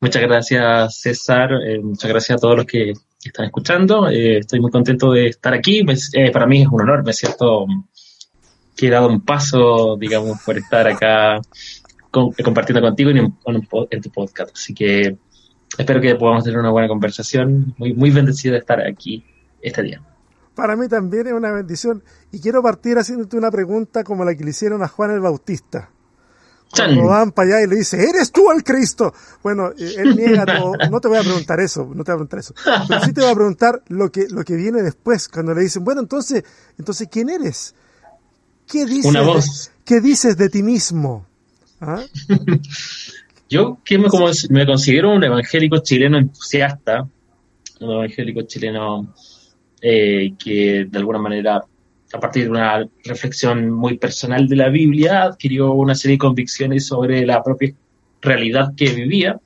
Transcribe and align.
Muchas 0.00 0.22
gracias, 0.22 1.00
César. 1.00 1.50
Eh, 1.66 1.80
muchas 1.80 2.08
gracias 2.08 2.38
a 2.38 2.40
todos 2.40 2.56
los 2.56 2.66
que 2.66 2.92
están 3.24 3.46
escuchando. 3.46 4.08
Eh, 4.08 4.38
estoy 4.38 4.60
muy 4.60 4.70
contento 4.70 5.10
de 5.10 5.26
estar 5.26 5.52
aquí. 5.52 5.84
Eh, 6.12 6.30
para 6.30 6.46
mí 6.46 6.62
es 6.62 6.68
un 6.68 6.82
honor. 6.82 7.04
Me 7.04 7.12
siento 7.12 7.66
que 8.76 8.86
he 8.86 8.90
dado 8.90 9.08
un 9.08 9.22
paso, 9.22 9.96
digamos, 9.98 10.40
por 10.44 10.56
estar 10.56 10.86
acá 10.86 11.40
compartiendo 12.10 12.80
contigo 12.80 13.10
en, 13.10 13.18
en, 13.18 14.00
tu 14.00 14.10
podcast. 14.10 14.52
Así 14.54 14.72
que 14.72 15.16
espero 15.76 16.00
que 16.00 16.14
podamos 16.14 16.44
tener 16.44 16.60
una 16.60 16.70
buena 16.70 16.86
conversación. 16.86 17.74
Muy, 17.76 17.92
muy 17.92 18.10
bendecido 18.10 18.52
de 18.52 18.60
estar 18.60 18.80
aquí 18.80 19.24
este 19.60 19.82
día. 19.82 20.00
Para 20.54 20.76
mí 20.76 20.86
también 20.88 21.26
es 21.26 21.32
una 21.32 21.50
bendición. 21.50 22.04
Y 22.30 22.40
quiero 22.40 22.62
partir 22.62 22.98
haciéndote 22.98 23.36
una 23.36 23.50
pregunta 23.50 24.04
como 24.04 24.24
la 24.24 24.36
que 24.36 24.44
le 24.44 24.50
hicieron 24.50 24.84
a 24.84 24.88
Juan 24.88 25.10
el 25.10 25.20
Bautista. 25.20 25.90
Cuando 26.70 27.06
van 27.06 27.32
para 27.32 27.48
allá 27.48 27.64
y 27.64 27.66
le 27.68 27.76
dice, 27.76 28.02
¿eres 28.02 28.30
tú 28.30 28.50
el 28.50 28.62
Cristo? 28.62 29.14
Bueno, 29.42 29.70
eh, 29.78 29.94
él 29.98 30.16
niega 30.16 30.44
todo. 30.44 30.72
No 30.90 31.00
te 31.00 31.08
voy 31.08 31.18
a 31.18 31.22
preguntar 31.22 31.60
eso, 31.60 31.90
no 31.94 32.04
te 32.04 32.12
voy 32.12 32.22
a 32.22 32.26
preguntar 32.26 32.40
eso. 32.40 32.54
Pero 32.86 33.04
sí 33.04 33.12
te 33.12 33.20
voy 33.22 33.30
a 33.30 33.34
preguntar 33.34 33.82
lo 33.88 34.10
que, 34.12 34.26
lo 34.28 34.44
que 34.44 34.54
viene 34.54 34.82
después, 34.82 35.28
cuando 35.28 35.54
le 35.54 35.62
dicen, 35.62 35.82
bueno, 35.84 36.00
entonces, 36.00 36.44
entonces, 36.78 37.08
¿quién 37.10 37.30
eres? 37.30 37.74
¿Qué 38.66 38.84
dices, 38.84 39.06
Una 39.06 39.22
voz. 39.22 39.70
¿qué 39.84 40.00
dices 40.00 40.36
de 40.36 40.50
ti 40.50 40.62
mismo? 40.62 41.26
¿Ah? 41.80 42.02
Yo 43.48 43.78
que 43.82 43.98
me, 43.98 44.08
como, 44.08 44.28
me 44.50 44.66
considero 44.66 45.10
un 45.14 45.24
evangélico 45.24 45.78
chileno 45.78 46.18
entusiasta, 46.18 47.08
un 47.80 47.90
evangélico 47.90 48.42
chileno 48.42 49.14
eh, 49.80 50.34
que 50.38 50.86
de 50.90 50.98
alguna 50.98 51.18
manera 51.18 51.64
a 52.12 52.20
partir 52.20 52.44
de 52.44 52.50
una 52.50 52.88
reflexión 53.04 53.70
muy 53.70 53.98
personal 53.98 54.48
de 54.48 54.56
la 54.56 54.68
Biblia, 54.68 55.24
adquirió 55.24 55.72
una 55.72 55.94
serie 55.94 56.14
de 56.14 56.18
convicciones 56.18 56.86
sobre 56.86 57.26
la 57.26 57.42
propia 57.42 57.74
realidad 58.20 58.72
que 58.76 58.90
vivía 58.90 59.38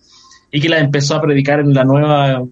y 0.51 0.61
que 0.61 0.69
la 0.69 0.79
empezó 0.79 1.17
a 1.17 1.23
predicar 1.23 1.61
en 1.61 1.75
la 1.75 1.85
nueva, 1.85 2.45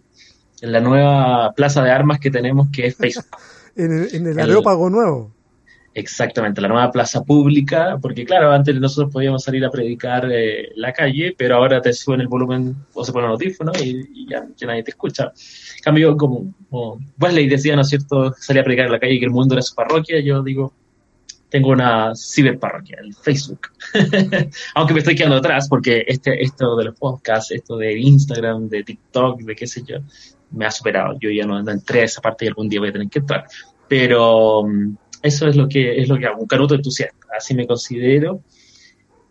en 0.61 0.73
la 0.73 0.81
nueva 0.81 1.53
plaza 1.55 1.83
de 1.83 1.91
armas 1.91 2.19
que 2.19 2.31
tenemos, 2.31 2.69
que 2.71 2.87
es 2.87 2.97
Facebook. 2.97 3.27
en 3.77 3.93
el, 3.93 4.15
en 4.15 4.27
el 4.27 4.41
Areópago 4.41 4.91
nuevo. 4.91 5.33
Exactamente, 5.93 6.61
la 6.61 6.69
nueva 6.69 6.93
plaza 6.93 7.25
pública, 7.25 7.99
porque 8.01 8.25
claro, 8.25 8.53
antes 8.53 8.79
nosotros 8.79 9.13
podíamos 9.13 9.43
salir 9.43 9.65
a 9.65 9.71
predicar 9.71 10.31
eh, 10.31 10.71
la 10.77 10.93
calle, 10.93 11.35
pero 11.37 11.57
ahora 11.57 11.83
te 11.83 11.93
suben 11.93 12.21
el 12.21 12.29
volumen 12.29 12.77
o 12.95 13.05
se 13.05 13.13
pone 13.13 13.27
el 13.27 13.33
audífono 13.33 13.73
y, 13.83 14.29
ya, 14.29 14.47
nadie 14.67 14.85
te 14.85 14.93
escucha. 14.93 15.33
En 15.77 15.83
cambio, 15.83 16.17
como, 16.17 16.55
como 16.71 17.01
Wesley 17.21 17.49
decía, 17.49 17.75
¿no 17.75 17.83
es 17.83 17.89
cierto?, 17.89 18.33
salir 18.39 18.61
a 18.61 18.65
predicar 18.65 18.87
en 18.87 18.93
la 18.93 19.01
calle 19.01 19.15
y 19.15 19.19
que 19.19 19.25
el 19.25 19.33
mundo 19.33 19.55
era 19.55 19.63
su 19.63 19.75
parroquia, 19.75 20.21
yo 20.21 20.45
digo, 20.45 20.73
tengo 21.49 21.71
una 21.71 22.13
ciberparroquia, 22.15 22.99
el 23.03 23.13
Facebook. 23.13 23.71
Aunque 24.77 24.95
me 24.95 25.01
estoy 25.01 25.17
quedando 25.17 25.39
atrás 25.39 25.69
porque 25.69 26.05
este, 26.07 26.41
esto 26.41 26.77
de 26.77 26.85
los 26.85 26.99
podcasts, 26.99 27.51
esto 27.51 27.77
de 27.77 27.99
Instagram, 27.99 28.69
de 28.69 28.85
TikTok, 28.85 29.41
de 29.41 29.57
qué 29.57 29.67
sé 29.67 29.83
yo, 29.85 29.97
me 30.53 30.67
ha 30.67 30.71
superado. 30.71 31.19
Yo 31.19 31.31
ya 31.31 31.45
no 31.45 31.59
entré 31.69 32.03
a 32.03 32.05
esa 32.05 32.21
parte 32.21 32.45
y 32.45 32.49
algún 32.49 32.69
día 32.69 32.79
voy 32.79 32.91
a 32.91 32.93
tener 32.93 33.09
que 33.09 33.19
entrar. 33.19 33.47
Pero 33.89 34.65
eso 35.23 35.47
es 35.47 35.57
lo 35.57 35.69
que 35.69 36.01
es 36.01 36.09
lo 36.09 36.19
que 36.19 36.27
hago, 36.27 36.41
un 36.41 36.47
canuto 36.47 36.75
entusiasta, 36.75 37.27
así 37.37 37.55
me 37.55 37.67
considero. 37.67 38.43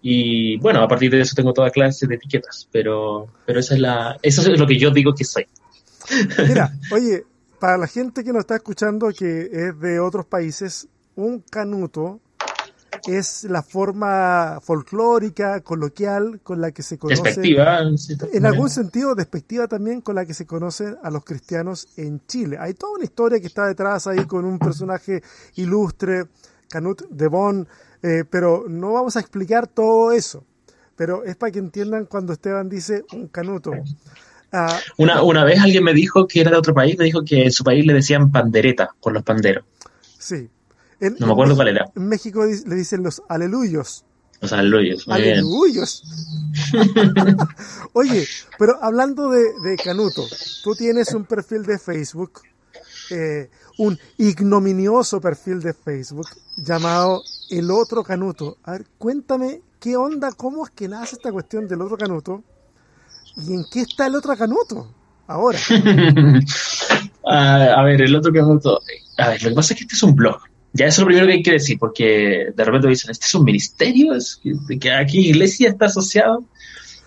Y 0.02 0.58
bueno, 0.60 0.82
a 0.82 0.88
partir 0.88 1.12
de 1.12 1.22
eso 1.22 1.36
tengo 1.36 1.52
toda 1.52 1.72
clase 1.72 2.08
de 2.08 2.16
etiquetas, 2.16 2.68
pero, 2.72 3.28
pero 3.46 3.60
esa 3.60 3.74
es 3.74 3.82
la, 3.82 4.18
eso 4.22 4.42
es 4.42 4.60
lo 4.60 4.66
que 4.66 4.78
yo 4.78 4.92
digo 4.92 5.14
que 5.14 5.26
soy. 5.26 5.46
Mira, 6.48 6.72
oye, 6.92 7.24
para 7.60 7.78
la 7.78 7.88
gente 7.88 8.24
que 8.24 8.32
nos 8.32 8.42
está 8.42 8.56
escuchando 8.56 9.10
que 9.10 9.50
es 9.52 9.80
de 9.80 10.00
otros 10.00 10.26
países, 10.26 10.88
un 11.16 11.42
canuto 11.42 12.22
es 13.08 13.44
la 13.46 13.64
forma 13.64 14.60
folclórica, 14.62 15.62
coloquial, 15.62 16.40
con 16.42 16.62
la 16.62 16.72
que 16.72 16.84
se 16.84 16.98
conoce. 16.98 17.22
Despectiva. 17.22 17.80
en 18.34 18.46
algún 18.46 18.70
sentido, 18.70 19.16
despectiva 19.16 19.68
también 19.68 20.02
con 20.02 20.16
la 20.16 20.26
que 20.26 20.34
se 20.34 20.46
conoce 20.46 20.96
a 21.02 21.10
los 21.10 21.24
cristianos 21.24 21.88
en 21.98 22.22
Chile. 22.28 22.58
Hay 22.60 22.74
toda 22.74 22.94
una 22.94 23.04
historia 23.04 23.40
que 23.40 23.48
está 23.48 23.68
detrás 23.68 24.08
ahí 24.08 24.26
con 24.26 24.46
un 24.46 24.60
personaje 24.60 25.24
ilustre, 25.56 26.26
Canut 26.68 27.08
de 27.10 27.28
Bonn, 27.28 27.68
eh, 28.02 28.24
pero 28.30 28.66
no 28.68 28.94
vamos 28.94 29.16
a 29.16 29.20
explicar 29.20 29.68
todo 29.68 30.12
eso. 30.12 30.46
Pero 30.96 31.24
es 31.24 31.36
para 31.36 31.52
que 31.52 31.60
entiendan 31.60 32.06
cuando 32.06 32.34
Esteban 32.34 32.70
dice 32.70 33.06
un 33.14 33.28
canuto. 33.28 33.72
Ah, 34.52 34.80
una, 34.98 35.22
una 35.24 35.44
vez 35.44 35.60
alguien 35.60 35.84
me 35.84 35.94
dijo 35.94 36.28
que 36.28 36.42
era 36.42 36.52
de 36.52 36.58
otro 36.58 36.74
país, 36.74 36.98
me 36.98 37.06
dijo 37.06 37.24
que 37.24 37.44
en 37.44 37.52
su 37.52 37.64
país 37.64 37.86
le 37.86 37.94
decían 37.94 38.32
pandereta 38.32 38.90
por 39.00 39.14
los 39.14 39.24
panderos. 39.24 39.64
Sí, 40.18 40.50
no 41.00 41.28
me 41.28 41.32
acuerdo 41.32 41.56
cuál 41.56 41.70
era. 41.70 41.86
En 41.96 42.08
México 42.08 42.44
le 42.46 42.76
dicen 42.76 43.04
los 43.04 43.22
aleluyos. 43.30 44.06
Los 44.42 44.54
aleluyos. 44.54 45.06
aleluyos. 45.08 46.04
Oye, 47.94 48.26
pero 48.58 48.82
hablando 48.82 49.30
de, 49.30 49.76
Canuto, 49.84 50.26
tú 50.64 50.76
tienes 50.76 51.14
un 51.14 51.26
perfil 51.26 51.64
de 51.64 51.78
Facebook, 51.78 52.42
eh, 53.12 53.50
un 53.78 53.98
ignominioso 54.18 55.20
perfil 55.20 55.62
de 55.62 55.74
Facebook 55.74 56.28
llamado 56.56 57.22
El 57.50 57.70
Otro 57.70 58.04
Canuto. 58.04 58.58
A 58.64 58.74
ver, 58.74 58.86
cuéntame 58.98 59.62
qué 59.80 59.98
onda, 59.98 60.32
cómo 60.32 60.66
es 60.66 60.72
que 60.72 60.88
nace 60.88 61.16
esta 61.16 61.32
cuestión 61.32 61.68
del 61.68 61.82
Otro 61.82 61.98
Canuto 61.98 62.44
y 63.36 63.54
en 63.54 63.66
qué 63.72 63.82
está 63.82 64.08
el 64.08 64.16
Otro 64.16 64.38
Canuto 64.38 64.88
ahora. 65.28 65.60
a 67.26 67.84
ver, 67.84 68.02
el 68.02 68.16
Otro 68.16 68.32
Canuto. 68.32 68.80
A 69.18 69.30
ver, 69.30 69.44
lo 69.44 69.50
que 69.50 69.56
pasa 69.56 69.74
es 69.74 69.80
que 69.80 69.84
este 69.84 69.96
es 69.96 70.04
un 70.04 70.16
blog. 70.16 70.49
Ya 70.74 70.86
eso 70.86 70.96
es 70.96 71.00
lo 71.00 71.06
primero 71.08 71.28
que 71.28 71.34
hay 71.34 71.44
que 71.44 71.54
decir, 71.54 71.78
porque 71.80 72.48
de 72.56 72.64
repente 72.64 72.88
dicen, 72.88 73.12
¿este 73.12 73.26
es 73.26 73.36
un 73.36 73.44
ministerio? 73.44 74.14
¿Es 74.14 74.40
que 74.80 74.92
aquí 74.92 75.30
iglesia 75.30 75.70
está 75.70 75.86
asociado? 75.86 76.44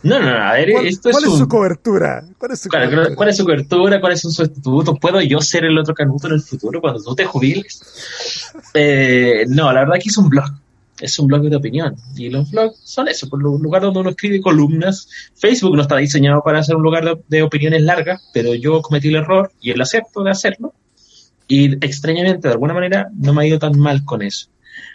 No, 0.03 0.19
no, 0.19 0.31
no, 0.31 0.37
a 0.37 0.55
ver, 0.55 0.71
esto 0.71 1.11
es, 1.11 1.17
¿cuál 1.17 1.33
es 1.33 1.39
su 1.39 1.49
cobertura? 1.49 2.25
¿Cuál 2.37 2.53
es 2.53 2.61
su 2.61 2.69
cobertura? 2.69 3.15
¿Cuál 3.15 3.29
es 3.29 3.37
su 3.37 3.45
cobertura? 3.45 4.01
¿Cuáles 4.01 4.21
son 4.21 4.33
sus 4.33 4.49
estatutos? 4.49 4.99
¿Puedo 5.01 5.21
yo 5.21 5.41
ser 5.41 5.65
el 5.65 5.79
otro 5.79 5.95
canuto 5.95 6.27
en 6.27 6.35
el 6.35 6.41
futuro 6.41 6.81
cuando 6.81 7.01
tú 7.01 7.15
te 7.15 7.25
jubiles? 7.25 7.81
Eh, 8.75 9.45
no, 9.49 9.73
la 9.73 9.81
verdad 9.81 9.95
que 10.03 10.09
es 10.09 10.17
un 10.17 10.29
blog. 10.29 10.51
Es 11.01 11.19
un 11.21 11.29
blog 11.29 11.43
de 11.43 11.57
opinión. 11.57 11.95
Y 12.17 12.31
los 12.31 12.51
blogs 12.51 12.81
son 12.83 13.07
eso, 13.07 13.29
por 13.29 13.45
un 13.47 13.63
lugar 13.63 13.83
donde 13.83 14.01
uno 14.01 14.11
escribe 14.11 14.41
columnas. 14.41 15.09
Facebook 15.37 15.77
no 15.77 15.83
está 15.83 15.97
diseñado 15.97 16.43
para 16.43 16.65
ser 16.65 16.75
un 16.75 16.83
lugar 16.83 17.05
de, 17.05 17.21
de 17.29 17.43
opiniones 17.45 17.83
largas, 17.83 18.29
pero 18.35 18.55
yo 18.57 18.83
cometí 18.83 19.09
el 19.09 19.17
error 19.17 19.53
y 19.61 19.71
el 19.71 19.81
acepto 19.81 20.25
de 20.25 20.33
hacerlo 20.33 20.75
y 21.49 21.75
extrañamente, 21.85 22.49
de 22.49 22.55
alguna 22.55 22.75
manera, 22.75 23.09
no 23.15 23.33
me 23.35 23.43
ha 23.43 23.47
ido 23.47 23.59
tan 23.59 23.79
mal 23.79 24.05
con 24.05 24.23
eso. 24.23 24.49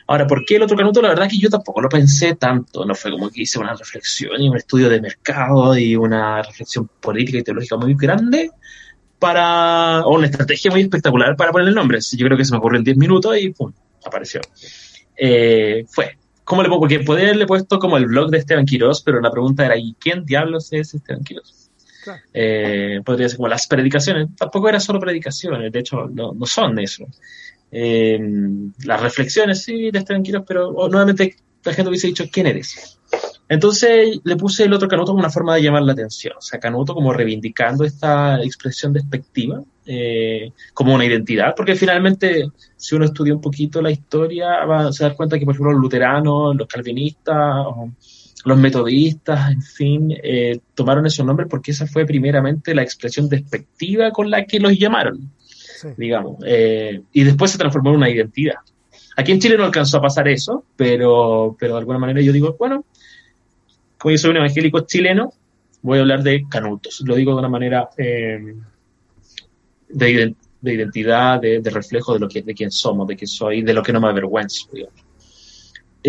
Ahora, 0.07 0.25
¿por 0.25 0.45
qué 0.45 0.55
el 0.55 0.63
otro 0.63 0.77
canuto? 0.77 1.01
La 1.01 1.09
verdad 1.09 1.25
es 1.25 1.33
que 1.33 1.39
yo 1.39 1.49
tampoco 1.49 1.81
lo 1.81 1.89
pensé 1.89 2.35
tanto. 2.35 2.85
No 2.85 2.95
fue 2.95 3.11
como 3.11 3.29
que 3.29 3.41
hice 3.41 3.59
una 3.59 3.75
reflexión 3.75 4.41
y 4.41 4.49
un 4.49 4.55
estudio 4.55 4.89
de 4.89 5.01
mercado 5.01 5.77
y 5.77 5.95
una 5.95 6.41
reflexión 6.41 6.89
política 6.99 7.37
y 7.39 7.43
teológica 7.43 7.75
muy 7.75 7.93
grande 7.93 8.51
para, 9.19 10.05
o 10.05 10.15
una 10.15 10.27
estrategia 10.27 10.71
muy 10.71 10.81
espectacular 10.81 11.35
para 11.35 11.51
poner 11.51 11.67
el 11.67 11.75
nombre. 11.75 11.99
Yo 11.99 12.25
creo 12.25 12.37
que 12.37 12.45
se 12.45 12.51
me 12.51 12.59
ocurrió 12.59 12.77
en 12.77 12.85
10 12.85 12.97
minutos 12.97 13.37
y 13.37 13.49
¡pum! 13.49 13.73
apareció. 14.05 14.41
Eh, 15.17 15.85
fue. 15.89 16.17
¿Cómo 16.43 16.63
le 16.63 16.69
pongo? 16.69 16.81
Porque 16.81 17.01
podría 17.01 17.25
haberle 17.25 17.45
puesto 17.45 17.77
como 17.77 17.97
el 17.97 18.05
blog 18.05 18.29
de 18.29 18.37
Esteban 18.37 18.65
Quiroz, 18.65 19.01
pero 19.01 19.19
la 19.19 19.29
pregunta 19.29 19.65
era, 19.65 19.77
¿y 19.77 19.95
quién 19.99 20.23
diablos 20.25 20.71
es 20.71 20.93
Esteban 20.93 21.23
Eh, 22.33 23.01
podría 23.05 23.29
ser 23.29 23.37
como 23.37 23.47
las 23.47 23.67
predicaciones, 23.67 24.29
tampoco 24.35 24.69
eran 24.69 24.81
solo 24.81 24.99
predicaciones, 24.99 25.71
de 25.71 25.79
hecho 25.79 26.07
no, 26.07 26.33
no 26.33 26.45
son 26.45 26.79
eso. 26.79 27.05
Eh, 27.71 28.19
las 28.83 29.01
reflexiones, 29.01 29.63
sí, 29.63 29.91
de 29.91 30.03
tranquilos, 30.03 30.43
pero 30.47 30.71
nuevamente 30.89 31.35
la 31.63 31.73
gente 31.73 31.89
hubiese 31.89 32.07
dicho, 32.07 32.25
¿quién 32.31 32.47
eres? 32.47 32.99
Entonces 33.49 34.19
le 34.23 34.35
puse 34.35 34.65
el 34.65 34.73
otro 34.73 34.87
canuto 34.87 35.11
como 35.11 35.19
una 35.19 35.29
forma 35.29 35.55
de 35.55 35.63
llamar 35.63 35.83
la 35.83 35.93
atención, 35.93 36.35
o 36.37 36.41
sea, 36.41 36.59
canuto 36.59 36.93
como 36.93 37.13
reivindicando 37.13 37.85
esta 37.85 38.43
expresión 38.43 38.91
despectiva 38.91 39.63
eh, 39.85 40.51
como 40.73 40.93
una 40.93 41.05
identidad, 41.05 41.53
porque 41.55 41.75
finalmente 41.75 42.51
si 42.75 42.95
uno 42.95 43.05
estudia 43.05 43.33
un 43.33 43.39
poquito 43.39 43.81
la 43.81 43.91
historia 43.91 44.65
va 44.65 44.87
a 44.87 44.91
se 44.91 45.05
dar 45.05 45.15
cuenta 45.15 45.39
que 45.39 45.45
por 45.45 45.53
ejemplo 45.53 45.71
los 45.71 45.81
luteranos, 45.81 46.57
los 46.57 46.67
calvinistas, 46.67 47.65
los 48.47 48.57
metodistas, 48.57 49.51
en 49.51 49.61
fin, 49.61 50.13
eh, 50.23 50.59
tomaron 50.73 51.05
esos 51.05 51.25
nombres 51.25 51.49
porque 51.49 51.71
esa 51.71 51.85
fue 51.85 52.05
primeramente 52.05 52.73
la 52.73 52.81
expresión 52.81 53.27
despectiva 53.27 54.11
con 54.11 54.31
la 54.31 54.45
que 54.45 54.57
los 54.57 54.77
llamaron, 54.79 55.29
digamos, 55.97 56.37
eh, 56.45 57.01
y 57.11 57.23
después 57.25 57.51
se 57.51 57.57
transformó 57.57 57.89
en 57.89 57.97
una 57.97 58.09
identidad. 58.09 58.55
Aquí 59.17 59.33
en 59.33 59.39
Chile 59.39 59.57
no 59.57 59.65
alcanzó 59.65 59.97
a 59.97 60.01
pasar 60.01 60.29
eso, 60.29 60.63
pero, 60.77 61.57
pero 61.59 61.73
de 61.73 61.79
alguna 61.79 61.99
manera 61.99 62.21
yo 62.21 62.31
digo, 62.31 62.55
bueno, 62.57 62.85
como 63.97 64.13
yo 64.13 64.17
soy 64.17 64.31
un 64.31 64.37
evangélico 64.37 64.79
chileno, 64.81 65.33
voy 65.81 65.97
a 65.97 66.01
hablar 66.01 66.23
de 66.23 66.45
canutos. 66.47 67.01
Lo 67.05 67.15
digo 67.15 67.33
de 67.33 67.39
una 67.39 67.49
manera 67.49 67.89
eh, 67.97 68.55
de, 69.89 70.35
identidad, 70.61 71.41
de, 71.41 71.61
reflejo 71.65 72.13
de 72.13 72.19
lo 72.19 72.29
que 72.29 72.43
de 72.43 72.53
quién 72.53 72.71
somos, 72.71 73.09
de 73.09 73.17
quién 73.17 73.27
soy, 73.27 73.61
de 73.61 73.73
lo 73.73 73.83
que 73.83 73.91
no 73.91 73.99
me 73.99 74.07
avergüenzo, 74.07 74.69
digamos. 74.71 75.06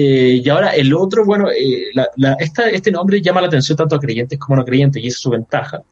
Eh, 0.00 0.43
y 0.45 0.49
ahora 0.49 0.71
el 0.77 0.95
otro, 0.95 1.25
bueno, 1.25 1.50
eh, 1.50 1.91
este 2.71 2.93
nombre 2.93 3.21
llama 3.21 3.41
la 3.41 3.49
atención 3.49 3.77
tanto 3.77 3.97
a 3.97 3.99
creyentes 3.99 4.39
como 4.39 4.55
a 4.55 4.59
no 4.59 4.65
creyentes 4.65 5.03
y 5.03 5.09
esa 5.09 5.17
es 5.17 5.23
su 5.23 5.31
ventaja, 5.31 5.83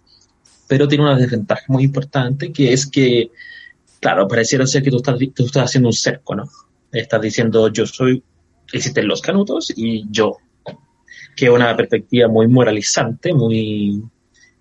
pero 0.68 0.86
tiene 0.86 1.02
una 1.02 1.16
desventaja 1.16 1.64
muy 1.66 1.82
importante 1.82 2.52
que 2.52 2.72
es 2.72 2.86
que, 2.86 3.32
claro, 3.98 4.28
pareciera 4.28 4.64
ser 4.64 4.84
que 4.84 4.92
tú 4.92 4.98
estás, 4.98 5.18
tú 5.34 5.46
estás 5.46 5.64
haciendo 5.64 5.88
un 5.88 5.92
cerco, 5.92 6.36
¿no? 6.36 6.44
Estás 6.92 7.20
diciendo 7.20 7.66
yo 7.66 7.84
soy, 7.84 8.22
existen 8.72 9.08
los 9.08 9.20
canutos 9.20 9.72
y 9.74 10.04
yo, 10.08 10.36
que 11.34 11.46
es 11.46 11.50
una 11.50 11.76
perspectiva 11.76 12.28
muy 12.28 12.46
moralizante, 12.46 13.34
muy, 13.34 14.04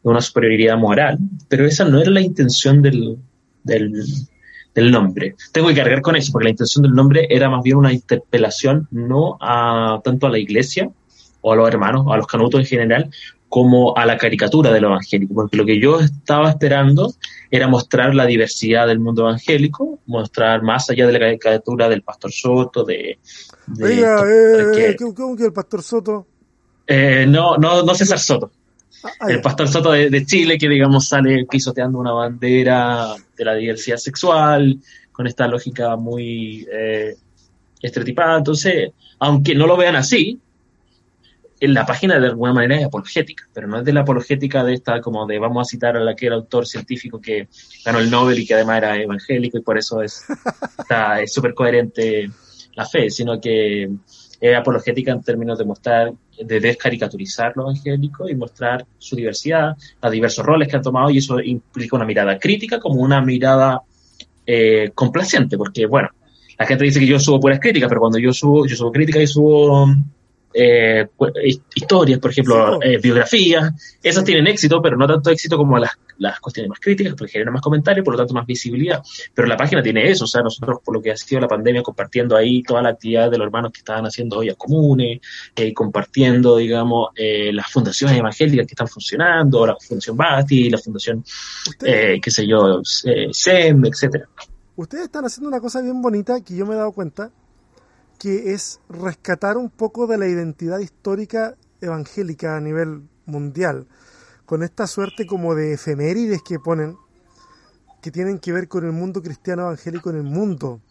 una 0.02 0.22
superioridad 0.22 0.76
moral, 0.76 1.20
pero 1.48 1.68
esa 1.68 1.86
no 1.86 2.02
era 2.02 2.10
la 2.10 2.22
intención 2.22 2.82
del, 2.82 3.20
nombre. 4.76 5.36
Tengo 5.52 5.70
que 5.70 5.76
cargar 5.76 6.02
con 6.02 6.16
eso, 6.16 6.32
porque 6.32 6.46
la 6.46 6.52
intención 6.52 6.84
del 6.84 6.94
nombre 6.94 7.28
era 7.30 7.50
más 7.50 7.64
bien 7.64 7.78
una 7.78 7.94
interpelación 7.94 8.88
no 8.92 9.38
a 9.40 10.02
tanto 10.04 10.28
a 10.28 10.30
la 10.30 10.38
iglesia 10.38 10.90
o 11.42 11.54
a 11.54 11.56
los 11.56 11.68
hermanos, 11.68 12.06
a 12.12 12.18
los 12.18 12.28
canutos 12.28 12.60
en 12.60 12.66
general, 12.66 13.10
como 13.48 13.96
a 13.96 14.06
la 14.06 14.18
caricatura 14.18 14.72
del 14.72 14.84
evangélico, 14.84 15.34
porque 15.34 15.56
lo 15.56 15.66
que 15.66 15.80
yo 15.80 16.00
estaba 16.00 16.50
esperando 16.50 17.14
era 17.50 17.68
mostrar 17.68 18.14
la 18.14 18.26
diversidad 18.26 18.88
del 18.88 19.00
mundo 19.00 19.22
evangélico, 19.22 20.00
mostrar 20.08 20.62
más 20.62 20.90
allá 20.90 21.08
de 21.08 21.14
la 21.14 21.20
caricatura 21.20 21.88
del 21.88 22.02
pastor 22.02 22.32
Soto, 22.32 22.84
de... 22.84 23.18
Oiga, 23.82 24.24
eh, 24.30 24.90
eh, 24.90 24.96
¿cómo 25.16 25.36
que 25.38 25.46
el 25.46 25.54
pastor 25.54 25.84
Soto? 25.84 26.28
Eh, 26.88 27.26
no, 27.28 27.58
no, 27.58 27.84
no 27.84 27.96
César 27.96 28.20
Soto. 28.20 28.52
Ah, 29.04 29.28
el 29.30 29.42
pastor 29.42 29.68
Soto 29.68 29.92
de, 29.92 30.26
Chile, 30.26 30.58
que 30.58 30.70
digamos 30.70 31.08
sale 31.08 31.46
pisoteando 31.46 32.00
una 32.00 32.12
bandera 32.12 33.16
de 33.38 33.46
la 33.46 33.54
diversidad 33.54 33.98
sexual, 33.98 34.80
con 35.12 35.28
esta 35.28 35.48
lógica 35.48 35.96
muy 35.96 36.68
eh, 36.72 37.16
estereotipada. 37.82 38.38
Entonces, 38.38 38.92
aunque 39.20 39.56
no 39.56 39.68
lo 39.68 39.78
vean 39.78 39.96
así, 39.96 40.40
en 41.60 41.74
la 41.74 41.86
página 41.86 42.20
de 42.20 42.28
alguna 42.28 42.54
manera 42.54 42.80
es 42.80 42.86
apologética, 42.86 43.48
pero 43.54 43.68
no 43.68 43.80
es 43.80 43.86
de 43.86 43.94
la 43.94 44.02
apologética 44.02 44.64
de 44.64 44.74
esta, 44.74 45.00
como 45.02 45.26
de 45.26 45.40
vamos 45.40 45.68
a 45.68 45.70
citar 45.70 45.96
a 45.96 46.02
la 46.02 46.16
que 46.16 46.28
era 46.28 46.36
autor 46.36 46.68
científico 46.68 47.22
que 47.22 47.48
ganó 47.84 48.00
el 48.00 48.12
Nobel 48.12 48.40
y 48.40 48.46
que 48.46 48.56
además 48.56 48.78
era 48.80 49.02
evangélico 49.02 49.58
y 49.58 49.62
por 49.62 49.78
eso 49.78 50.02
es 50.02 50.26
súper 51.28 51.54
coherente 51.54 52.30
la 52.76 52.86
fe, 52.86 53.10
sino 53.10 53.40
que 53.40 53.90
apologética 54.58 55.12
en 55.12 55.22
términos 55.22 55.58
de 55.58 55.66
mostrar, 55.66 56.14
de 56.40 56.60
descaricaturizar 56.60 57.54
lo 57.56 57.64
evangélico 57.64 58.30
y 58.30 58.36
mostrar 58.36 58.86
su 58.98 59.16
diversidad, 59.16 59.76
los 60.02 60.12
diversos 60.12 60.46
roles 60.46 60.68
que 60.68 60.76
han 60.76 60.82
tomado, 60.82 61.10
y 61.10 61.18
eso 61.18 61.40
implica 61.40 61.96
una 61.96 62.06
mirada 62.06 62.38
crítica 62.38 62.80
como 62.80 63.02
una 63.02 63.22
mirada 63.22 63.82
eh, 64.46 64.92
complaciente, 64.94 65.58
porque 65.58 65.86
bueno, 65.86 66.10
la 66.58 66.66
gente 66.66 66.84
dice 66.84 67.00
que 67.00 67.08
yo 67.08 67.20
subo 67.20 67.40
puras 67.40 67.60
críticas, 67.60 67.90
pero 67.90 68.02
cuando 68.02 68.20
yo 68.20 68.32
subo, 68.32 68.66
yo 68.66 68.76
subo 68.76 68.92
críticas 68.92 69.24
y 69.24 69.28
subo 69.28 69.88
eh, 70.58 71.08
historias, 71.76 72.20
por 72.20 72.32
ejemplo, 72.32 72.82
eh, 72.82 72.98
biografías, 72.98 73.74
esas 74.02 74.24
tienen 74.24 74.48
éxito, 74.48 74.82
pero 74.82 74.96
no 74.96 75.06
tanto 75.06 75.30
éxito 75.30 75.58
como 75.58 75.78
las, 75.78 75.92
las 76.18 76.40
cuestiones 76.40 76.70
más 76.70 76.80
críticas, 76.80 77.14
porque 77.16 77.34
generan 77.34 77.54
más 77.54 77.62
comentarios, 77.62 78.06
por 78.06 78.14
lo 78.14 78.18
tanto 78.18 78.34
más 78.34 78.46
visibilidad. 78.46 79.04
Pero 79.34 79.48
la 79.48 79.58
página 79.58 79.84
tiene 79.84 80.10
eso, 80.10 80.24
o 80.24 80.28
sea, 80.28 80.42
nosotros 80.42 80.80
por 80.84 80.96
lo 80.96 81.02
que 81.02 81.12
ha 81.12 81.18
sido 81.18 81.42
la 81.42 81.48
pandemia, 81.48 81.84
compartiendo 81.84 82.38
ahí 82.38 82.64
toda 82.64 82.82
la 82.82 82.90
actividad 82.90 83.30
de 83.30 83.38
los 83.38 83.46
hermanos 83.46 83.74
que 83.74 83.80
estaban 83.80 84.06
haciendo 84.06 84.38
ollas 84.38 84.56
comunes, 84.56 85.20
eh, 85.56 85.74
compartiendo, 85.74 86.58
digamos, 86.58 87.10
eh, 87.16 87.52
las 87.52 87.70
fundaciones 87.70 88.18
evangélicas 88.18 88.66
que 88.66 88.74
están 88.74 88.88
funcionando, 88.88 89.66
la 89.68 89.76
Fundación 89.76 90.16
Bati, 90.16 90.70
la 90.70 90.78
Fundación, 90.78 91.24
eh, 91.84 92.20
qué 92.22 92.32
sé 92.32 92.48
yo, 92.48 92.82
SEM, 92.84 93.86
etcétera. 93.86 94.28
Ustedes 94.78 95.06
están 95.06 95.26
haciendo 95.26 95.50
una 95.50 95.60
cosa 95.60 95.82
bien 95.82 96.02
bonita 96.02 96.42
que 96.42 96.56
yo 96.56 96.66
me 96.66 96.74
he 96.74 96.78
dado 96.78 96.92
cuenta, 96.92 97.32
que 98.26 98.54
es 98.54 98.80
rescatar 98.90 99.56
un 99.56 99.70
poco 99.70 100.08
de 100.08 100.18
la 100.18 100.28
identidad 100.28 100.80
histórica 100.80 101.56
evangélica 101.80 102.58
a 102.58 102.60
nivel 102.60 103.04
mundial, 103.28 103.86
con 104.48 104.64
esta 104.64 104.88
suerte 104.88 105.28
como 105.28 105.54
de 105.54 105.74
efemérides 105.74 106.42
que 106.42 106.58
ponen, 106.58 106.98
que 108.02 108.10
tienen 108.10 108.40
que 108.40 108.52
ver 108.52 108.68
con 108.68 108.84
el 108.84 108.94
mundo 108.94 109.22
cristiano 109.22 109.62
evangélico 109.62 110.10
en 110.10 110.16
el 110.16 110.24
mundo. 110.24 110.82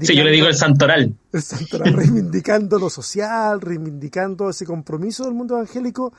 Sí, 0.00 0.16
yo 0.16 0.24
le 0.24 0.30
digo 0.30 0.46
el 0.46 0.54
santoral. 0.54 1.14
El 1.34 1.42
santoral, 1.42 1.92
reivindicando 1.92 2.78
lo 2.78 2.88
social, 2.88 3.60
reivindicando 3.60 4.48
ese 4.48 4.64
compromiso 4.64 5.24
del 5.24 5.34
mundo 5.34 5.56
evangélico 5.56 6.14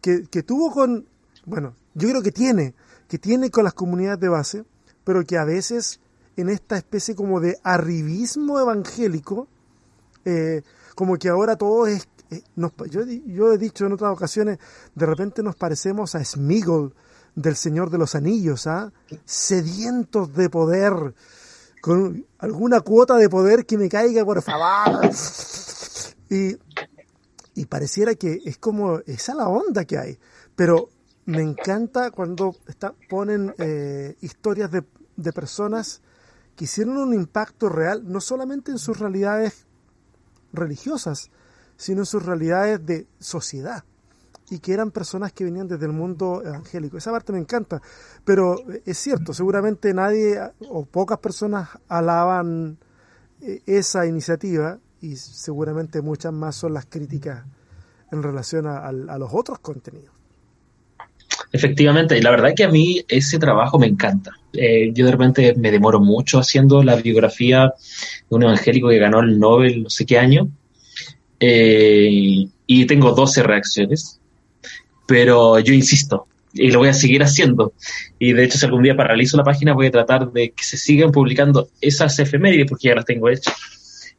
que, 0.00 0.22
que 0.30 0.42
tuvo 0.42 0.70
con, 0.70 1.04
bueno, 1.44 1.74
yo 1.92 2.08
creo 2.08 2.22
que 2.22 2.32
tiene, 2.32 2.72
que 3.06 3.18
tiene 3.18 3.50
con 3.50 3.64
las 3.64 3.74
comunidades 3.74 4.20
de 4.20 4.30
base, 4.30 4.64
pero 5.04 5.26
que 5.26 5.36
a 5.36 5.44
veces 5.44 6.00
en 6.38 6.48
esta 6.48 6.78
especie 6.78 7.14
como 7.14 7.38
de 7.38 7.58
arribismo 7.62 8.58
evangélico 8.58 9.46
eh, 10.24 10.62
como 10.94 11.16
que 11.16 11.28
ahora 11.28 11.56
todo 11.56 11.86
es... 11.86 12.08
Eh, 12.30 12.42
yo, 12.90 13.52
he 13.52 13.58
dicho 13.58 13.86
en 13.86 13.92
otras 13.92 14.12
ocasiones, 14.12 14.58
de 14.94 15.06
repente 15.06 15.42
nos 15.42 15.56
parecemos 15.56 16.14
a 16.14 16.24
Smigol 16.24 16.94
del 17.34 17.56
Señor 17.56 17.90
de 17.90 17.98
los 17.98 18.14
Anillos, 18.14 18.66
¿ah? 18.66 18.92
sedientos 19.24 20.32
de 20.34 20.48
poder, 20.48 21.14
con 21.80 22.26
alguna 22.38 22.80
cuota 22.80 23.16
de 23.16 23.28
poder 23.28 23.66
que 23.66 23.76
me 23.76 23.88
caiga, 23.88 24.24
por 24.24 24.40
favor. 24.42 25.10
Y, 26.30 26.56
y 27.54 27.66
pareciera 27.66 28.14
que 28.14 28.40
es 28.44 28.58
como 28.58 29.00
esa 29.06 29.34
la 29.34 29.48
onda 29.48 29.84
que 29.84 29.98
hay. 29.98 30.18
Pero 30.56 30.88
me 31.26 31.42
encanta 31.42 32.10
cuando 32.10 32.56
está, 32.66 32.94
ponen 33.08 33.54
eh, 33.58 34.16
historias 34.20 34.70
de, 34.70 34.84
de 35.16 35.32
personas 35.32 36.00
que 36.56 36.64
hicieron 36.64 36.96
un 36.96 37.14
impacto 37.14 37.68
real, 37.68 38.02
no 38.04 38.20
solamente 38.20 38.70
en 38.70 38.78
sus 38.78 38.98
realidades 38.98 39.66
religiosas, 40.54 41.30
sino 41.76 42.00
en 42.00 42.06
sus 42.06 42.24
realidades 42.24 42.84
de 42.84 43.06
sociedad 43.18 43.84
y 44.50 44.58
que 44.58 44.72
eran 44.72 44.90
personas 44.90 45.32
que 45.32 45.44
venían 45.44 45.68
desde 45.68 45.86
el 45.86 45.92
mundo 45.92 46.42
evangélico. 46.44 46.98
Esa 46.98 47.10
parte 47.10 47.32
me 47.32 47.38
encanta, 47.38 47.80
pero 48.24 48.56
es 48.84 48.98
cierto, 48.98 49.32
seguramente 49.32 49.94
nadie 49.94 50.38
o 50.68 50.84
pocas 50.84 51.18
personas 51.18 51.70
alaban 51.88 52.78
eh, 53.40 53.62
esa 53.66 54.06
iniciativa 54.06 54.78
y 55.00 55.16
seguramente 55.16 56.02
muchas 56.02 56.32
más 56.32 56.56
son 56.56 56.74
las 56.74 56.86
críticas 56.86 57.44
en 58.10 58.22
relación 58.22 58.66
a, 58.66 58.92
los 58.92 59.30
otros 59.32 59.58
contenidos. 59.58 60.14
Efectivamente, 61.52 62.16
y 62.16 62.22
la 62.22 62.30
verdad 62.30 62.50
es 62.50 62.54
que 62.54 62.64
a 62.64 62.68
mí 62.68 63.04
ese 63.08 63.38
trabajo 63.38 63.78
me 63.78 63.86
encanta. 63.86 64.32
Eh, 64.56 64.92
yo 64.92 65.06
de 65.06 65.12
repente 65.12 65.54
me 65.56 65.70
demoro 65.70 66.00
mucho 66.00 66.38
haciendo 66.38 66.82
la 66.82 66.96
biografía 66.96 67.72
de 68.28 68.36
un 68.36 68.42
evangélico 68.44 68.88
que 68.88 68.98
ganó 68.98 69.20
el 69.20 69.38
Nobel 69.38 69.82
no 69.82 69.90
sé 69.90 70.06
qué 70.06 70.18
año, 70.18 70.48
eh, 71.40 72.46
y 72.66 72.86
tengo 72.86 73.12
12 73.12 73.42
reacciones, 73.42 74.20
pero 75.06 75.58
yo 75.58 75.74
insisto, 75.74 76.26
y 76.52 76.70
lo 76.70 76.78
voy 76.78 76.88
a 76.88 76.94
seguir 76.94 77.22
haciendo. 77.22 77.74
Y 78.18 78.32
de 78.32 78.44
hecho, 78.44 78.58
si 78.58 78.64
algún 78.64 78.82
día 78.82 78.96
paralizo 78.96 79.36
la 79.36 79.44
página, 79.44 79.74
voy 79.74 79.88
a 79.88 79.90
tratar 79.90 80.32
de 80.32 80.50
que 80.50 80.62
se 80.62 80.76
sigan 80.76 81.12
publicando 81.12 81.68
esas 81.80 82.18
efemérides, 82.18 82.66
porque 82.68 82.88
ya 82.88 82.94
las 82.94 83.04
tengo 83.04 83.28
hechas. 83.28 83.54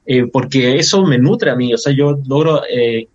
Eh, 0.06 0.28
porque 0.28 0.76
eso 0.76 1.04
me 1.04 1.18
nutre 1.18 1.50
a 1.50 1.56
mí, 1.56 1.74
o 1.74 1.78
sea, 1.78 1.92
yo 1.92 2.20
logro 2.28 2.62
eh, 2.70 3.08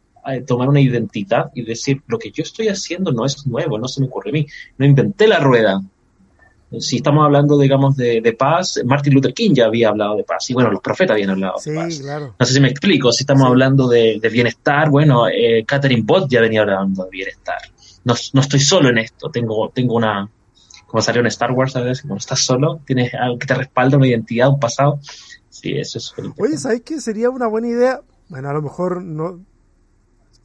tomar 0.46 0.68
una 0.68 0.80
identidad 0.80 1.50
y 1.54 1.62
decir, 1.62 2.02
lo 2.08 2.18
que 2.18 2.32
yo 2.32 2.42
estoy 2.42 2.68
haciendo 2.68 3.12
no 3.12 3.24
es 3.24 3.46
nuevo, 3.46 3.78
no 3.78 3.86
se 3.86 4.00
me 4.00 4.08
ocurre 4.08 4.30
a 4.30 4.32
mí, 4.32 4.46
no 4.76 4.86
inventé 4.86 5.28
la 5.28 5.38
rueda, 5.38 5.80
si 6.78 6.96
estamos 6.96 7.24
hablando, 7.24 7.58
digamos, 7.58 7.96
de, 7.96 8.36
paz, 8.38 8.80
Martin 8.84 9.14
Luther 9.14 9.34
King 9.34 9.54
ya 9.54 9.66
había 9.66 9.88
hablado 9.88 10.16
de 10.16 10.24
paz, 10.24 10.48
y 10.50 10.54
bueno, 10.54 10.70
los 10.70 10.80
profetas 10.80 11.14
habían 11.14 11.30
hablado 11.30 11.54
de 11.64 11.74
paz. 11.74 12.00
No 12.38 12.46
sé 12.46 12.54
si 12.54 12.60
me 12.60 12.68
explico, 12.68 13.10
si 13.12 13.24
estamos 13.24 13.46
hablando 13.46 13.88
de, 13.88 14.20
bienestar, 14.30 14.88
bueno, 14.88 15.28
eh, 15.28 15.64
Catherine 15.66 16.02
Bott 16.04 16.30
ya 16.30 16.40
venía 16.40 16.60
hablando 16.60 17.04
de 17.04 17.10
bienestar. 17.10 17.58
No, 18.04 18.14
no, 18.32 18.40
estoy 18.40 18.60
solo 18.60 18.88
en 18.88 18.98
esto, 18.98 19.30
tengo, 19.30 19.70
tengo 19.70 19.94
una, 19.94 20.30
como 20.86 21.02
salió 21.02 21.20
en 21.20 21.26
Star 21.26 21.52
Wars, 21.52 21.72
¿sabes? 21.72 22.02
Cuando 22.02 22.18
estás 22.18 22.40
solo, 22.40 22.80
tienes 22.86 23.12
algo 23.14 23.38
que 23.38 23.46
te 23.46 23.54
respalda, 23.54 23.96
una 23.96 24.06
identidad, 24.06 24.48
un 24.48 24.60
pasado. 24.60 25.00
Sí, 25.48 25.72
eso 25.76 25.98
es. 25.98 26.14
Oye, 26.38 26.56
¿sabes 26.56 26.82
qué 26.82 27.00
sería 27.00 27.30
una 27.30 27.48
buena 27.48 27.68
idea? 27.68 28.00
Bueno, 28.28 28.48
a 28.48 28.52
lo 28.52 28.62
mejor 28.62 29.02
no, 29.02 29.40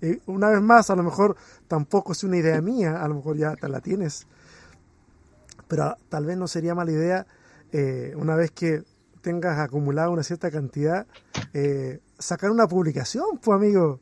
eh, 0.02 0.20
una 0.26 0.50
vez 0.50 0.62
más, 0.62 0.90
a 0.90 0.96
lo 0.96 1.04
mejor 1.04 1.38
tampoco 1.68 2.12
es 2.12 2.24
una 2.24 2.38
idea 2.38 2.60
mía, 2.62 3.02
a 3.02 3.08
lo 3.08 3.16
mejor 3.16 3.38
ya 3.38 3.56
te 3.56 3.70
la 3.70 3.80
tienes 3.80 4.28
pero 5.68 5.98
tal 6.10 6.26
vez 6.26 6.38
no 6.38 6.48
sería 6.48 6.76
mala 6.76 6.92
idea, 6.92 7.28
eh, 7.72 8.14
una 8.16 8.36
vez 8.36 8.52
que 8.52 8.84
tengas 9.22 9.60
acumulado 9.60 10.12
una 10.12 10.24
cierta 10.24 10.52
cantidad, 10.52 11.08
eh, 11.54 12.00
sacar 12.20 12.52
una 12.52 12.68
publicación, 12.68 13.40
pues 13.42 13.56
amigo, 13.56 14.00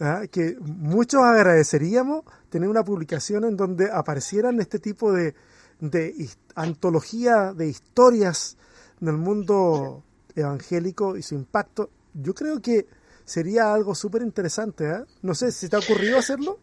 ¿ah? 0.00 0.22
que 0.30 0.56
muchos 0.60 1.22
agradeceríamos 1.22 2.24
tener 2.50 2.68
una 2.68 2.84
publicación 2.84 3.44
en 3.44 3.56
donde 3.56 3.90
aparecieran 3.90 4.60
este 4.60 4.78
tipo 4.78 5.12
de, 5.12 5.34
de 5.80 6.28
antología 6.54 7.52
de 7.52 7.68
historias 7.68 8.56
del 9.00 9.16
mundo 9.16 10.02
evangélico 10.34 11.16
y 11.16 11.22
su 11.22 11.34
impacto. 11.34 11.90
Yo 12.14 12.34
creo 12.34 12.60
que 12.60 12.86
sería 13.24 13.72
algo 13.72 13.94
súper 13.94 14.22
interesante. 14.22 14.90
¿ah? 14.90 15.04
No 15.22 15.34
sé, 15.34 15.52
si 15.52 15.68
te 15.68 15.76
ha 15.76 15.80
ocurrido 15.80 16.18
hacerlo? 16.18 16.58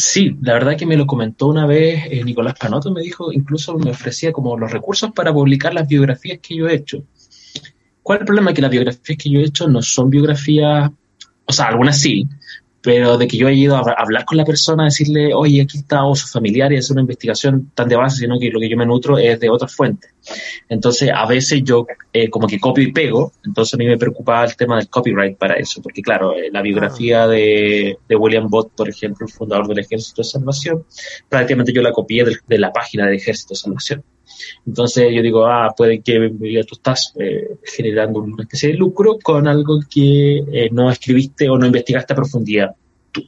Sí, 0.00 0.36
la 0.42 0.52
verdad 0.52 0.76
que 0.76 0.86
me 0.86 0.96
lo 0.96 1.08
comentó 1.08 1.48
una 1.48 1.66
vez 1.66 2.04
eh, 2.08 2.22
Nicolás 2.22 2.54
Canoto, 2.54 2.92
me 2.92 3.00
dijo, 3.00 3.32
incluso 3.32 3.76
me 3.78 3.90
ofrecía 3.90 4.30
como 4.30 4.56
los 4.56 4.70
recursos 4.70 5.10
para 5.10 5.32
publicar 5.32 5.74
las 5.74 5.88
biografías 5.88 6.38
que 6.40 6.56
yo 6.56 6.68
he 6.68 6.74
hecho. 6.76 7.02
¿Cuál 8.00 8.18
es 8.18 8.20
el 8.20 8.26
problema? 8.26 8.54
Que 8.54 8.62
las 8.62 8.70
biografías 8.70 9.18
que 9.18 9.28
yo 9.28 9.40
he 9.40 9.46
hecho 9.46 9.66
no 9.66 9.82
son 9.82 10.08
biografías, 10.08 10.88
o 11.44 11.52
sea, 11.52 11.66
algunas 11.66 12.00
sí, 12.00 12.28
pero 12.80 13.18
de 13.18 13.26
que 13.26 13.36
yo 13.36 13.48
haya 13.48 13.58
ido 13.58 13.76
a 13.76 13.80
hablar 13.80 14.24
con 14.24 14.36
la 14.36 14.44
persona, 14.44 14.84
decirle, 14.84 15.34
oye, 15.34 15.62
aquí 15.62 15.78
está, 15.78 16.04
o 16.04 16.14
sus 16.14 16.30
familiares, 16.30 16.84
hacer 16.84 16.94
una 16.94 17.02
investigación 17.02 17.70
tan 17.74 17.88
de 17.88 17.96
base, 17.96 18.18
sino 18.18 18.38
que 18.38 18.50
lo 18.50 18.60
que 18.60 18.68
yo 18.68 18.76
me 18.76 18.86
nutro 18.86 19.18
es 19.18 19.40
de 19.40 19.50
otras 19.50 19.74
fuentes. 19.74 20.14
Entonces, 20.68 21.10
a 21.12 21.26
veces 21.26 21.62
yo 21.64 21.86
eh, 22.12 22.30
como 22.30 22.46
que 22.46 22.60
copio 22.60 22.84
y 22.84 22.92
pego, 22.92 23.32
entonces 23.44 23.74
a 23.74 23.76
mí 23.78 23.86
me 23.86 23.98
preocupaba 23.98 24.44
el 24.44 24.56
tema 24.56 24.76
del 24.76 24.88
copyright 24.88 25.36
para 25.36 25.54
eso, 25.54 25.82
porque 25.82 26.02
claro, 26.02 26.34
eh, 26.34 26.50
la 26.52 26.62
biografía 26.62 27.24
ah. 27.24 27.28
de, 27.28 27.98
de, 28.08 28.16
William 28.16 28.48
Bott, 28.48 28.72
por 28.76 28.88
ejemplo, 28.88 29.26
el 29.26 29.32
fundador 29.32 29.66
del 29.66 29.80
Ejército 29.80 30.22
de 30.22 30.28
Salvación, 30.28 30.84
prácticamente 31.28 31.72
yo 31.72 31.82
la 31.82 31.92
copié 31.92 32.24
de, 32.24 32.58
la 32.58 32.72
página 32.72 33.06
del 33.06 33.16
Ejército 33.16 33.54
de 33.54 33.60
Salvación. 33.60 34.04
Entonces 34.66 35.12
yo 35.14 35.22
digo, 35.22 35.46
ah, 35.46 35.74
puede 35.76 36.00
que 36.00 36.32
tú 36.66 36.74
estás 36.74 37.12
eh, 37.18 37.56
generando 37.64 38.20
una 38.20 38.42
especie 38.42 38.70
de 38.70 38.74
lucro 38.74 39.18
con 39.22 39.48
algo 39.48 39.80
que 39.90 40.68
no 40.72 40.90
escribiste 40.90 41.48
o 41.48 41.58
no 41.58 41.66
investigaste 41.66 42.12
a 42.12 42.16
profundidad 42.16 42.74
tú. 43.12 43.22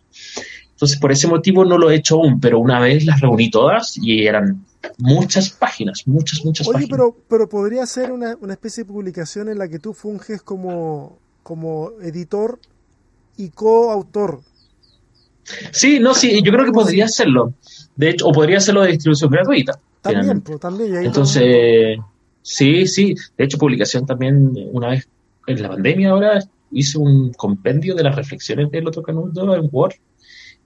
Entonces, 0.81 0.99
por 0.99 1.13
ese 1.13 1.29
motivo 1.29 1.63
no 1.67 1.77
lo 1.77 1.91
he 1.91 1.97
hecho 1.97 2.15
aún, 2.15 2.41
pero 2.41 2.59
una 2.59 2.81
vez 2.81 3.05
las 3.05 3.21
reuní 3.21 3.51
todas 3.51 3.99
y 4.01 4.27
eran 4.27 4.65
muchas 4.97 5.51
páginas, 5.51 6.05
muchas, 6.07 6.43
muchas 6.43 6.67
Oye, 6.69 6.75
páginas. 6.75 6.91
pero, 6.91 7.17
pero 7.29 7.49
podría 7.51 7.85
ser 7.85 8.11
una, 8.11 8.35
una, 8.41 8.55
especie 8.55 8.85
de 8.85 8.89
publicación 8.91 9.51
en 9.51 9.59
la 9.59 9.69
que 9.69 9.79
tú 9.79 9.93
funges 9.93 10.41
como, 10.41 11.19
como 11.43 11.91
editor 12.01 12.59
y 13.37 13.51
coautor. 13.51 14.41
Sí, 15.73 15.99
no, 16.01 16.15
sí, 16.15 16.41
yo 16.43 16.51
creo 16.51 16.65
que 16.65 16.73
podría 16.73 17.05
hacerlo. 17.05 17.53
De 17.97 18.11
hecho, 18.11 18.27
o 18.27 18.33
podría 18.33 18.57
hacerlo 18.59 18.81
de 18.81 18.93
distribución 18.93 19.31
gratuita. 19.31 19.79
También, 20.03 20.41
pues, 20.41 20.61
también. 20.61 20.97
Entonces, 20.97 21.99
sí, 22.43 22.87
sí. 22.87 23.15
De 23.37 23.45
hecho, 23.45 23.59
publicación 23.59 24.07
también, 24.07 24.53
una 24.73 24.89
vez 24.89 25.09
en 25.47 25.63
la 25.63 25.69
pandemia 25.69 26.11
ahora, 26.11 26.41
hice 26.71 26.99
un 26.99 27.33
compendio 27.33 27.95
de 27.95 28.05
las 28.05 28.15
reflexiones 28.15 28.71
del 28.71 28.87
otro 28.87 29.03
canuto 29.03 29.55
en 29.55 29.69
Word 29.71 29.95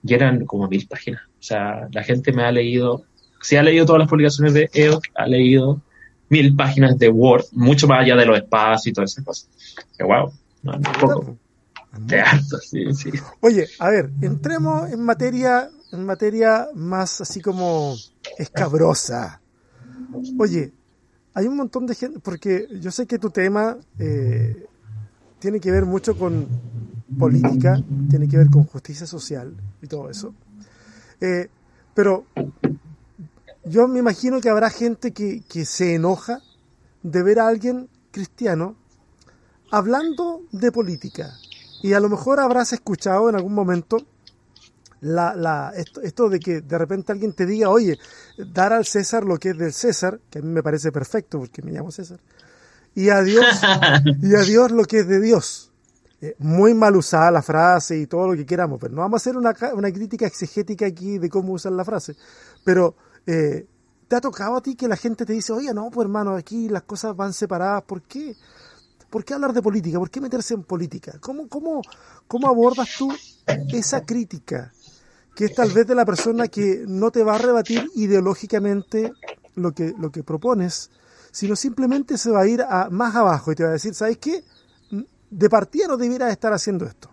y 0.03 0.15
eran 0.15 0.45
como 0.45 0.69
mil 0.69 0.87
páginas. 0.87 1.23
O 1.27 1.43
sea, 1.43 1.89
la 1.93 2.03
gente 2.03 2.33
me 2.33 2.45
ha 2.45 2.53
leído, 2.53 3.05
si 3.41 3.57
ha 3.57 3.63
leído 3.63 3.87
todas 3.87 4.01
las 4.01 4.09
publicaciones 4.09 4.55
de 4.55 4.71
EOC, 4.73 5.05
ha 5.15 5.27
leído 5.27 5.81
mil 6.29 6.55
páginas 6.55 6.99
de 6.99 7.09
Word, 7.09 7.45
mucho 7.53 7.87
más 7.87 8.03
allá 8.03 8.17
de 8.17 8.27
los 8.27 8.37
espacios 8.37 8.87
y 8.87 8.93
todas 8.93 9.13
esas 9.13 9.25
cosas. 9.25 9.49
Que 9.97 10.05
wow, 10.05 10.33
no, 10.63 10.77
un 10.77 10.83
poco. 11.01 11.37
sí, 12.63 12.93
sí. 12.93 13.11
Oye, 13.41 13.67
a 13.79 13.91
ver, 13.91 14.11
entremos 14.21 14.91
en 14.91 15.05
materia, 15.05 15.71
en 15.95 16.05
materia 16.05 16.69
más 16.75 17.21
así 17.21 17.41
como 17.41 17.95
escabrosa. 18.39 19.41
Oye, 20.39 20.73
hay 21.35 21.47
un 21.47 21.57
montón 21.57 21.87
de 21.87 21.95
gente, 21.95 22.19
porque 22.21 22.69
yo 22.81 22.91
sé 22.91 23.07
que 23.07 23.19
tu 23.19 23.31
tema 23.31 23.77
eh, 23.99 24.67
tiene 25.39 25.61
que 25.61 25.71
ver 25.71 25.87
mucho 25.87 26.17
con 26.17 26.47
política, 27.19 27.83
tiene 28.09 28.29
que 28.29 28.37
ver 28.37 28.51
con 28.51 28.65
justicia 28.65 29.07
social 29.07 29.57
y 29.81 29.87
todo 29.87 30.11
eso. 30.11 30.35
Eh, 31.21 31.49
pero 31.95 32.27
yo 33.65 33.87
me 33.89 34.01
imagino 34.01 34.41
que 34.41 34.49
habrá 34.49 34.71
gente 34.71 35.13
que, 35.13 35.43
que, 35.49 35.65
se 35.65 35.95
enoja 35.95 36.41
de 37.03 37.23
ver 37.23 37.39
a 37.39 37.49
alguien 37.49 37.89
cristiano 38.11 38.77
hablando 39.71 40.43
de 40.53 40.73
política. 40.73 41.35
Y 41.83 41.93
a 41.93 42.01
lo 42.01 42.09
mejor 42.09 42.41
habrás 42.41 42.73
escuchado 42.73 43.29
en 43.29 43.37
algún 43.37 43.55
momento 43.55 43.99
la, 45.05 45.35
la, 45.37 45.73
esto, 45.77 46.01
esto, 46.01 46.29
de 46.31 46.41
que 46.41 46.63
de 46.63 46.79
repente 46.79 47.13
alguien 47.13 47.35
te 47.35 47.45
diga, 47.45 47.69
oye, 47.69 47.99
dar 48.39 48.73
al 48.73 48.87
César 48.87 49.25
lo 49.25 49.37
que 49.37 49.51
es 49.51 49.59
del 49.59 49.73
César, 49.73 50.19
que 50.31 50.39
a 50.39 50.43
mí 50.43 50.49
me 50.49 50.63
parece 50.63 50.91
perfecto 50.91 51.39
porque 51.39 51.61
me 51.63 51.73
llamo 51.73 51.91
César, 51.91 52.21
y 52.95 53.11
a 53.11 53.23
Dios, 53.23 53.45
y 54.23 54.35
a 54.35 54.41
Dios 54.41 54.71
lo 54.71 54.85
que 54.85 55.01
es 55.01 55.09
de 55.09 55.21
Dios. 55.21 55.71
Eh, 56.23 56.35
muy 56.39 56.73
mal 56.73 56.97
usada 56.97 57.31
la 57.31 57.43
frase 57.43 57.99
y 57.99 58.07
todo 58.07 58.29
lo 58.29 58.35
que 58.35 58.47
queramos, 58.47 58.81
pero 58.81 58.95
no 58.95 59.03
vamos 59.03 59.21
a 59.21 59.23
hacer 59.23 59.37
una, 59.37 59.55
una 59.75 59.93
crítica 59.93 60.27
exegética 60.27 60.87
aquí 60.87 61.19
de 61.19 61.29
cómo 61.29 61.53
usar 61.53 61.73
la 61.73 61.85
frase. 61.85 62.17
Pero, 62.65 62.95
eh, 63.27 63.67
¿te 64.09 64.17
ha 64.17 64.23
tocado 64.23 64.57
a 64.57 64.63
ti 64.63 64.75
que 64.75 64.89
la 64.89 64.97
gente 64.97 65.27
te 65.27 65.35
dice, 65.35 65.53
oye, 65.53 65.75
no, 65.75 65.91
pues 65.91 66.07
hermano, 66.07 66.35
aquí 66.35 66.71
las 66.71 66.85
cosas 66.85 67.15
van 67.15 67.35
separadas? 67.35 67.83
¿Por 67.83 68.01
qué? 68.03 68.35
¿Por 69.11 69.23
qué 69.23 69.35
hablar 69.35 69.53
de 69.53 69.61
política? 69.61 69.99
¿Por 69.99 70.11
qué 70.11 70.23
meterse 70.23 70.55
en 70.55 70.63
política? 70.63 71.19
¿Cómo, 71.21 71.47
cómo, 71.47 71.83
cómo 72.27 72.49
abordas 72.49 72.89
tú 72.97 73.13
esa 73.71 74.01
crítica? 74.01 74.73
Que 75.35 75.47
es 75.47 75.55
tal 75.55 75.71
vez 75.73 75.87
de 75.87 75.95
la 75.95 76.05
persona 76.05 76.49
que 76.49 76.85
no 76.87 77.11
te 77.11 77.25
va 77.25 77.35
a 77.35 77.39
rebatir 77.39 77.91
ideológicamente 77.97 79.13
lo 79.57 79.73
que, 79.73 79.93
lo 79.99 80.11
que 80.11 80.23
propones, 80.23 80.91
sino 81.33 81.57
simplemente 81.57 82.17
se 82.19 82.31
va 82.31 82.43
a 82.43 82.47
ir 82.47 82.63
a 82.63 82.89
más 82.91 83.15
abajo 83.17 83.53
y 83.53 83.55
te 83.57 83.65
va 83.65 83.71
a 83.71 83.73
decir, 83.73 83.95
¿sabes 83.95 84.19
qué? 84.19 84.43
De 85.31 85.51
partida 85.51 85.89
no 85.89 85.97
debieras 85.97 86.31
estar 86.31 86.53
haciendo 86.53 86.87
esto. 86.87 87.11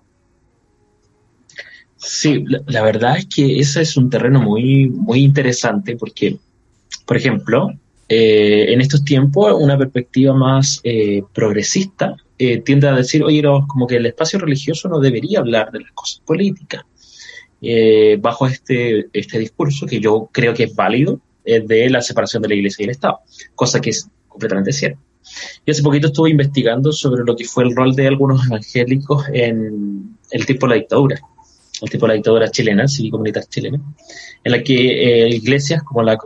Sí, 1.98 2.44
la, 2.68 2.82
verdad 2.82 3.18
es 3.18 3.28
que 3.28 3.60
ese 3.60 3.82
es 3.84 3.96
un 3.96 4.10
terreno 4.10 4.42
muy, 4.42 4.88
muy 4.88 5.24
interesante 5.24 5.96
porque, 5.96 6.38
por 7.06 7.16
ejemplo, 7.16 7.72
eh, 8.10 8.74
en 8.74 8.82
estos 8.82 9.06
tiempos 9.06 9.54
una 9.60 9.78
perspectiva 9.78 10.34
más 10.34 10.82
eh, 10.84 11.24
progresista 11.32 12.16
eh, 12.40 12.58
tiende 12.62 12.88
a 12.88 12.94
decir, 12.94 13.24
oye, 13.24 13.44
como 13.68 13.86
que 13.86 13.98
el 13.98 14.06
espacio 14.08 14.40
religioso 14.40 14.90
no 14.90 15.00
debería 15.00 15.40
hablar 15.40 15.72
de 15.72 15.82
las 15.82 15.92
cosas 15.92 16.22
políticas. 16.26 16.84
Bajo 18.20 18.48
este, 18.48 19.08
este 19.14 19.40
discurso, 19.40 19.86
que 19.86 20.00
yo 20.00 20.30
creo 20.32 20.54
que 20.54 20.64
es 20.64 20.76
válido, 20.76 21.20
de 21.44 21.90
la 21.90 22.02
separación 22.02 22.42
de 22.44 22.50
la 22.50 22.56
Iglesia 22.56 22.84
y 22.84 22.86
el 22.86 22.92
Estado, 22.92 23.20
cosa 23.56 23.80
que 23.80 23.90
es 23.92 24.08
completamente 24.28 24.72
cierta. 24.72 25.00
Y 25.66 25.72
hace 25.72 25.84
poquito 25.84 26.08
estuve 26.08 26.30
investigando 26.30 26.92
sobre 26.92 27.24
lo 27.24 27.36
que 27.36 27.46
fue 27.46 27.64
el 27.64 27.76
rol 27.76 27.96
de 27.96 28.08
algunos 28.08 28.46
evangélicos 28.46 29.26
en 29.32 30.18
el 30.32 30.46
tipo 30.46 30.66
de 30.66 30.70
la 30.70 30.76
dictadura, 30.76 31.20
el 31.82 31.90
tipo 31.90 32.06
de 32.06 32.10
la 32.10 32.14
dictadura 32.16 32.50
chilena, 32.50 32.88
civil 32.88 33.12
comunitaria 33.12 33.50
chilena, 33.50 33.82
en 34.44 34.52
la 34.52 34.64
que 34.64 35.26
eh, 35.26 35.30
iglesias 35.30 35.84
como 35.84 36.04
la 36.04 36.18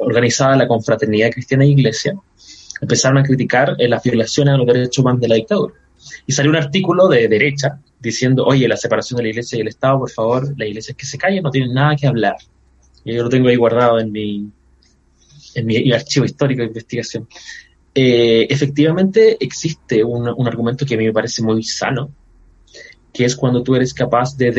organizada 0.00 0.56
la 0.56 0.68
Confraternidad 0.68 1.30
Cristiana 1.30 1.64
e 1.64 1.68
Iglesia 1.68 2.14
empezaron 2.80 3.18
a 3.18 3.22
criticar 3.22 3.74
eh, 3.78 3.88
las 3.88 4.02
violaciones 4.02 4.54
a 4.54 4.56
los 4.56 4.66
derechos 4.66 4.98
humanos 4.98 5.20
de 5.20 5.28
la 5.28 5.34
dictadura. 5.36 5.74
Y 6.26 6.32
salió 6.32 6.50
un 6.50 6.56
artículo 6.56 7.08
de 7.08 7.28
derecha 7.28 7.80
diciendo, 8.02 8.44
oye, 8.44 8.66
la 8.68 8.76
separación 8.76 9.16
de 9.18 9.22
la 9.22 9.28
iglesia 9.30 9.56
y 9.56 9.60
el 9.60 9.68
Estado, 9.68 10.00
por 10.00 10.10
favor, 10.10 10.54
las 10.58 10.68
iglesias 10.68 10.96
que 10.96 11.06
se 11.06 11.16
callen 11.16 11.42
no 11.42 11.50
tienen 11.50 11.72
nada 11.72 11.94
que 11.96 12.06
hablar. 12.06 12.36
Y 13.04 13.14
yo 13.14 13.22
lo 13.22 13.28
tengo 13.28 13.48
ahí 13.48 13.56
guardado 13.56 14.00
en 14.00 14.10
mi, 14.10 14.50
en 15.54 15.66
mi 15.66 15.92
archivo 15.92 16.24
histórico 16.24 16.62
de 16.62 16.68
investigación. 16.68 17.28
Eh, 17.94 18.46
efectivamente 18.48 19.36
existe 19.38 20.02
un, 20.02 20.26
un, 20.28 20.48
argumento 20.48 20.86
que 20.86 20.94
a 20.94 20.98
mí 20.98 21.04
me 21.04 21.12
parece 21.12 21.42
muy 21.42 21.62
sano, 21.62 22.10
que 23.12 23.24
es 23.24 23.36
cuando 23.36 23.62
tú 23.62 23.76
eres 23.76 23.92
capaz 23.92 24.36
de 24.36 24.50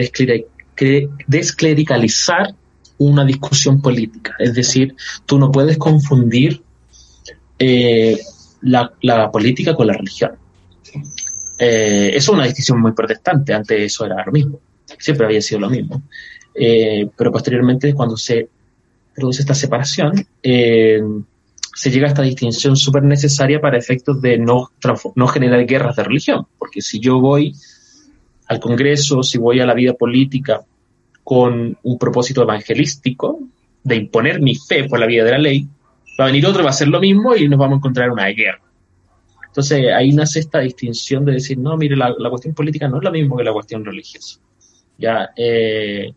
desclericalizar 1.27 2.53
una 3.00 3.25
discusión 3.25 3.81
política. 3.81 4.35
Es 4.39 4.53
decir, 4.53 4.95
tú 5.25 5.39
no 5.39 5.51
puedes 5.51 5.77
confundir 5.77 6.62
eh, 7.57 8.19
la, 8.62 8.93
la, 9.01 9.31
política 9.31 9.73
con 9.75 9.88
la 9.88 9.93
religión. 9.93 10.33
Eh, 11.57 12.12
eso 12.13 12.31
es 12.31 12.36
una 12.36 12.45
distinción 12.45 12.81
muy 12.81 12.93
protestante, 12.93 13.53
antes 13.53 13.79
eso 13.79 14.05
era 14.05 14.24
lo 14.25 14.31
mismo, 14.31 14.60
siempre 14.98 15.25
había 15.25 15.41
sido 15.41 15.62
lo 15.62 15.69
mismo. 15.69 16.01
Eh, 16.55 17.07
pero 17.15 17.31
posteriormente, 17.31 17.93
cuando 17.93 18.17
se 18.17 18.48
produce 19.15 19.41
esta 19.41 19.55
separación, 19.55 20.25
eh, 20.41 21.01
se 21.75 21.89
llega 21.89 22.07
a 22.07 22.10
esta 22.10 22.22
distinción 22.22 22.75
súper 22.75 23.03
necesaria 23.03 23.60
para 23.60 23.77
efectos 23.77 24.22
de 24.22 24.38
no, 24.38 24.72
no 25.15 25.27
generar 25.27 25.65
guerras 25.65 25.95
de 25.95 26.03
religión. 26.03 26.45
Porque 26.57 26.81
si 26.81 27.00
yo 27.00 27.19
voy 27.19 27.53
al 28.48 28.60
Congreso, 28.60 29.24
si 29.24 29.38
voy 29.38 29.60
a 29.60 29.65
la 29.65 29.74
vida 29.74 29.93
política 29.93 30.62
con 31.24 31.77
un 31.81 31.98
propósito 31.98 32.43
evangelístico, 32.43 33.39
de 33.83 33.95
imponer 33.95 34.41
mi 34.41 34.55
fe 34.55 34.88
por 34.88 35.00
la 35.00 35.05
vida 35.05 35.24
de 35.24 35.31
la 35.31 35.38
ley, 35.39 35.67
va 36.19 36.25
a 36.25 36.27
venir 36.27 36.45
otro, 36.45 36.63
va 36.63 36.69
a 36.69 36.72
hacer 36.72 36.88
lo 36.88 37.00
mismo 37.00 37.36
y 37.36 37.48
nos 37.48 37.60
vamos 37.60 37.75
a 37.75 37.77
encontrar 37.77 38.12
una 38.12 38.27
guerra. 38.27 38.62
Entonces 39.53 39.86
ahí 39.95 40.12
nace 40.12 40.39
esta 40.39 40.60
distinción 40.60 41.25
de 41.25 41.33
decir, 41.33 41.57
no, 41.60 41.77
mire, 41.77 41.95
la, 41.95 42.13
cuestión 42.29 42.55
política 42.55 42.88
no 42.88 42.98
es 42.98 43.03
lo 43.03 43.12
mismo 43.12 43.38
que 43.38 43.43
la 43.43 43.53
cuestión 43.53 43.86
religiosa. 43.86 44.39
Ya, 44.98 45.29
eh, 45.36 46.12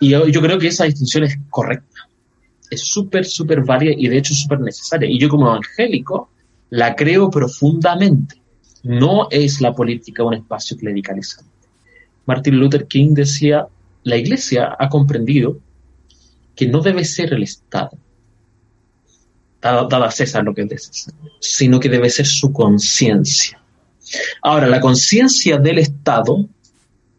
y 0.00 0.08
yo, 0.08 0.26
yo, 0.26 0.40
creo 0.40 0.58
que 0.58 0.68
esa 0.68 0.84
distinción 0.84 1.24
es 1.24 1.38
correcta 1.50 2.08
es 2.72 2.80
súper, 2.80 3.26
súper 3.26 3.62
válida 3.64 3.92
y 3.94 4.08
de 4.08 4.16
hecho 4.16 4.32
súper 4.32 4.60
necesaria. 4.60 5.08
Y 5.08 5.18
yo 5.18 5.28
como 5.28 5.46
evangélico 5.46 6.30
la 6.70 6.96
creo 6.96 7.30
profundamente. 7.30 8.40
No 8.82 9.28
es 9.30 9.60
la 9.60 9.74
política 9.74 10.24
un 10.24 10.34
espacio 10.34 10.76
clericalizante. 10.78 11.50
Martin 12.24 12.58
Luther 12.58 12.86
King 12.86 13.12
decía, 13.12 13.66
la 14.04 14.16
iglesia 14.16 14.74
ha 14.78 14.88
comprendido 14.88 15.58
que 16.56 16.66
no 16.66 16.80
debe 16.80 17.04
ser 17.04 17.34
el 17.34 17.42
Estado, 17.42 17.90
dada 19.62 20.06
a 20.06 20.10
César 20.10 20.44
lo 20.44 20.54
que 20.54 20.62
es 20.62 20.68
de 20.68 20.78
César, 20.78 21.14
sino 21.40 21.78
que 21.78 21.88
debe 21.88 22.10
ser 22.10 22.26
su 22.26 22.52
conciencia. 22.52 23.60
Ahora, 24.42 24.66
la 24.66 24.80
conciencia 24.80 25.58
del 25.58 25.78
Estado, 25.78 26.44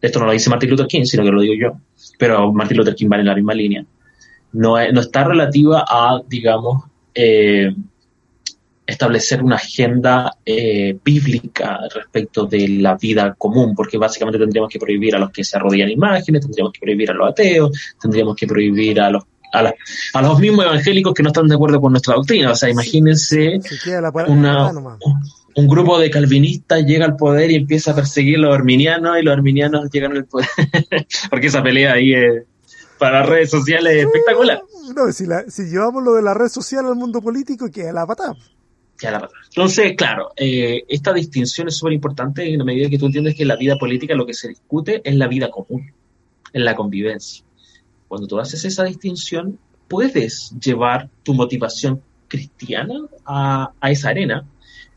esto 0.02 0.20
no 0.20 0.26
lo 0.26 0.34
dice 0.34 0.50
Martin 0.50 0.70
Luther 0.70 0.88
King, 0.88 1.06
sino 1.06 1.24
que 1.24 1.32
lo 1.32 1.42
digo 1.42 1.54
yo, 1.54 1.80
pero 2.20 2.52
Martin 2.52 2.78
Luther 2.78 2.96
King 2.96 3.10
va 3.12 3.18
en 3.18 3.26
la 3.26 3.36
misma 3.36 3.54
línea, 3.54 3.86
no, 4.54 4.76
no 4.92 5.00
está 5.00 5.24
relativa 5.24 5.86
a, 5.88 6.22
digamos, 6.28 6.84
eh, 7.16 7.74
establecer 8.86 9.42
una 9.42 9.56
agenda 9.56 10.38
eh, 10.46 10.98
bíblica 11.04 11.80
respecto 11.94 12.46
de 12.46 12.68
la 12.68 12.96
vida 12.96 13.34
común, 13.38 13.74
porque 13.76 13.98
básicamente 13.98 14.38
tendríamos 14.38 14.70
que 14.70 14.80
prohibir 14.80 15.16
a 15.16 15.20
los 15.20 15.32
que 15.32 15.44
se 15.44 15.58
arrodillan 15.58 15.90
imágenes, 15.90 16.42
tendríamos 16.42 16.74
que 16.74 16.80
prohibir 16.82 17.12
a 17.12 17.14
los 17.14 17.30
ateos, 17.30 17.96
tendríamos 18.02 18.36
que 18.36 18.46
prohibir 18.46 19.00
a 19.00 19.10
los 19.10 19.24
a, 19.54 20.22
los 20.22 20.40
mismos 20.40 20.66
evangélicos 20.66 21.14
que 21.14 21.24
no 21.24 21.30
están 21.30 21.48
de 21.48 21.56
acuerdo 21.56 21.80
con 21.80 21.92
nuestra 21.92 22.16
doctrina. 22.16 22.52
O 22.52 22.56
sea, 22.56 22.70
imagínense 22.70 23.60
un 25.56 25.68
grupo 25.68 26.00
de 26.00 26.10
calvinistas 26.10 26.84
llega 26.84 27.06
al 27.06 27.16
poder 27.16 27.52
y 27.52 27.56
empieza 27.56 27.92
a 27.92 27.96
perseguir 27.96 28.38
a 28.38 28.42
los 28.42 28.56
arminianos 28.56 29.20
y 29.20 29.22
los 29.22 29.34
arminianos 29.34 29.90
llegan 29.92 30.14
al 30.14 30.26
poder. 30.26 30.48
Porque 31.30 31.48
esa 31.48 31.62
pelea 31.62 31.94
ahí 31.94 32.14
es, 32.14 32.44
para 32.98 33.20
las 33.20 33.30
redes 33.30 33.52
sociales 33.52 33.94
es 33.94 34.06
espectacular. 34.06 34.62
No, 34.96 35.12
si, 35.12 35.26
si 35.50 35.64
llevamos 35.70 36.04
lo 36.04 36.14
de 36.16 36.24
la 36.24 36.34
red 36.34 36.48
social 36.48 36.86
al 36.88 36.96
mundo 36.96 37.22
político, 37.22 37.70
que 37.70 37.88
es 37.88 37.94
la 37.94 38.08
patada. 38.08 38.36
Entonces, 39.50 39.96
claro, 39.98 40.32
eh, 40.38 40.84
esta 40.88 41.14
distinción 41.14 41.68
es 41.68 41.76
súper 41.76 41.94
importante 41.94 42.48
en 42.48 42.58
la 42.58 42.64
medida 42.64 42.90
que 42.90 42.98
tú 42.98 43.08
entiendes 43.08 43.36
que 43.36 43.46
la 43.46 43.56
vida 43.56 43.76
política 43.78 44.16
lo 44.16 44.26
que 44.26 44.34
se 44.34 44.48
discute 44.48 45.02
es 45.04 45.16
la 45.16 45.28
vida 45.28 45.50
común, 45.50 45.92
en 46.54 46.66
la 46.66 46.76
convivencia. 46.76 47.44
Cuando 48.14 48.28
tú 48.28 48.40
haces 48.40 48.64
esa 48.64 48.84
distinción, 48.84 49.58
puedes 49.88 50.52
llevar 50.64 51.10
tu 51.24 51.34
motivación 51.34 52.00
cristiana 52.28 52.94
a, 53.26 53.74
esa 53.90 54.10
arena, 54.10 54.48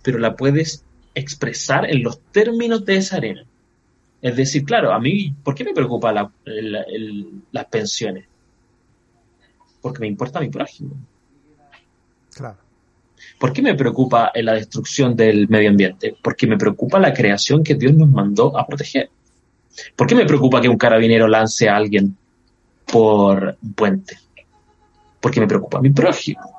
pero 0.02 0.18
la 0.18 0.37
puedes 0.37 0.85
expresar 1.14 1.90
en 1.90 2.02
los 2.02 2.20
términos 2.30 2.85
de 2.85 2.96
esa 2.96 3.16
arena. 3.16 3.46
Es 4.20 4.37
decir, 4.37 4.66
claro, 4.66 4.92
a 4.92 5.00
mí, 5.00 5.35
¿por 5.42 5.54
qué 5.54 5.64
me 5.64 5.73
preocupa 5.73 6.12
las 6.12 7.64
pensiones? 7.70 8.26
Porque 9.80 10.00
me 10.00 10.08
importa 10.08 10.38
mi 10.38 10.50
prójimo. 10.50 10.94
Claro. 12.35 12.58
¿Por 13.38 13.50
qué 13.54 13.62
me 13.62 13.75
preocupa 13.76 14.30
la 14.35 14.52
destrucción 14.52 15.16
del 15.16 15.49
medio 15.49 15.70
ambiente? 15.70 16.14
Porque 16.23 16.46
me 16.46 16.58
preocupa 16.58 16.99
la 16.99 17.14
creación 17.14 17.64
que 17.64 17.76
Dios 17.76 17.94
nos 17.94 18.11
mandó 18.11 18.58
a 18.58 18.66
proteger. 18.66 19.08
¿Por 19.96 20.06
qué 20.06 20.14
me 20.14 20.26
preocupa 20.26 20.61
que 20.61 20.68
un 20.68 20.76
carabinero 20.76 21.26
lance 21.26 21.66
a 21.70 21.76
alguien 21.76 22.14
por 22.87 23.57
un 23.62 23.73
puente? 23.75 24.19
Porque 25.21 25.40
me 25.40 25.47
preocupa 25.47 25.81
mi 25.81 25.90
prójimo. 25.90 26.57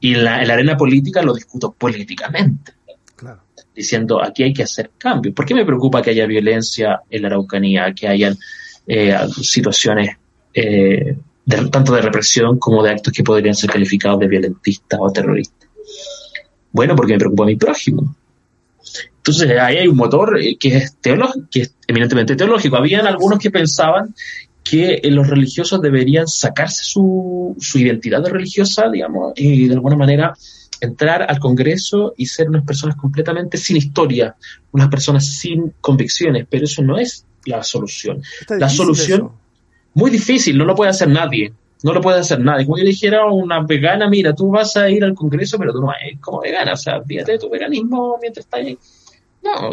Y 0.00 0.14
en 0.14 0.24
la, 0.24 0.36
arena 0.36 0.76
política 0.76 1.22
lo 1.22 1.34
discuto 1.34 1.72
políticamente. 1.72 2.72
Diciendo, 3.74 4.22
aquí 4.22 4.42
hay 4.42 4.52
que 4.52 4.62
hacer 4.62 4.92
cambios. 4.96 5.34
¿Por 5.34 5.44
qué 5.44 5.54
me 5.54 5.64
preocupa 5.64 6.02
que 6.02 6.10
haya 6.10 6.26
violencia 6.26 7.02
en 7.08 7.22
la 7.22 7.28
Araucanía, 7.28 7.92
que 7.94 8.08
hayan 8.08 8.36
eh, 8.86 9.16
situaciones 9.42 10.16
eh, 10.52 11.16
tanto 11.70 11.94
de 11.94 12.02
represión 12.02 12.58
como 12.58 12.82
de 12.82 12.90
actos 12.90 13.12
que 13.12 13.22
podrían 13.22 13.54
ser 13.54 13.70
calificados 13.70 14.20
de 14.20 14.28
violentistas 14.28 14.98
o 15.00 15.10
terroristas? 15.10 15.68
Bueno, 16.72 16.94
porque 16.94 17.12
me 17.14 17.18
preocupa 17.18 17.44
mi 17.44 17.56
prójimo. 17.56 18.14
Entonces 19.16 19.50
ahí 19.58 19.76
hay 19.76 19.86
un 19.86 19.96
motor 19.96 20.40
eh, 20.40 20.56
que 20.58 20.76
es, 20.76 20.96
teológico, 20.96 21.46
que 21.50 21.60
es 21.62 21.74
eminentemente 21.86 22.36
teológico. 22.36 22.76
Habían 22.76 23.06
algunos 23.06 23.38
que 23.38 23.50
pensaban 23.50 24.14
que 24.62 25.00
eh, 25.02 25.10
los 25.10 25.28
religiosos 25.28 25.80
deberían 25.80 26.28
sacarse 26.28 26.84
su, 26.84 27.56
su 27.58 27.78
identidad 27.78 28.24
religiosa, 28.26 28.88
digamos, 28.90 29.32
y 29.36 29.68
de 29.68 29.74
alguna 29.74 29.96
manera 29.96 30.34
entrar 30.80 31.26
al 31.28 31.38
Congreso 31.38 32.14
y 32.16 32.26
ser 32.26 32.48
unas 32.48 32.64
personas 32.64 32.96
completamente 32.96 33.58
sin 33.58 33.76
historia, 33.76 34.34
unas 34.72 34.88
personas 34.88 35.26
sin 35.26 35.74
convicciones, 35.80 36.46
pero 36.48 36.64
eso 36.64 36.82
no 36.82 36.98
es 36.98 37.26
la 37.44 37.62
solución. 37.62 38.22
La 38.48 38.68
solución, 38.68 39.30
muy 39.94 40.10
difícil, 40.10 40.56
no 40.56 40.64
lo 40.64 40.74
puede 40.74 40.90
hacer 40.90 41.08
nadie. 41.08 41.52
No 41.82 41.94
lo 41.94 42.02
puede 42.02 42.20
hacer 42.20 42.40
nadie. 42.40 42.66
Como 42.66 42.76
yo 42.76 42.84
dijera 42.84 43.22
a 43.22 43.32
una 43.32 43.62
vegana, 43.62 44.06
mira, 44.06 44.34
tú 44.34 44.50
vas 44.50 44.76
a 44.76 44.90
ir 44.90 45.02
al 45.02 45.14
Congreso, 45.14 45.58
pero 45.58 45.72
tú 45.72 45.80
no 45.80 45.90
eres 45.92 46.20
como 46.20 46.42
vegana. 46.42 46.74
O 46.74 46.76
sea, 46.76 47.02
fíjate 47.02 47.38
tu 47.38 47.48
veganismo 47.48 48.18
mientras 48.20 48.44
estás 48.44 48.60
ahí. 48.60 48.78
No, 49.42 49.70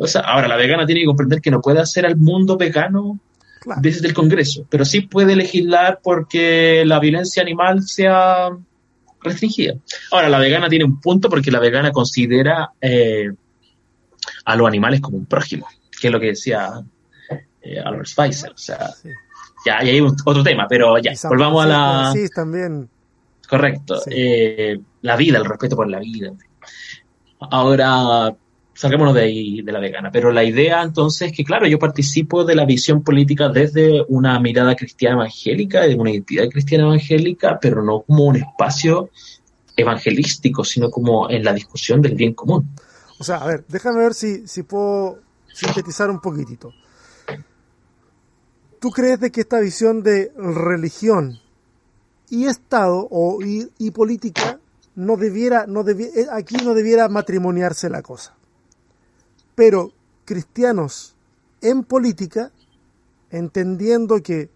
o 0.00 0.06
sea, 0.08 0.22
ahora 0.22 0.48
la 0.48 0.56
vegana 0.56 0.84
tiene 0.84 1.02
que 1.02 1.06
comprender 1.06 1.40
que 1.40 1.52
no 1.52 1.60
puede 1.60 1.78
hacer 1.78 2.04
al 2.04 2.16
mundo 2.16 2.56
vegano 2.56 3.20
desde 3.78 4.08
el 4.08 4.14
Congreso, 4.14 4.66
pero 4.68 4.84
sí 4.84 5.02
puede 5.02 5.36
legislar 5.36 6.00
porque 6.02 6.84
la 6.84 7.00
violencia 7.00 7.42
animal 7.42 7.82
sea 7.82 8.50
restringida. 9.20 9.74
Ahora, 10.12 10.28
la 10.28 10.38
vegana 10.38 10.68
tiene 10.68 10.84
un 10.84 11.00
punto 11.00 11.28
porque 11.28 11.50
la 11.50 11.58
vegana 11.58 11.90
considera 11.90 12.70
eh, 12.80 13.30
a 14.44 14.56
los 14.56 14.66
animales 14.66 15.00
como 15.00 15.18
un 15.18 15.26
prójimo, 15.26 15.66
que 16.00 16.08
es 16.08 16.12
lo 16.12 16.20
que 16.20 16.26
decía 16.26 16.70
eh, 17.62 17.80
Albert 17.80 18.06
Spicer. 18.06 18.52
O 18.52 18.58
sea, 18.58 18.90
ya, 19.64 19.84
y 19.84 19.90
hay 19.90 20.00
otro 20.00 20.42
tema, 20.42 20.66
pero 20.68 20.98
ya, 20.98 21.12
volvamos 21.28 21.64
a 21.64 21.66
la... 21.66 22.12
Sí, 22.12 22.28
también. 22.34 22.88
Correcto. 23.48 24.02
Eh, 24.10 24.78
la 25.02 25.16
vida, 25.16 25.38
el 25.38 25.44
respeto 25.44 25.76
por 25.76 25.88
la 25.88 25.98
vida. 25.98 26.32
Ahora, 27.40 28.34
salgámonos 28.76 29.14
de 29.14 29.22
ahí, 29.22 29.62
de 29.62 29.72
la 29.72 29.80
vegana. 29.80 30.10
Pero 30.12 30.30
la 30.30 30.44
idea 30.44 30.82
entonces 30.82 31.30
es 31.30 31.36
que, 31.36 31.44
claro, 31.44 31.66
yo 31.66 31.78
participo 31.78 32.44
de 32.44 32.54
la 32.54 32.64
visión 32.64 33.02
política 33.02 33.48
desde 33.48 34.02
una 34.08 34.38
mirada 34.38 34.76
cristiana 34.76 35.16
evangélica, 35.16 35.82
de 35.82 35.94
una 35.94 36.10
identidad 36.10 36.48
cristiana 36.48 36.84
evangélica, 36.84 37.58
pero 37.60 37.82
no 37.82 38.02
como 38.02 38.24
un 38.26 38.36
espacio 38.36 39.10
evangelístico, 39.76 40.64
sino 40.64 40.90
como 40.90 41.28
en 41.30 41.42
la 41.42 41.52
discusión 41.52 42.00
del 42.00 42.14
bien 42.14 42.34
común. 42.34 42.68
O 43.18 43.24
sea, 43.24 43.36
a 43.36 43.46
ver, 43.46 43.64
déjame 43.68 43.98
ver 43.98 44.14
si, 44.14 44.46
si 44.46 44.62
puedo 44.62 45.18
sintetizar 45.52 46.10
un 46.10 46.20
poquitito. 46.20 46.72
¿Tú 48.78 48.90
crees 48.90 49.18
de 49.20 49.30
que 49.30 49.40
esta 49.40 49.58
visión 49.58 50.02
de 50.02 50.32
religión 50.36 51.40
y 52.28 52.46
Estado 52.46 53.08
o, 53.10 53.38
y, 53.42 53.90
política 53.90 54.60
no 54.94 55.16
debiera, 55.16 55.66
no 55.66 55.82
debiera, 55.82 56.20
eh, 56.20 56.26
aquí 56.30 56.56
no 56.56 56.74
debiera 56.74 57.08
matrimoniarse 57.08 57.88
la 57.88 58.02
cosa? 58.02 58.34
Pero 59.56 59.90
cristianos 60.24 61.16
en 61.60 61.82
política, 61.82 62.52
entendiendo 63.30 64.22
que 64.22 64.50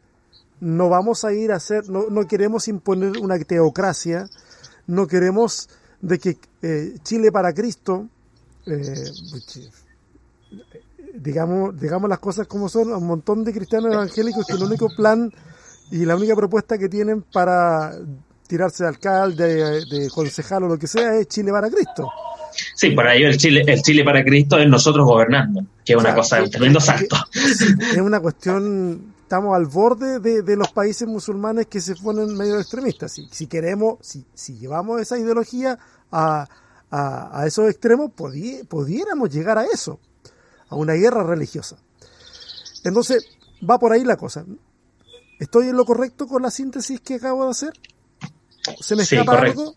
no 0.60 0.88
vamos 0.88 1.24
a 1.24 1.32
ir 1.32 1.50
a 1.50 1.56
hacer, 1.56 1.88
no, 1.88 2.08
no 2.08 2.28
queremos 2.28 2.68
imponer 2.68 3.18
una 3.18 3.38
teocracia, 3.38 4.28
no 4.86 5.06
queremos 5.08 5.68
de 6.00 6.18
que 6.18 6.38
eh, 6.62 6.94
Chile 7.02 7.32
para 7.32 7.52
Cristo, 7.52 8.08
eh, 8.66 8.92
digamos, 11.14 11.78
digamos 11.80 12.08
las 12.08 12.18
cosas 12.18 12.46
como 12.46 12.68
son, 12.68 12.92
un 12.92 13.06
montón 13.06 13.44
de 13.44 13.52
cristianos 13.52 13.92
evangélicos 13.92 14.46
que 14.46 14.54
el 14.54 14.62
único 14.62 14.88
plan 14.94 15.32
y 15.90 16.04
la 16.04 16.16
única 16.16 16.36
propuesta 16.36 16.78
que 16.78 16.88
tienen 16.88 17.22
para 17.22 17.92
tirarse 18.46 18.84
de 18.84 18.88
alcalde, 18.88 19.84
de, 19.86 20.10
concejal 20.10 20.64
o 20.64 20.68
lo 20.68 20.78
que 20.78 20.86
sea 20.86 21.14
es 21.16 21.28
Chile 21.28 21.52
para 21.52 21.70
Cristo. 21.70 22.08
Sí, 22.74 22.90
para 22.90 23.14
ellos 23.14 23.30
el 23.32 23.36
Chile, 23.38 23.64
el 23.66 23.82
Chile 23.82 24.04
para 24.04 24.24
Cristo 24.24 24.58
es 24.58 24.68
nosotros 24.68 25.06
gobernando, 25.06 25.64
que 25.84 25.92
es 25.92 25.98
una 25.98 26.14
cosa, 26.14 26.42
un 26.42 26.50
tremendo 26.50 26.80
salto. 26.80 27.16
Es 27.32 27.98
una 27.98 28.20
cuestión, 28.20 29.14
estamos 29.22 29.56
al 29.56 29.66
borde 29.66 30.20
de, 30.20 30.56
los 30.56 30.70
países 30.72 31.06
musulmanes 31.06 31.66
que 31.66 31.80
se 31.80 31.96
ponen 31.96 32.36
medio 32.36 32.58
extremistas. 32.58 33.12
Si, 33.12 33.26
si 33.30 33.46
queremos, 33.46 33.98
si, 34.00 34.24
si 34.34 34.58
llevamos 34.58 35.00
esa 35.00 35.18
ideología 35.18 35.78
a, 36.10 36.48
a, 36.90 37.44
esos 37.46 37.70
extremos, 37.70 38.10
pudiéramos 38.12 39.30
llegar 39.30 39.58
a 39.58 39.64
eso 39.64 40.00
a 40.68 40.76
una 40.76 40.94
guerra 40.94 41.22
religiosa. 41.22 41.76
Entonces, 42.84 43.26
va 43.68 43.78
por 43.78 43.92
ahí 43.92 44.04
la 44.04 44.16
cosa. 44.16 44.44
¿Estoy 45.38 45.68
en 45.68 45.76
lo 45.76 45.84
correcto 45.84 46.26
con 46.26 46.42
la 46.42 46.50
síntesis 46.50 47.00
que 47.00 47.14
acabo 47.14 47.44
de 47.44 47.50
hacer? 47.50 47.72
¿Se 48.80 48.94
me 48.96 49.02
escapa 49.02 49.38
algo? 49.38 49.74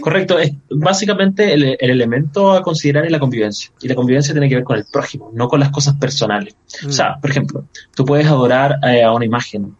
Correcto, 0.00 0.38
es 0.38 0.52
básicamente 0.70 1.52
el, 1.52 1.76
elemento 1.78 2.52
a 2.52 2.62
considerar 2.62 3.04
es 3.04 3.12
la 3.12 3.18
convivencia. 3.18 3.70
Y 3.80 3.88
la 3.88 3.94
convivencia 3.94 4.34
tiene 4.34 4.48
que 4.48 4.56
ver 4.56 4.64
con 4.64 4.76
el 4.76 4.84
prójimo, 4.90 5.30
no 5.34 5.48
con 5.48 5.60
las 5.60 5.70
cosas 5.70 5.96
personales. 5.96 6.56
O 6.86 6.92
sea, 6.92 7.16
mm. 7.16 7.20
por 7.20 7.30
ejemplo, 7.30 7.64
tú 7.94 8.04
puedes 8.04 8.26
adorar 8.26 8.78
eh, 8.82 9.02
a 9.02 9.12
una 9.12 9.24
imagen 9.24 9.76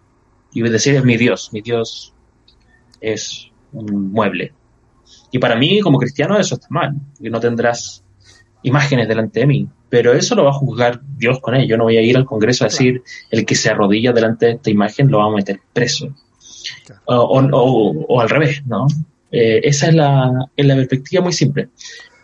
y 0.52 0.62
decir 0.62 0.94
es 0.94 1.04
mi 1.04 1.16
Dios, 1.16 1.50
mi 1.52 1.60
Dios 1.60 2.14
es 3.00 3.50
un 3.72 4.12
mueble. 4.12 4.52
Y 5.30 5.38
para 5.38 5.56
mí, 5.56 5.80
como 5.80 5.98
cristiano, 5.98 6.38
eso 6.38 6.54
está 6.54 6.68
mal, 6.70 6.94
porque 7.14 7.30
no 7.30 7.40
tendrás 7.40 8.02
imágenes 8.62 9.08
delante 9.08 9.40
de 9.40 9.46
mí 9.46 9.68
pero 9.88 10.12
eso 10.12 10.34
lo 10.34 10.44
va 10.44 10.50
a 10.50 10.54
juzgar 10.54 11.00
Dios 11.16 11.40
con 11.40 11.54
él. 11.54 11.66
Yo 11.66 11.76
no 11.76 11.84
voy 11.84 11.96
a 11.96 12.02
ir 12.02 12.16
al 12.16 12.24
Congreso 12.24 12.64
a 12.64 12.68
decir 12.68 13.02
el 13.30 13.46
que 13.46 13.54
se 13.54 13.70
arrodilla 13.70 14.12
delante 14.12 14.46
de 14.46 14.52
esta 14.52 14.70
imagen 14.70 15.10
lo 15.10 15.18
va 15.18 15.26
a 15.26 15.30
meter 15.30 15.60
preso. 15.72 16.14
O, 17.06 18.20
al 18.20 18.28
revés, 18.28 18.62
¿no? 18.66 18.86
Eh, 19.30 19.60
esa 19.62 19.88
es 19.88 19.94
la, 19.94 20.32
la 20.56 20.74
perspectiva 20.76 21.22
muy 21.22 21.32
simple. 21.32 21.68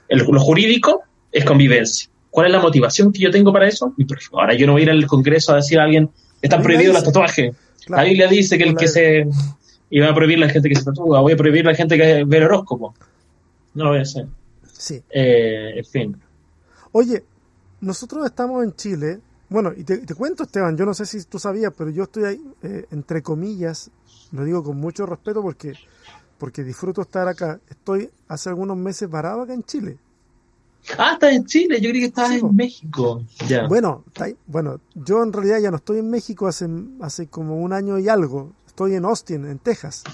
lo 0.09 0.40
jurídico 0.40 1.03
es 1.31 1.45
convivencia. 1.45 2.09
¿Cuál 2.31 2.47
es 2.47 2.53
la 2.53 2.61
motivación 2.61 3.12
que 3.12 3.21
yo 3.21 3.31
tengo 3.31 3.53
para 3.53 3.69
eso? 3.69 3.95
Ahora 4.33 4.55
yo 4.55 4.67
no 4.67 4.73
voy 4.73 4.83
a 4.83 4.85
ir 4.85 4.90
al 4.90 5.07
Congreso 5.07 5.53
a 5.53 5.57
decir 5.57 5.79
a 5.79 5.85
alguien, 5.85 6.11
están 6.43 6.62
prohibidos 6.62 6.95
los 6.95 7.05
tatuajes. 7.05 7.55
La 7.87 8.03
Biblia 8.03 8.27
dice 8.29 8.59
que 8.59 8.64
el 8.64 8.77
que 8.77 8.88
se... 8.88 9.27
iba 9.90 10.09
a 10.09 10.14
prohibir 10.14 10.38
la 10.38 10.49
gente 10.49 10.69
que 10.69 10.75
se 10.75 10.85
tatúa, 10.85 11.21
voy 11.21 11.35
a 11.35 11.37
prohibir 11.37 11.64
la 11.64 11.75
gente 11.75 11.97
que 11.97 12.25
ve 12.25 12.37
el 12.38 12.45
horóscopo. 12.45 12.95
No 13.75 13.85
lo 13.85 13.90
voy 13.90 14.01
a 14.01 14.03
hacer. 14.03 14.27
Sí. 14.73 15.01
Eh, 15.11 15.75
en 15.77 15.85
fin. 15.85 16.17
Oye, 16.93 17.23
nosotros 17.81 18.25
estamos 18.27 18.64
en 18.64 18.75
Chile, 18.75 19.21
bueno, 19.49 19.73
y 19.77 19.85
te, 19.85 20.14
cuento 20.14 20.43
Esteban, 20.43 20.77
yo 20.77 20.85
no 20.85 20.95
sé 20.95 21.07
si 21.07 21.23
tú 21.25 21.38
sabías, 21.38 21.73
pero 21.77 21.90
yo 21.90 22.05
estoy 22.05 22.25
ahí, 22.25 22.40
eh, 22.62 22.87
entre 22.90 23.23
comillas, 23.23 23.90
lo 24.33 24.45
digo 24.45 24.64
con 24.64 24.79
mucho 24.79 25.07
respeto 25.07 25.43
porque 25.43 25.75
porque 26.38 26.64
disfruto 26.64 27.03
estar 27.03 27.29
acá. 27.29 27.61
Estoy 27.68 28.11
hace 28.29 28.49
algunos 28.49 28.77
meses 28.77 29.09
varado 29.09 29.42
acá 29.42 29.55
en 29.55 29.62
Chile. 29.62 29.99
Ah, 30.99 31.12
estás 31.14 31.33
en 31.33 31.47
Chile, 31.47 31.81
yo 31.81 31.88
creí 31.88 32.01
que 32.01 32.07
estabas 32.07 32.33
en 32.33 32.55
México. 32.55 33.23
Bueno, 33.68 34.05
bueno, 34.47 34.81
yo 34.94 35.23
en 35.23 35.33
realidad 35.33 35.59
ya 35.61 35.70
no 35.70 35.79
estoy 35.79 35.99
en 35.99 36.11
México 36.11 36.47
hace, 36.47 36.68
hace 37.01 37.27
como 37.29 37.57
un 37.57 37.73
año 37.73 37.99
y 37.99 38.09
algo. 38.09 38.53
Estoy 38.66 38.94
en 38.94 39.05
Austin, 39.05 39.47
en 39.47 39.59
Texas. 39.59 40.05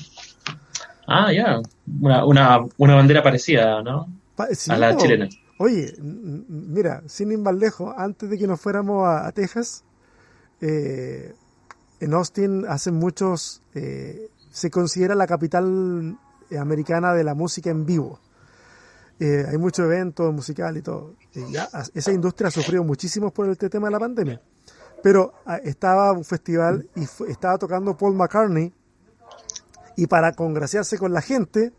Ah, 1.06 1.32
ya. 1.32 1.60
Una, 2.00 2.24
una, 2.24 2.66
una, 2.76 2.94
bandera 2.94 3.22
parecida, 3.22 3.82
¿no? 3.82 4.06
a 4.68 4.76
la 4.76 4.96
chilena. 4.96 5.28
Oye, 5.58 5.94
mira, 6.00 7.02
sin 7.06 7.32
ir 7.32 7.38
más 7.38 7.54
lejos, 7.54 7.92
antes 7.96 8.30
de 8.30 8.38
que 8.38 8.46
nos 8.46 8.60
fuéramos 8.60 9.06
a, 9.06 9.30
Texas, 9.32 9.84
eh, 10.60 11.34
en 12.00 12.14
Austin 12.14 12.64
hacen 12.66 12.94
muchos, 12.94 13.60
eh, 13.74 14.30
se 14.50 14.70
considera 14.70 15.14
la 15.14 15.26
capital 15.26 16.16
americana 16.58 17.14
de 17.14 17.24
la 17.24 17.34
música 17.34 17.70
en 17.70 17.86
vivo. 17.86 18.18
Eh, 19.18 19.44
hay 19.48 19.58
muchos 19.58 19.84
eventos 19.84 20.32
musicales 20.32 20.80
y 20.80 20.82
todo. 20.82 21.14
esa 21.94 22.12
industria 22.12 22.48
ha 22.48 22.50
sufrido 22.50 22.82
muchísimo 22.82 23.30
por 23.30 23.48
el 23.48 23.58
tema 23.58 23.88
de 23.88 23.92
la 23.92 24.00
pandemia. 24.00 24.40
Pero 25.02 25.34
ah, 25.46 25.58
estaba 25.58 26.12
un 26.12 26.24
festival 26.24 26.88
y 26.96 27.04
estaba 27.30 27.58
tocando 27.58 27.96
Paul 27.96 28.14
McCartney 28.14 28.72
y 29.96 30.06
para 30.06 30.32
congraciarse 30.32 30.98
con 30.98 31.12
la 31.12 31.20
gente 31.20 31.72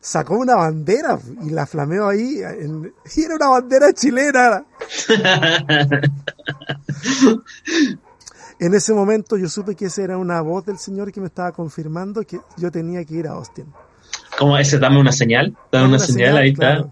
sacó 0.00 0.38
una 0.38 0.54
bandera 0.54 1.18
y 1.42 1.50
la 1.50 1.66
flameó 1.66 2.08
ahí 2.08 2.38
y 2.38 3.20
era 3.20 3.34
una 3.34 3.48
bandera 3.48 3.92
chilena. 3.92 4.64
en 8.58 8.74
ese 8.74 8.92
momento 8.92 9.36
yo 9.36 9.48
supe 9.48 9.74
que 9.74 9.86
esa 9.86 10.02
era 10.02 10.18
una 10.18 10.40
voz 10.40 10.64
del 10.66 10.78
Señor 10.78 11.12
que 11.12 11.20
me 11.20 11.26
estaba 11.26 11.52
confirmando 11.52 12.22
que 12.22 12.40
yo 12.56 12.70
tenía 12.70 13.04
que 13.04 13.14
ir 13.14 13.26
a 13.28 13.32
Austin. 13.32 13.66
¿Cómo 14.38 14.56
ese? 14.56 14.78
Dame 14.78 14.98
una 14.98 15.12
señal. 15.12 15.56
Dame 15.70 15.88
una, 15.88 15.98
señal, 15.98 16.36
ahí 16.36 16.50
está. 16.50 16.88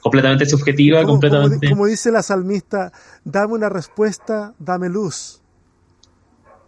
Completamente 0.00 0.46
subjetiva, 0.46 1.04
completamente. 1.04 1.68
Como, 1.68 1.86
dice 1.86 2.10
la 2.12 2.22
salmista, 2.22 2.92
dame 3.24 3.54
una 3.54 3.68
respuesta, 3.68 4.54
dame 4.58 4.88
luz. 4.88 5.42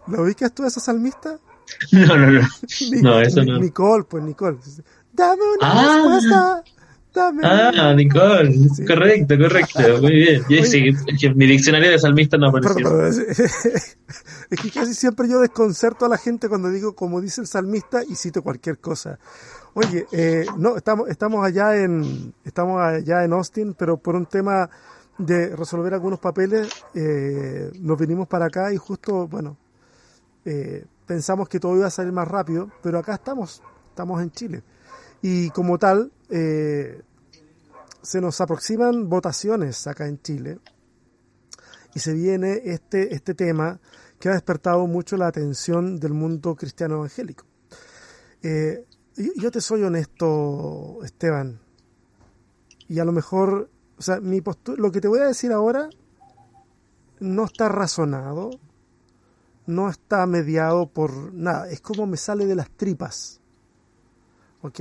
¿Lo 0.06 0.22
ubicas 0.22 0.52
tú 0.52 0.64
esa 0.64 0.80
salmista? 0.80 1.38
No, 1.92 2.16
no, 2.16 2.30
no. 2.30 2.40
no, 3.02 3.20
eso 3.20 3.44
no. 3.44 3.58
Nicole, 3.58 4.04
pues 4.04 4.24
Nicole. 4.24 4.56
Dame 5.12 5.42
una 5.58 5.70
ah. 5.70 5.96
respuesta. 5.96 6.64
Dame 7.14 7.42
ah, 7.44 7.94
Nicole. 7.94 8.54
Correcto, 8.86 9.36
correcto. 9.38 9.80
Muy 10.02 10.12
bien. 10.12 10.42
mi 11.36 11.46
diccionario 11.46 11.90
de 11.90 11.98
salmista 11.98 12.36
no 12.36 12.48
apareció. 12.48 13.06
es 13.06 13.96
que 14.62 14.70
casi 14.70 14.94
siempre 14.94 15.28
yo 15.28 15.40
desconcerto 15.40 16.06
a 16.06 16.08
la 16.08 16.18
gente 16.18 16.48
cuando 16.48 16.70
digo 16.70 16.94
como 16.94 17.20
dice 17.20 17.40
el 17.40 17.46
salmista 17.46 18.02
y 18.04 18.14
cito 18.14 18.42
cualquier 18.42 18.78
cosa. 18.78 19.18
Oye, 19.74 20.06
eh, 20.12 20.46
no, 20.56 20.76
estamos, 20.76 21.08
estamos 21.08 21.44
allá 21.44 21.76
en, 21.76 22.34
estamos 22.44 22.80
allá 22.80 23.24
en 23.24 23.32
Austin, 23.32 23.74
pero 23.74 23.96
por 23.96 24.16
un 24.16 24.26
tema 24.26 24.68
de 25.18 25.54
resolver 25.56 25.94
algunos 25.94 26.20
papeles, 26.20 26.68
eh, 26.94 27.70
nos 27.80 27.98
vinimos 27.98 28.28
para 28.28 28.46
acá 28.46 28.72
y 28.72 28.76
justo, 28.76 29.26
bueno, 29.26 29.56
eh, 30.44 30.84
pensamos 31.06 31.48
que 31.48 31.60
todo 31.60 31.76
iba 31.76 31.86
a 31.86 31.90
salir 31.90 32.12
más 32.12 32.28
rápido, 32.28 32.70
pero 32.82 32.98
acá 32.98 33.14
estamos, 33.14 33.62
estamos 33.90 34.22
en 34.22 34.30
Chile. 34.30 34.62
Y 35.22 35.50
como 35.50 35.78
tal, 35.78 36.12
eh, 36.30 37.02
se 38.02 38.20
nos 38.20 38.40
aproximan 38.40 39.08
votaciones 39.08 39.86
acá 39.86 40.06
en 40.06 40.20
Chile 40.22 40.60
y 41.94 42.00
se 42.00 42.12
viene 42.14 42.62
este, 42.64 43.14
este 43.14 43.34
tema 43.34 43.80
que 44.18 44.28
ha 44.28 44.32
despertado 44.32 44.86
mucho 44.86 45.16
la 45.16 45.26
atención 45.26 45.98
del 45.98 46.12
mundo 46.12 46.54
cristiano 46.54 46.96
evangélico. 46.96 47.44
Eh, 48.42 48.84
yo 49.36 49.50
te 49.50 49.60
soy 49.60 49.82
honesto, 49.82 51.00
Esteban, 51.02 51.60
y 52.86 53.00
a 53.00 53.04
lo 53.04 53.12
mejor, 53.12 53.68
o 53.98 54.02
sea, 54.02 54.20
mi 54.20 54.40
lo 54.76 54.92
que 54.92 55.00
te 55.00 55.08
voy 55.08 55.20
a 55.20 55.26
decir 55.26 55.52
ahora 55.52 55.90
no 57.20 57.44
está 57.44 57.68
razonado, 57.68 58.50
no 59.66 59.90
está 59.90 60.24
mediado 60.26 60.88
por 60.88 61.34
nada, 61.34 61.68
es 61.68 61.80
como 61.80 62.06
me 62.06 62.16
sale 62.16 62.46
de 62.46 62.54
las 62.54 62.70
tripas. 62.70 63.40
¿Ok? 64.62 64.80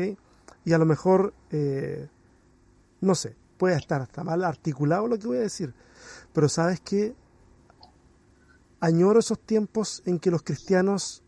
Y 0.67 0.73
a 0.73 0.77
lo 0.77 0.85
mejor, 0.85 1.33
eh, 1.49 2.09
no 2.99 3.15
sé, 3.15 3.37
puede 3.57 3.77
estar 3.77 4.01
hasta 4.01 4.25
mal 4.25 4.43
articulado 4.43 5.07
lo 5.07 5.17
que 5.17 5.25
voy 5.25 5.37
a 5.37 5.39
decir, 5.39 5.73
pero 6.33 6.49
sabes 6.49 6.81
que 6.81 7.15
añoro 8.81 9.21
esos 9.21 9.39
tiempos 9.39 10.03
en 10.05 10.19
que 10.19 10.29
los 10.29 10.43
cristianos 10.43 11.23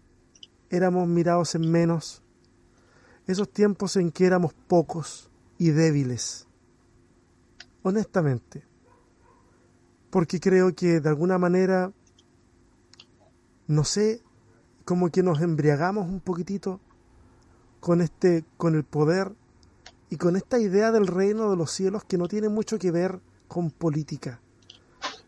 éramos 0.70 1.08
mirados 1.08 1.56
en 1.56 1.72
menos, 1.72 2.22
esos 3.28 3.50
tiempos 3.50 3.96
en 3.96 4.12
que 4.12 4.26
éramos 4.26 4.54
pocos 4.68 5.32
y 5.58 5.70
débiles, 5.70 6.46
honestamente, 7.84 8.66
porque 10.10 10.42
creo 10.42 10.76
que 10.76 11.00
de 11.00 11.08
alguna 11.08 11.38
manera 11.38 11.94
no 13.68 13.86
sé, 13.86 14.22
como 14.84 15.10
que 15.12 15.24
nos 15.24 15.40
embriagamos 15.40 16.10
un 16.10 16.20
poquitito 16.20 16.82
con 17.80 18.02
este, 18.02 18.46
con 18.58 18.76
el 18.76 18.84
poder 18.84 19.32
y 20.10 20.18
con 20.18 20.36
esta 20.36 20.60
idea 20.60 20.92
del 20.92 21.08
reino 21.08 21.50
de 21.50 21.58
los 21.58 21.72
cielos 21.72 22.04
que 22.04 22.18
no 22.18 22.28
tiene 22.28 22.50
mucho 22.50 22.78
que 22.78 22.92
ver 22.92 23.20
con 23.48 23.72
política. 23.72 24.40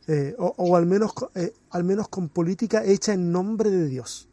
Eh, 0.07 0.35
o, 0.39 0.75
al 0.75 0.87
menos 0.87 1.13
eh, 1.35 1.53
al 1.69 1.83
menos 1.83 2.07
con 2.09 2.29
política 2.29 2.83
hecha 2.83 3.13
en 3.13 3.31
nombre 3.31 3.69
de 3.69 3.85
Dios 3.85 4.27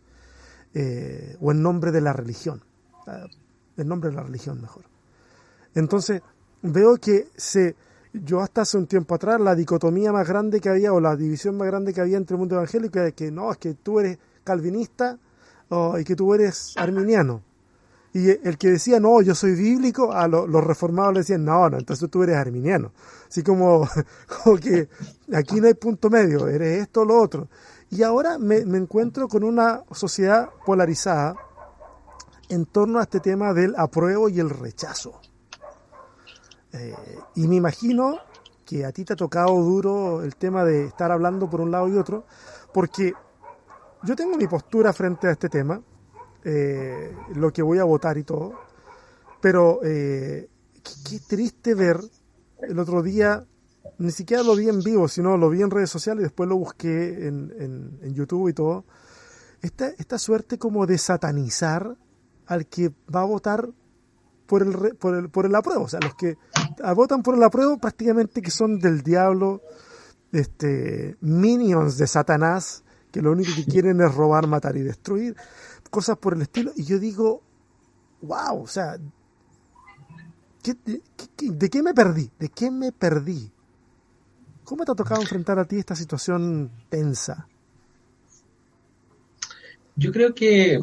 eh, 0.72 1.36
o 1.42 1.52
en 1.52 1.62
nombre 1.62 1.92
de 1.92 2.00
la 2.00 2.14
religión 2.14 2.64
en 3.76 3.86
nombre 3.86 4.08
de 4.08 4.16
la 4.16 4.22
religión 4.22 4.62
mejor 4.62 4.84
entonces 5.74 6.22
veo 6.62 6.96
que 6.96 7.28
se 7.36 7.76
yo 8.12 8.40
hasta 8.40 8.62
hace 8.62 8.78
un 8.78 8.86
tiempo 8.86 9.14
atrás 9.14 9.40
la 9.40 9.54
dicotomía 9.54 10.12
más 10.12 10.26
grande 10.26 10.60
que 10.60 10.68
había 10.68 10.92
o 10.92 11.00
la 11.00 11.16
división 11.16 11.56
más 11.56 11.66
grande 11.66 11.92
que 11.92 12.00
había 12.00 12.16
entre 12.16 12.34
el 12.34 12.40
mundo 12.40 12.56
evangélico 12.56 12.98
era 12.98 13.10
que 13.12 13.30
no, 13.30 13.50
es 13.50 13.58
que 13.58 13.74
tú 13.74 14.00
eres 14.00 14.18
calvinista 14.44 15.18
o, 15.68 15.98
y 15.98 16.04
que 16.04 16.16
tú 16.16 16.34
eres 16.34 16.74
arminiano. 16.76 17.42
Y 18.12 18.30
el 18.30 18.56
que 18.56 18.70
decía, 18.70 18.98
no, 19.00 19.20
yo 19.20 19.34
soy 19.34 19.52
bíblico, 19.54 20.12
a 20.12 20.26
los 20.28 20.64
reformados 20.64 21.14
le 21.14 21.20
decían, 21.20 21.44
no, 21.44 21.68
no, 21.68 21.78
entonces 21.78 22.08
tú 22.10 22.22
eres 22.22 22.36
arminiano. 22.36 22.92
Así 23.28 23.42
como, 23.44 23.88
que 24.62 24.88
aquí 25.34 25.60
no 25.60 25.66
hay 25.66 25.74
punto 25.74 26.08
medio, 26.10 26.48
eres 26.48 26.82
esto 26.82 27.02
o 27.02 27.04
lo 27.04 27.20
otro. 27.20 27.48
Y 27.90 28.02
ahora 28.02 28.38
me, 28.38 28.64
me 28.64 28.78
encuentro 28.78 29.28
con 29.28 29.44
una 29.44 29.82
sociedad 29.92 30.48
polarizada 30.64 31.36
en 32.48 32.66
torno 32.66 32.98
a 32.98 33.02
este 33.02 33.20
tema 33.20 33.52
del 33.52 33.74
apruebo 33.76 34.28
y 34.28 34.40
el 34.40 34.50
rechazo. 34.50 35.20
Eh, 36.72 36.94
y 37.34 37.48
me 37.48 37.56
imagino 37.56 38.18
que 38.64 38.84
a 38.84 38.92
ti 38.92 39.04
te 39.04 39.14
ha 39.14 39.16
tocado 39.16 39.54
duro 39.62 40.22
el 40.22 40.36
tema 40.36 40.64
de 40.64 40.84
estar 40.84 41.10
hablando 41.10 41.48
por 41.48 41.60
un 41.60 41.70
lado 41.70 41.88
y 41.88 41.96
otro, 41.96 42.24
porque 42.72 43.14
yo 44.02 44.14
tengo 44.14 44.36
mi 44.36 44.46
postura 44.46 44.92
frente 44.92 45.26
a 45.26 45.32
este 45.32 45.48
tema, 45.48 45.80
eh, 46.44 47.14
lo 47.34 47.52
que 47.52 47.62
voy 47.62 47.78
a 47.78 47.84
votar 47.84 48.18
y 48.18 48.24
todo, 48.24 48.54
pero 49.40 49.80
eh, 49.84 50.48
qué, 51.08 51.20
triste 51.20 51.74
ver 51.74 52.00
el 52.62 52.78
otro 52.78 53.02
día, 53.02 53.44
ni 53.98 54.10
siquiera 54.10 54.42
lo 54.42 54.56
vi 54.56 54.68
en 54.68 54.82
vivo, 54.82 55.08
sino 55.08 55.36
lo 55.36 55.50
vi 55.50 55.62
en 55.62 55.70
redes 55.70 55.90
sociales 55.90 56.20
y 56.20 56.24
después 56.24 56.48
lo 56.48 56.56
busqué 56.56 57.26
en, 57.26 57.98
en 58.02 58.14
YouTube 58.14 58.48
y 58.48 58.52
todo, 58.52 58.84
esta, 59.62 59.88
esta 59.98 60.18
suerte 60.18 60.58
como 60.58 60.86
de 60.86 60.98
satanizar 60.98 61.96
al 62.46 62.66
que 62.66 62.92
va 63.14 63.22
a 63.22 63.24
votar 63.24 63.68
por 64.46 64.62
el, 64.62 64.96
por 64.96 65.14
el, 65.14 65.28
por 65.28 65.46
el 65.46 65.54
apruebo. 65.54 65.84
O 65.84 65.88
sea, 65.88 66.00
los 66.00 66.14
que 66.14 66.36
votan 66.96 67.22
por 67.22 67.34
el 67.34 67.42
apruebo 67.42 67.78
prácticamente 67.78 68.42
que 68.42 68.50
son 68.50 68.78
del 68.78 69.02
diablo, 69.02 69.62
este, 70.32 71.16
minions 71.20 71.98
de 71.98 72.06
Satanás, 72.06 72.82
que 73.12 73.20
lo 73.20 73.32
único 73.32 73.50
que 73.54 73.64
quieren 73.64 74.00
es 74.00 74.14
robar, 74.14 74.46
matar 74.46 74.76
y 74.76 74.82
destruir, 74.82 75.36
cosas 75.88 76.18
por 76.18 76.34
el 76.34 76.42
estilo. 76.42 76.72
Y 76.76 76.84
yo 76.84 76.98
digo, 76.98 77.42
wow, 78.22 78.62
o 78.62 78.66
sea, 78.66 78.96
de, 80.62 81.70
qué 81.70 81.82
me 81.82 81.94
perdí? 81.94 82.30
¿De 82.38 82.48
qué 82.48 82.70
me 82.70 82.92
perdí? 82.92 83.50
¿Cómo 84.64 84.84
te 84.84 84.92
ha 84.92 84.94
tocado 84.94 85.20
enfrentar 85.22 85.58
a 85.58 85.64
ti 85.64 85.76
esta 85.76 85.94
situación 85.94 86.70
tensa? 86.90 87.48
Yo 89.96 90.12
creo 90.12 90.34
que 90.34 90.78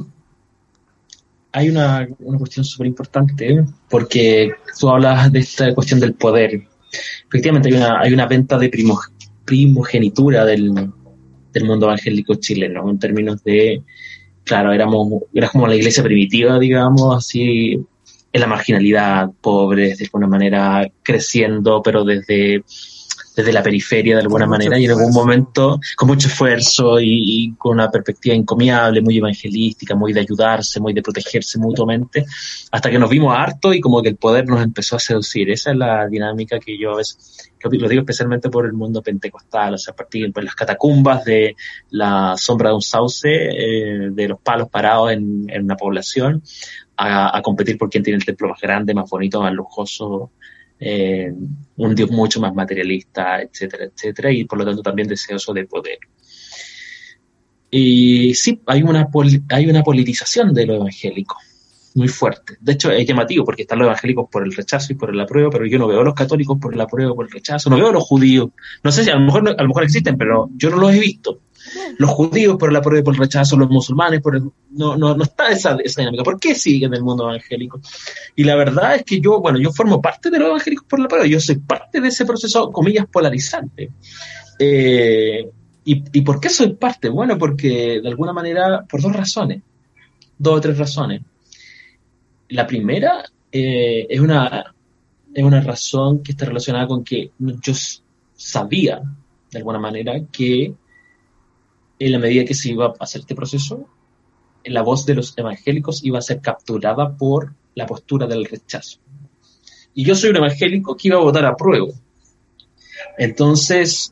hay 1.51 1.69
una, 1.69 2.07
una 2.19 2.37
cuestión 2.37 2.65
súper 2.65 2.87
importante, 2.87 3.63
porque 3.89 4.51
tú 4.77 4.89
hablas 4.89 5.31
de 5.31 5.39
esta 5.39 5.73
cuestión 5.73 5.99
del 5.99 6.15
poder. 6.15 6.67
Efectivamente, 7.27 7.69
hay 7.69 7.75
una, 7.75 8.01
hay 8.01 8.13
una 8.13 8.27
venta 8.27 8.57
de 8.57 8.69
primogenitura 9.45 10.43
del, 10.43 10.91
del 11.53 11.65
mundo 11.65 11.85
evangélico 11.85 12.35
chileno, 12.35 12.89
en 12.89 12.99
términos 12.99 13.41
de, 13.43 13.83
claro, 14.45 14.71
éramos, 14.71 15.23
era 15.33 15.49
como 15.49 15.67
la 15.67 15.75
iglesia 15.75 16.03
primitiva, 16.03 16.57
digamos, 16.59 17.17
así, 17.17 17.73
en 17.73 18.41
la 18.41 18.47
marginalidad, 18.47 19.31
pobres, 19.41 19.97
de 19.97 20.05
alguna 20.05 20.27
manera 20.27 20.89
creciendo, 21.03 21.81
pero 21.81 22.03
desde 22.05 22.63
desde 23.35 23.51
la 23.51 23.61
periferia 23.61 24.15
de 24.15 24.21
alguna 24.21 24.45
manera 24.45 24.79
y 24.79 24.85
en 24.85 24.91
algún 24.91 25.11
momento 25.11 25.79
con 25.95 26.07
mucho 26.07 26.27
esfuerzo 26.27 26.99
y, 26.99 27.53
con 27.57 27.73
una 27.73 27.91
perspectiva 27.91 28.35
encomiable, 28.35 29.01
muy 29.01 29.17
evangelística, 29.17 29.95
muy 29.95 30.13
de 30.13 30.21
ayudarse, 30.21 30.79
muy 30.79 30.93
de 30.93 31.01
protegerse 31.01 31.59
mutuamente, 31.59 32.25
hasta 32.71 32.89
que 32.89 32.99
nos 32.99 33.09
vimos 33.09 33.35
harto 33.37 33.73
y 33.73 33.81
como 33.81 34.01
que 34.01 34.09
el 34.09 34.15
poder 34.15 34.47
nos 34.47 34.63
empezó 34.63 34.95
a 34.95 34.99
seducir. 34.99 35.49
Esa 35.49 35.71
es 35.71 35.77
la 35.77 36.07
dinámica 36.07 36.59
que 36.59 36.77
yo 36.77 36.93
a 36.93 36.97
veces 36.97 37.51
lo 37.71 37.89
digo 37.89 38.01
especialmente 38.01 38.49
por 38.49 38.65
el 38.65 38.73
mundo 38.73 39.01
pentecostal, 39.01 39.73
o 39.73 39.77
sea, 39.77 39.93
a 39.93 39.95
partir 39.95 40.31
de 40.31 40.43
las 40.43 40.55
catacumbas 40.55 41.25
de 41.25 41.55
la 41.89 42.35
sombra 42.37 42.69
de 42.69 42.75
un 42.75 42.81
sauce, 42.81 43.29
eh, 43.29 44.09
de 44.11 44.27
los 44.27 44.39
palos 44.39 44.69
parados 44.69 45.11
en, 45.11 45.49
en 45.49 45.63
una 45.63 45.75
población, 45.75 46.43
a, 46.97 47.35
a, 47.35 47.41
competir 47.41 47.77
por 47.77 47.89
quién 47.89 48.03
tiene 48.03 48.17
el 48.17 48.25
templo 48.25 48.49
más 48.49 48.61
grande, 48.61 48.93
más 48.93 49.09
bonito, 49.09 49.41
más 49.41 49.53
lujoso, 49.53 50.31
eh, 50.79 51.33
un 51.77 51.95
Dios 51.95 52.11
mucho 52.11 52.39
más 52.39 52.53
materialista, 52.53 53.41
etcétera, 53.41 53.85
etcétera, 53.85 54.31
y 54.31 54.45
por 54.45 54.59
lo 54.59 54.65
tanto 54.65 54.81
también 54.81 55.07
deseoso 55.07 55.53
de 55.53 55.65
poder. 55.65 55.99
Y 57.71 58.33
sí, 58.33 58.61
hay 58.67 58.83
una, 58.83 59.09
hay 59.49 59.67
una 59.67 59.83
politización 59.83 60.53
de 60.53 60.65
lo 60.65 60.75
evangélico 60.75 61.37
muy 61.95 62.09
fuerte. 62.09 62.57
De 62.59 62.73
hecho, 62.73 62.91
es 62.91 63.07
llamativo 63.07 63.45
porque 63.45 63.63
están 63.63 63.79
los 63.79 63.87
evangélicos 63.87 64.29
por 64.29 64.43
el 64.45 64.53
rechazo 64.53 64.91
y 64.91 64.95
por 64.95 65.09
el 65.09 65.19
apruebo, 65.19 65.49
pero 65.49 65.65
yo 65.65 65.79
no 65.79 65.87
veo 65.87 66.01
a 66.01 66.03
los 66.03 66.13
católicos 66.13 66.57
por 66.61 66.73
el 66.73 66.81
apruebo 66.81 67.15
por 67.15 67.25
el 67.25 67.31
rechazo, 67.31 67.69
no 67.69 67.77
veo 67.77 67.89
a 67.89 67.93
los 67.93 68.03
judíos. 68.03 68.49
No 68.83 68.91
sé 68.91 69.03
si 69.03 69.09
a 69.09 69.15
lo 69.15 69.21
mejor, 69.21 69.49
a 69.49 69.61
lo 69.61 69.67
mejor 69.67 69.83
existen, 69.83 70.17
pero 70.17 70.49
yo 70.55 70.69
no 70.69 70.77
los 70.77 70.93
he 70.93 70.99
visto. 70.99 71.39
Los 71.97 72.09
judíos 72.11 72.57
por 72.57 72.69
el 72.69 72.75
apruebo 72.75 72.99
y 72.99 73.03
por 73.03 73.13
el 73.15 73.19
rechazo, 73.21 73.57
los 73.57 73.69
musulmanes 73.69 74.21
por 74.21 74.35
el... 74.35 74.43
No, 74.71 74.97
no, 74.97 75.15
no 75.15 75.23
está 75.23 75.47
esa, 75.49 75.77
esa 75.83 76.01
dinámica. 76.01 76.23
¿Por 76.23 76.39
qué 76.39 76.55
siguen 76.55 76.93
el 76.93 77.03
mundo 77.03 77.23
evangélico? 77.23 77.79
Y 78.35 78.43
la 78.43 78.55
verdad 78.55 78.95
es 78.95 79.03
que 79.03 79.19
yo, 79.19 79.39
bueno, 79.39 79.59
yo 79.59 79.71
formo 79.71 80.01
parte 80.01 80.29
de 80.29 80.39
los 80.39 80.49
evangélicos 80.49 80.85
por 80.87 80.99
el 80.99 81.05
apruebo, 81.05 81.25
yo 81.25 81.39
soy 81.39 81.57
parte 81.57 82.01
de 82.01 82.09
ese 82.09 82.25
proceso, 82.25 82.71
comillas, 82.71 83.05
polarizante. 83.07 83.91
Eh, 84.59 85.49
¿y, 85.85 86.03
¿Y 86.17 86.21
por 86.21 86.39
qué 86.39 86.49
soy 86.49 86.73
parte? 86.73 87.09
Bueno, 87.09 87.37
porque 87.37 87.99
de 88.01 88.07
alguna 88.09 88.33
manera, 88.33 88.83
por 88.83 89.01
dos 89.01 89.13
razones, 89.13 89.61
dos 90.37 90.57
o 90.57 90.61
tres 90.61 90.77
razones. 90.77 91.21
La 92.49 92.67
primera 92.67 93.23
eh, 93.51 94.05
es, 94.09 94.19
una, 94.19 94.75
es 95.33 95.43
una 95.43 95.61
razón 95.61 96.21
que 96.21 96.33
está 96.33 96.45
relacionada 96.45 96.87
con 96.87 97.03
que 97.03 97.31
yo 97.39 97.73
sabía, 98.35 99.01
de 99.51 99.57
alguna 99.57 99.79
manera, 99.79 100.13
que 100.31 100.73
en 101.99 102.11
la 102.11 102.19
medida 102.19 102.45
que 102.45 102.53
se 102.53 102.69
iba 102.69 102.87
a 102.87 102.93
hacer 102.99 103.21
este 103.21 103.35
proceso, 103.35 103.87
la 104.65 104.81
voz 104.81 105.05
de 105.05 105.15
los 105.15 105.37
evangélicos 105.37 106.03
iba 106.03 106.19
a 106.19 106.21
ser 106.21 106.41
capturada 106.41 107.15
por 107.15 107.53
la 107.75 107.85
postura 107.85 108.27
del 108.27 108.45
rechazo. 108.45 108.99
Y 109.93 110.03
yo 110.03 110.15
soy 110.15 110.31
un 110.31 110.37
evangélico 110.37 110.95
que 110.95 111.07
iba 111.09 111.17
a 111.17 111.21
votar 111.23 111.45
a 111.45 111.55
prueba. 111.55 111.87
Entonces, 113.17 114.11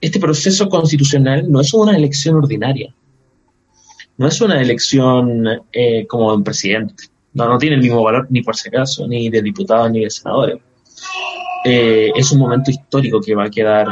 este 0.00 0.20
proceso 0.20 0.68
constitucional 0.68 1.50
no 1.50 1.60
es 1.60 1.72
una 1.74 1.96
elección 1.96 2.36
ordinaria, 2.36 2.94
no 4.16 4.28
es 4.28 4.40
una 4.40 4.60
elección 4.60 5.44
eh, 5.72 6.06
como 6.06 6.32
un 6.32 6.44
presidente, 6.44 7.04
no, 7.32 7.48
no 7.48 7.58
tiene 7.58 7.76
el 7.76 7.82
mismo 7.82 8.02
valor 8.02 8.26
ni 8.30 8.42
por 8.42 8.54
si 8.54 8.68
acaso, 8.68 9.08
ni 9.08 9.28
de 9.28 9.42
diputados 9.42 9.90
ni 9.90 10.04
de 10.04 10.10
senadores. 10.10 10.58
Eh, 11.64 12.12
es 12.14 12.30
un 12.30 12.38
momento 12.38 12.70
histórico 12.70 13.20
que 13.20 13.34
va 13.34 13.46
a 13.46 13.50
quedar 13.50 13.88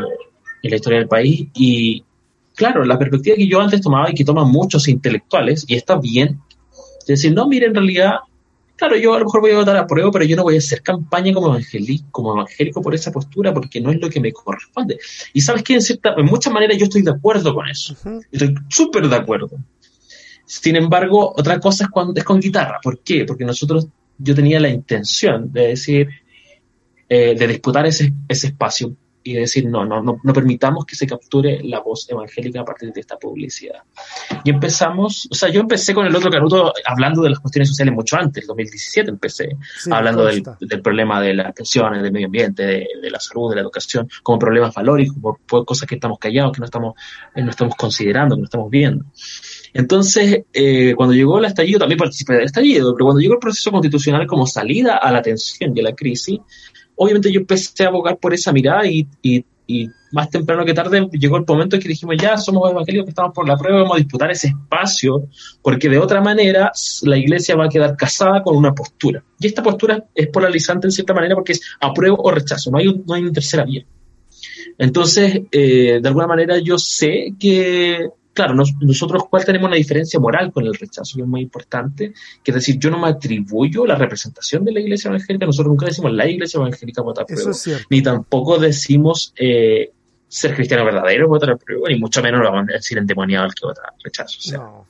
en 0.63 0.71
la 0.71 0.77
historia 0.77 0.99
del 0.99 1.09
país 1.09 1.49
y 1.55 2.05
claro, 2.63 2.85
la 2.85 2.97
perspectiva 2.97 3.35
que 3.35 3.49
yo 3.49 3.61
antes 3.61 3.81
tomaba 3.81 4.09
y 4.09 4.15
que 4.15 4.25
toman 4.25 4.49
muchos 4.49 4.87
intelectuales, 4.87 5.65
y 5.67 5.75
está 5.75 5.99
bien, 5.99 6.41
es 7.01 7.07
decir, 7.07 7.33
no, 7.33 7.49
mire, 7.49 7.67
en 7.67 7.75
realidad, 7.75 8.21
claro, 8.77 8.97
yo 8.97 9.15
a 9.15 9.19
lo 9.19 9.25
mejor 9.25 9.41
voy 9.41 9.51
a 9.51 9.57
votar 9.57 9.77
a 9.77 9.85
prueba, 9.85 10.13
pero 10.13 10.25
yo 10.25 10.37
no 10.37 10.45
voy 10.45 10.55
a 10.55 10.59
hacer 10.59 10.81
campaña 10.81 11.35
como 11.35 11.49
evangélico, 11.49 12.07
como 12.13 12.35
evangélico 12.35 12.81
por 12.81 12.95
esa 12.95 13.11
postura 13.11 13.53
porque 13.53 13.81
no 13.81 13.91
es 13.91 14.01
lo 14.01 14.09
que 14.09 14.21
me 14.21 14.33
corresponde. 14.33 14.97
Y 15.33 15.41
sabes 15.41 15.65
que 15.65 15.75
en, 15.75 15.83
cierta, 15.83 16.15
en 16.17 16.27
muchas 16.27 16.53
maneras 16.53 16.79
yo 16.79 16.85
estoy 16.85 17.03
de 17.03 17.11
acuerdo 17.11 17.53
con 17.53 17.69
eso, 17.69 17.97
estoy 18.31 18.55
súper 18.69 19.09
de 19.09 19.17
acuerdo. 19.17 19.51
Sin 20.47 20.77
embargo, 20.77 21.33
otra 21.37 21.59
cosa 21.59 21.85
es 21.85 21.91
cuando 21.91 22.15
es 22.15 22.23
con 22.23 22.39
guitarra. 22.39 22.79
¿Por 22.81 23.01
qué? 23.01 23.25
Porque 23.25 23.45
nosotros, 23.45 23.89
yo 24.19 24.37
tenía 24.37 24.61
la 24.61 24.69
intención 24.69 25.53
de 25.53 25.67
decir, 25.69 26.09
eh, 27.09 27.35
de 27.37 27.47
disputar 27.49 27.87
ese, 27.87 28.13
ese 28.29 28.47
espacio 28.47 28.95
y 29.25 29.35
decir, 29.35 29.67
no, 29.67 29.85
no, 29.85 30.03
no, 30.03 30.21
no 30.23 30.33
permitamos 30.33 30.85
que 30.85 30.97
se 30.97 31.07
capture 31.07 31.61
la 31.63 31.81
voz 31.81 32.09
evangélica 32.11 32.61
a 32.61 32.65
partir 32.65 32.93
de 32.93 33.01
esta 33.01 33.17
publicidad. 33.17 33.83
Y 34.45 34.51
empezamos, 34.51 35.29
o 35.31 35.35
sea, 35.35 35.49
yo 35.49 35.61
empecé 35.61 35.95
con 35.95 36.07
el 36.07 36.15
otro 36.15 36.31
Canuto 36.31 36.73
hablando 36.85 37.23
de 37.23 37.31
las 37.31 37.41
cuestiones 37.41 37.69
sociales 37.69 37.95
mucho 37.95 38.17
antes, 38.17 38.43
el 38.43 38.49
2017 38.49 39.11
empecé, 39.11 39.57
hablando 39.91 40.25
del, 40.25 40.43
del, 40.61 40.83
problema 40.83 41.21
de 41.21 41.35
las 41.35 41.53
pensiones, 41.53 42.03
del 42.03 42.13
medio 42.13 42.27
ambiente, 42.27 42.65
de, 42.65 43.11
la 43.11 43.21
salud, 43.21 43.51
de 43.51 43.57
la 43.57 43.63
educación, 43.63 44.09
como 44.23 44.39
problemas 44.39 44.75
valóricos, 44.75 45.39
por, 45.47 45.65
cosas 45.65 45.89
que 45.89 45.95
estamos 45.97 46.19
callados, 46.19 46.53
que 46.53 46.61
no 46.61 46.65
estamos, 46.65 46.95
no 47.37 47.51
estamos 47.51 47.75
considerando, 47.77 48.35
que 48.35 48.41
no 48.41 48.47
estamos 48.47 48.71
viendo. 48.71 49.05
Entonces, 49.75 50.43
eh, 50.53 50.95
cuando 50.97 51.15
llegó 51.15 51.39
el 51.39 51.47
estallido, 51.47 51.79
también 51.79 51.99
participé 51.99 52.35
del 52.35 52.45
estallido, 52.45 52.95
pero 52.95 53.07
cuando 53.07 53.21
llegó 53.21 53.35
el 53.35 53.41
proceso 53.41 53.71
constitucional 53.71 54.27
como 54.27 54.47
salida 54.47 54.97
a 54.97 55.11
la 55.11 55.23
tensión 55.23 55.77
y 55.77 55.81
a 55.81 55.85
la 55.85 55.95
crisis, 55.95 56.41
obviamente 57.03 57.33
yo 57.33 57.41
empecé 57.41 57.85
a 57.85 57.89
abogar 57.89 58.17
por 58.19 58.33
esa 58.33 58.53
mirada 58.53 58.87
y, 58.87 59.09
y, 59.23 59.45
y, 59.67 59.89
más 60.13 60.29
temprano 60.29 60.65
que 60.65 60.75
tarde 60.75 61.09
llegó 61.13 61.39
el 61.39 61.45
momento 61.49 61.77
en 61.77 61.83
que 61.83 61.89
dijimos, 61.89 62.17
ya 62.21 62.37
somos 62.37 62.71
evangélicos 62.71 63.07
que 63.07 63.11
estamos 63.11 63.33
por 63.35 63.49
la 63.49 63.57
prueba, 63.57 63.79
vamos 63.79 63.97
a 63.97 63.99
disputar 63.99 64.31
ese 64.31 64.49
espacio, 64.49 65.27
porque 65.63 65.89
de 65.89 65.99
otra 65.99 66.21
manera 66.21 66.71
la 67.03 67.17
iglesia 67.17 67.57
va 67.57 67.65
a 67.65 67.69
quedar 67.71 67.97
casada 67.97 68.43
con 68.43 68.55
una 68.55 68.75
postura. 68.75 69.25
Y 69.41 69.47
esta 69.47 69.63
postura 69.63 70.05
es 70.15 70.29
polarizante 70.29 70.87
en 70.87 70.93
cierta 70.93 71.15
manera 71.15 71.35
porque 71.35 71.53
es 71.53 71.63
apruebo 71.81 72.19
o 72.23 72.31
rechazo, 72.31 72.71
no 72.71 72.79
hay, 72.79 72.89
un, 72.89 73.05
no 73.07 73.15
hay 73.15 73.23
una 73.23 73.33
tercera 73.33 73.65
vía. 73.65 73.87
Entonces, 74.77 75.43
eh, 75.51 76.01
de 76.03 76.09
alguna 76.09 76.27
manera 76.27 76.59
yo 76.59 76.77
sé 76.77 77.35
que 77.41 78.11
claro, 78.33 78.55
nosotros 78.55 79.25
cuál 79.29 79.45
tenemos 79.45 79.69
una 79.69 79.77
diferencia 79.77 80.19
moral 80.19 80.53
con 80.53 80.65
el 80.67 80.75
rechazo, 80.75 81.17
que 81.17 81.23
es 81.23 81.29
muy 81.29 81.43
importante, 81.43 82.13
que 82.43 82.51
es 82.51 82.55
decir, 82.55 82.79
yo 82.79 82.91
no 82.91 82.99
me 82.99 83.09
atribuyo 83.09 83.87
la 83.87 83.97
representación 83.97 84.65
de 84.65 84.73
la 84.73 84.81
iglesia 84.81 85.09
evangélica, 85.09 85.47
nosotros 85.47 85.71
nunca 85.71 85.87
decimos 85.87 86.13
la 86.13 86.29
iglesia 86.29 86.59
evangélica 86.59 87.03
vota 87.03 87.25
prueba, 87.25 87.53
ni 87.91 88.03
tampoco 88.03 88.59
decimos 88.59 89.33
eh, 89.37 89.91
ser 90.29 90.55
cristiano 90.55 90.85
verdadero 90.85 91.29
votar 91.29 91.51
a 91.51 91.57
prueba, 91.57 91.89
ni 91.89 91.99
mucho 91.99 92.23
menos 92.23 92.41
lo 92.41 92.51
vamos 92.51 92.71
a 92.71 92.75
decir 92.75 92.99
endemoniado 92.99 93.45
al 93.45 93.55
que 93.55 93.67
vota 93.67 93.83
rechazo. 94.03 94.57
no. 94.57 94.87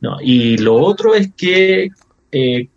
no. 0.00 0.16
Y 0.20 0.58
lo 0.58 0.76
otro 0.76 1.14
es 1.14 1.32
que 1.36 1.88
eh, 2.32 2.68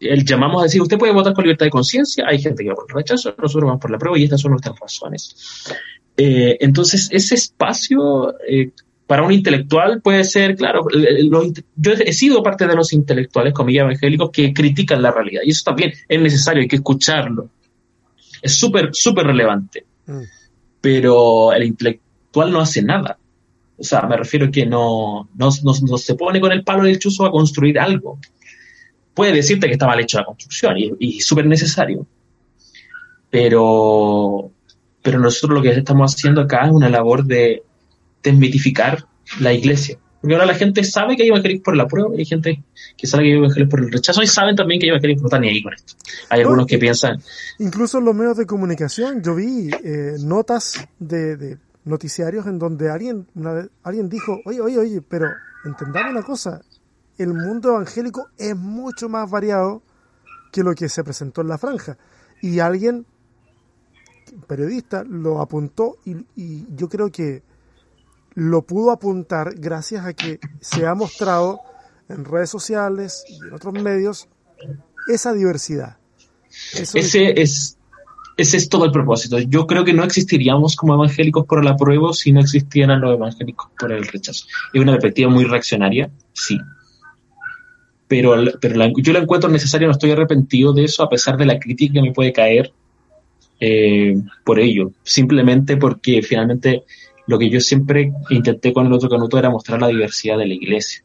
el 0.00 0.24
llamamos 0.24 0.62
a 0.62 0.64
decir, 0.64 0.82
usted 0.82 0.98
puede 0.98 1.12
votar 1.12 1.32
con 1.32 1.44
libertad 1.44 1.66
de 1.66 1.70
conciencia, 1.70 2.26
hay 2.26 2.40
gente 2.40 2.62
que 2.62 2.70
va 2.70 2.74
por 2.74 2.86
el 2.88 2.94
rechazo, 2.94 3.34
nosotros 3.38 3.64
vamos 3.64 3.80
por 3.80 3.90
la 3.90 3.98
prueba 3.98 4.18
y 4.18 4.24
estas 4.24 4.40
son 4.40 4.52
nuestras 4.52 4.78
razones. 4.78 5.64
Eh, 6.16 6.56
entonces, 6.60 7.08
ese 7.12 7.36
espacio 7.36 8.34
eh, 8.48 8.70
para 9.06 9.22
un 9.22 9.32
intelectual 9.32 10.02
puede 10.02 10.22
ser, 10.24 10.54
claro, 10.56 10.86
yo 11.76 11.92
he 11.92 12.12
sido 12.12 12.42
parte 12.42 12.66
de 12.66 12.74
los 12.74 12.92
intelectuales, 12.92 13.54
comillas 13.54 13.84
evangélicos, 13.84 14.30
que 14.30 14.52
critican 14.52 15.00
la 15.00 15.10
realidad. 15.10 15.40
Y 15.44 15.50
eso 15.50 15.62
también 15.64 15.94
es 16.06 16.20
necesario, 16.20 16.60
hay 16.60 16.68
que 16.68 16.76
escucharlo. 16.76 17.48
Es 18.42 18.58
súper, 18.58 18.90
súper 18.92 19.26
relevante. 19.26 19.86
Mm. 20.06 20.22
Pero 20.82 21.52
el 21.54 21.64
intelectual 21.64 22.52
no 22.52 22.60
hace 22.60 22.82
nada. 22.82 23.18
O 23.78 23.84
sea, 23.84 24.02
me 24.02 24.16
refiero 24.16 24.46
a 24.46 24.50
que 24.50 24.66
no, 24.66 25.30
no, 25.36 25.50
se 25.98 26.14
pone 26.14 26.40
con 26.40 26.52
el 26.52 26.64
palo 26.64 26.82
del 26.82 26.98
chuzo 26.98 27.24
a 27.24 27.30
construir 27.30 27.78
algo. 27.78 28.18
Puede 29.18 29.32
decirte 29.32 29.66
que 29.66 29.72
está 29.72 29.86
mal 29.86 29.98
hecho 29.98 30.18
la 30.18 30.24
construcción 30.24 30.78
y, 30.78 30.92
y 31.00 31.20
súper 31.20 31.46
necesario. 31.46 32.06
Pero 33.30 34.52
pero 35.02 35.20
nosotros 35.20 35.56
lo 35.56 35.62
que 35.62 35.70
estamos 35.70 36.14
haciendo 36.14 36.42
acá 36.42 36.66
es 36.66 36.70
una 36.70 36.88
labor 36.88 37.24
de 37.24 37.62
desmitificar 38.22 39.06
la 39.40 39.52
iglesia. 39.52 39.98
Porque 40.20 40.34
ahora 40.34 40.46
la 40.46 40.54
gente 40.54 40.84
sabe 40.84 41.16
que 41.16 41.22
hay 41.22 41.30
evangélicos 41.30 41.64
por 41.64 41.76
la 41.76 41.86
prueba, 41.86 42.10
y 42.14 42.18
hay 42.18 42.24
gente 42.26 42.62
que 42.96 43.06
sabe 43.06 43.22
que 43.22 43.30
hay 43.30 43.38
evangélicos 43.38 43.70
por 43.70 43.80
el 43.80 43.90
rechazo, 43.90 44.22
y 44.22 44.26
saben 44.26 44.54
también 44.54 44.80
que 44.80 44.86
hay 44.86 44.90
evangélicos 44.90 45.20
que 45.20 45.22
no 45.22 45.28
están 45.28 45.40
ni 45.40 45.48
ahí 45.48 45.62
con 45.62 45.72
esto. 45.72 45.94
Hay 46.28 46.40
algunos 46.40 46.66
que 46.66 46.76
piensan... 46.76 47.22
Incluso 47.58 47.98
en 47.98 48.04
los 48.04 48.14
medios 48.14 48.36
de 48.36 48.44
comunicación, 48.44 49.22
yo 49.22 49.34
vi 49.34 49.70
eh, 49.82 50.16
notas 50.18 50.86
de, 50.98 51.56
noticiarios 51.84 52.46
en 52.46 52.58
donde 52.58 52.90
alguien, 52.90 53.28
una 53.34 53.52
vez, 53.52 53.68
alguien 53.84 54.08
dijo, 54.08 54.40
oye, 54.44 54.60
oye, 54.60 54.78
oye, 54.78 55.00
pero 55.00 55.26
entendamos 55.64 56.10
una 56.10 56.22
cosa, 56.22 56.60
el 57.18 57.34
mundo 57.34 57.70
evangélico 57.70 58.28
es 58.38 58.56
mucho 58.56 59.08
más 59.08 59.30
variado 59.30 59.82
que 60.52 60.62
lo 60.62 60.74
que 60.74 60.88
se 60.88 61.04
presentó 61.04 61.40
en 61.40 61.48
la 61.48 61.58
franja. 61.58 61.98
Y 62.40 62.60
alguien 62.60 63.04
periodista 64.46 65.04
lo 65.04 65.40
apuntó 65.40 65.96
y, 66.04 66.64
yo 66.74 66.88
creo 66.88 67.10
que 67.10 67.42
lo 68.34 68.62
pudo 68.62 68.90
apuntar 68.90 69.54
gracias 69.56 70.04
a 70.06 70.12
que 70.12 70.38
se 70.60 70.86
ha 70.86 70.94
mostrado 70.94 71.60
en 72.08 72.24
redes 72.24 72.50
sociales 72.50 73.24
y 73.28 73.36
en 73.46 73.52
otros 73.52 73.74
medios 73.74 74.28
esa 75.08 75.32
diversidad. 75.32 75.96
ese 76.74 77.40
es, 77.40 77.78
ese 78.36 78.56
es 78.56 78.68
todo 78.68 78.84
el 78.84 78.92
propósito. 78.92 79.38
Yo 79.40 79.66
creo 79.66 79.84
que 79.84 79.92
no 79.92 80.04
existiríamos 80.04 80.76
como 80.76 80.94
evangélicos 80.94 81.44
por 81.46 81.60
el 81.60 81.68
apruebo 81.68 82.12
si 82.12 82.32
no 82.32 82.40
existieran 82.40 83.00
los 83.00 83.14
evangélicos 83.14 83.70
por 83.78 83.90
el 83.90 84.06
rechazo. 84.06 84.46
Es 84.72 84.80
una 84.80 84.92
perspectiva 84.92 85.30
muy 85.30 85.44
reaccionaria, 85.44 86.10
sí. 86.32 86.58
Pero, 88.08 88.34
pero 88.60 88.92
yo 88.96 89.12
la 89.12 89.18
encuentro 89.18 89.50
necesaria, 89.50 89.86
no 89.86 89.92
estoy 89.92 90.10
arrepentido 90.10 90.72
de 90.72 90.84
eso, 90.84 91.02
a 91.02 91.08
pesar 91.08 91.36
de 91.36 91.46
la 91.46 91.58
crítica 91.58 91.94
que 91.94 92.02
me 92.02 92.12
puede 92.12 92.32
caer 92.32 92.72
eh, 93.60 94.16
por 94.44 94.58
ello, 94.58 94.92
simplemente 95.02 95.76
porque 95.76 96.22
finalmente 96.22 96.84
lo 97.26 97.38
que 97.38 97.50
yo 97.50 97.60
siempre 97.60 98.12
intenté 98.30 98.72
con 98.72 98.86
el 98.86 98.92
otro 98.92 99.10
canuto 99.10 99.38
era 99.38 99.50
mostrar 99.50 99.80
la 99.80 99.88
diversidad 99.88 100.38
de 100.38 100.46
la 100.46 100.54
iglesia. 100.54 101.04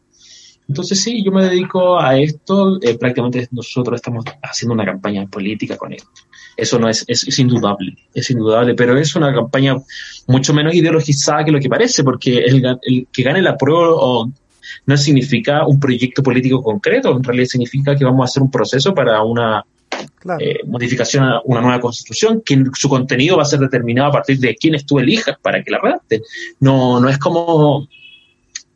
Entonces 0.70 1.04
sí, 1.04 1.24
yo 1.24 1.32
me 1.32 1.44
dedico 1.44 2.00
a 2.00 2.18
esto, 2.18 2.80
eh, 2.82 2.98
prácticamente 2.98 3.48
nosotros 3.52 3.98
estamos 3.98 4.24
haciendo 4.42 4.74
una 4.74 4.86
campaña 4.86 5.28
política 5.28 5.76
con 5.76 5.92
esto. 5.92 6.10
Eso 6.56 6.80
no 6.80 6.88
es, 6.88 7.04
es, 7.08 7.40
indudable, 7.40 7.98
es 8.14 8.30
indudable, 8.30 8.76
pero 8.76 8.96
es 8.98 9.16
una 9.16 9.34
campaña 9.34 9.76
mucho 10.28 10.54
menos 10.54 10.76
ideologizada 10.76 11.44
que 11.44 11.52
lo 11.52 11.60
que 11.60 11.68
parece, 11.68 12.04
porque 12.04 12.38
el, 12.38 12.64
el 12.84 13.08
que 13.12 13.24
gane 13.24 13.42
la 13.42 13.58
prueba 13.58 14.28
no 14.86 14.98
significa 14.98 15.66
un 15.66 15.80
proyecto 15.80 16.24
político 16.24 16.62
concreto, 16.62 17.16
en 17.16 17.24
realidad 17.24 17.48
significa 17.48 17.96
que 17.96 18.06
vamos 18.06 18.22
a 18.22 18.26
hacer 18.26 18.44
un 18.44 18.52
proceso 18.52 18.94
para 18.94 19.22
una 19.24 19.64
eh, 20.40 20.60
modificación 20.66 21.24
a 21.24 21.42
una 21.46 21.62
nueva 21.62 21.80
constitución, 21.80 22.42
que 22.46 22.64
su 22.74 22.90
contenido 22.90 23.38
va 23.38 23.44
a 23.44 23.46
ser 23.46 23.60
determinado 23.60 24.10
a 24.10 24.12
partir 24.12 24.40
de 24.40 24.56
quiénes 24.56 24.86
tú 24.86 25.00
elijas 25.00 25.38
para 25.42 25.64
que 25.64 25.72
la 25.72 25.80
redacten. 25.80 26.22
No, 26.60 27.00
no 27.00 27.10
es 27.10 27.18
como, 27.18 27.88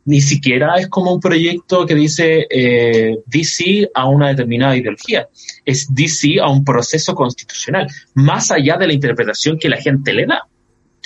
ni 0.04 0.20
siquiera 0.20 0.76
es 0.76 0.88
como 0.88 1.12
un 1.12 1.20
proyecto 1.20 1.86
que 1.86 1.94
dice 1.94 2.46
eh, 2.50 3.18
DC 3.26 3.90
a 3.94 4.08
una 4.08 4.28
determinada 4.28 4.76
ideología, 4.76 5.28
es 5.64 5.92
DC 5.92 6.40
a 6.40 6.48
un 6.48 6.64
proceso 6.64 7.14
constitucional, 7.14 7.86
más 8.14 8.50
allá 8.50 8.76
de 8.76 8.86
la 8.86 8.92
interpretación 8.92 9.58
que 9.58 9.68
la 9.68 9.78
gente 9.78 10.12
le 10.12 10.26
da. 10.26 10.46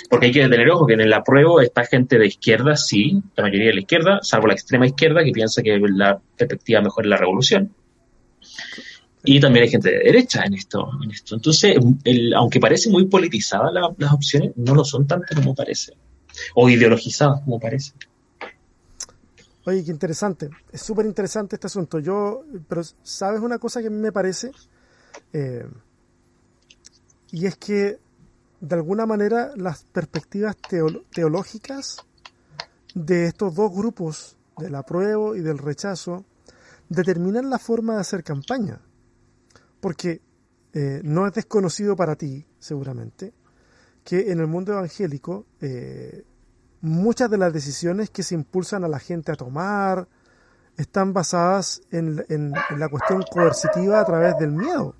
Porque 0.09 0.27
hay 0.27 0.31
que 0.31 0.47
tener 0.47 0.69
ojo 0.69 0.85
que 0.85 0.93
en 0.93 1.01
el 1.01 1.13
apruebo 1.13 1.61
está 1.61 1.85
gente 1.85 2.17
de 2.17 2.27
izquierda, 2.27 2.75
sí, 2.75 3.21
la 3.35 3.43
mayoría 3.43 3.67
de 3.67 3.73
la 3.73 3.79
izquierda, 3.81 4.19
salvo 4.21 4.47
la 4.47 4.53
extrema 4.53 4.85
izquierda 4.85 5.23
que 5.23 5.31
piensa 5.31 5.61
que 5.61 5.79
la 5.79 6.19
perspectiva 6.37 6.81
mejor 6.81 7.05
es 7.05 7.09
la 7.09 7.17
revolución 7.17 7.73
y 9.25 9.39
también 9.39 9.63
hay 9.63 9.69
gente 9.69 9.89
de 9.89 9.99
derecha 9.99 10.43
en 10.45 10.53
esto. 10.53 10.89
En 11.01 11.11
esto. 11.11 11.35
Entonces, 11.35 11.77
aunque 12.35 12.59
parece 12.59 12.89
muy 12.89 13.05
politizada 13.05 13.71
las 13.97 14.13
opciones, 14.13 14.51
no 14.57 14.75
lo 14.75 14.83
son 14.83 15.07
tanto 15.07 15.33
como 15.35 15.55
parece. 15.55 15.93
O 16.55 16.67
ideologizadas 16.67 17.41
como 17.41 17.59
parece. 17.59 17.93
Oye, 19.65 19.85
qué 19.85 19.91
interesante. 19.91 20.49
Es 20.71 20.81
súper 20.81 21.05
interesante 21.05 21.55
este 21.55 21.67
asunto. 21.67 21.99
Yo, 21.99 22.43
pero 22.67 22.81
¿sabes 23.01 23.39
una 23.39 23.59
cosa 23.59 23.79
que 23.79 23.87
a 23.87 23.91
mí 23.91 23.97
me 23.97 24.11
parece? 24.11 24.51
Eh, 25.31 25.65
y 27.31 27.45
es 27.45 27.55
que, 27.55 27.97
de 28.63 28.75
alguna 28.75 29.05
manera, 29.05 29.51
las 29.55 29.83
perspectivas 29.83 30.55
teológicas 31.11 31.97
de 32.95 33.25
estos 33.25 33.53
dos 33.55 33.71
grupos, 33.73 34.37
del 34.57 34.75
apruebo 34.75 35.35
y 35.35 35.41
del 35.41 35.57
rechazo, 35.57 36.25
determinan 36.87 37.49
la 37.49 37.59
forma 37.59 37.95
de 37.95 38.01
hacer 38.01 38.23
campaña 38.23 38.79
porque 39.83 40.21
eh, 40.71 41.01
no 41.03 41.27
es 41.27 41.33
desconocido 41.33 41.97
para 41.97 42.15
ti, 42.15 42.47
seguramente, 42.57 43.33
que 44.01 44.31
en 44.31 44.39
el 44.39 44.47
mundo 44.47 44.71
evangélico 44.71 45.45
eh, 45.59 46.23
muchas 46.79 47.29
de 47.29 47.37
las 47.37 47.51
decisiones 47.51 48.09
que 48.09 48.23
se 48.23 48.33
impulsan 48.33 48.85
a 48.85 48.87
la 48.87 48.99
gente 48.99 49.33
a 49.33 49.35
tomar 49.35 50.07
están 50.77 51.11
basadas 51.11 51.81
en, 51.91 52.53
la 52.77 52.87
cuestión 52.87 53.25
coercitiva 53.29 53.99
a 53.99 54.05
través 54.05 54.37
del 54.39 54.53
miedo. 54.53 54.95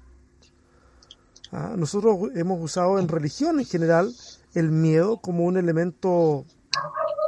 Ah, 1.55 1.75
nosotros 1.77 2.31
hemos 2.33 2.59
usado 2.59 2.97
en 2.97 3.07
religión 3.07 3.59
en 3.59 3.65
general 3.67 4.11
el 4.55 4.71
miedo 4.71 5.17
como 5.17 5.45
un 5.45 5.55
elemento, 5.55 6.45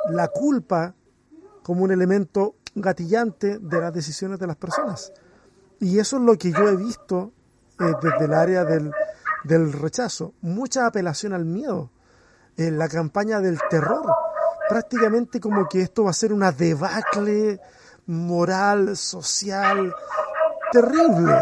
la 0.09 0.29
culpa 0.29 0.95
como 1.61 1.83
un 1.83 1.91
elemento 1.91 2.55
gatillante 2.73 3.59
de 3.59 3.79
las 3.79 3.93
decisiones 3.93 4.39
de 4.39 4.47
las 4.47 4.55
personas. 4.55 5.13
Y 5.79 5.99
eso 5.99 6.17
es 6.17 6.23
lo 6.23 6.39
que 6.39 6.51
yo 6.51 6.67
he 6.67 6.75
visto 6.75 7.33
eh, 7.79 7.83
desde 8.01 8.25
el 8.25 8.33
área 8.33 8.65
del, 8.65 8.91
del, 9.43 9.71
rechazo, 9.71 10.33
mucha 10.41 10.87
apelación 10.87 11.33
al 11.33 11.45
miedo, 11.45 11.91
en 12.57 12.79
la 12.79 12.87
campaña 12.87 13.39
del 13.41 13.59
terror, 13.69 14.05
prácticamente 14.67 15.39
como 15.39 15.69
que 15.69 15.81
esto 15.81 16.05
va 16.05 16.09
a 16.09 16.13
ser 16.13 16.33
una 16.33 16.51
debacle 16.51 17.59
moral, 18.07 18.97
social, 18.97 19.93
terrible. 20.71 21.35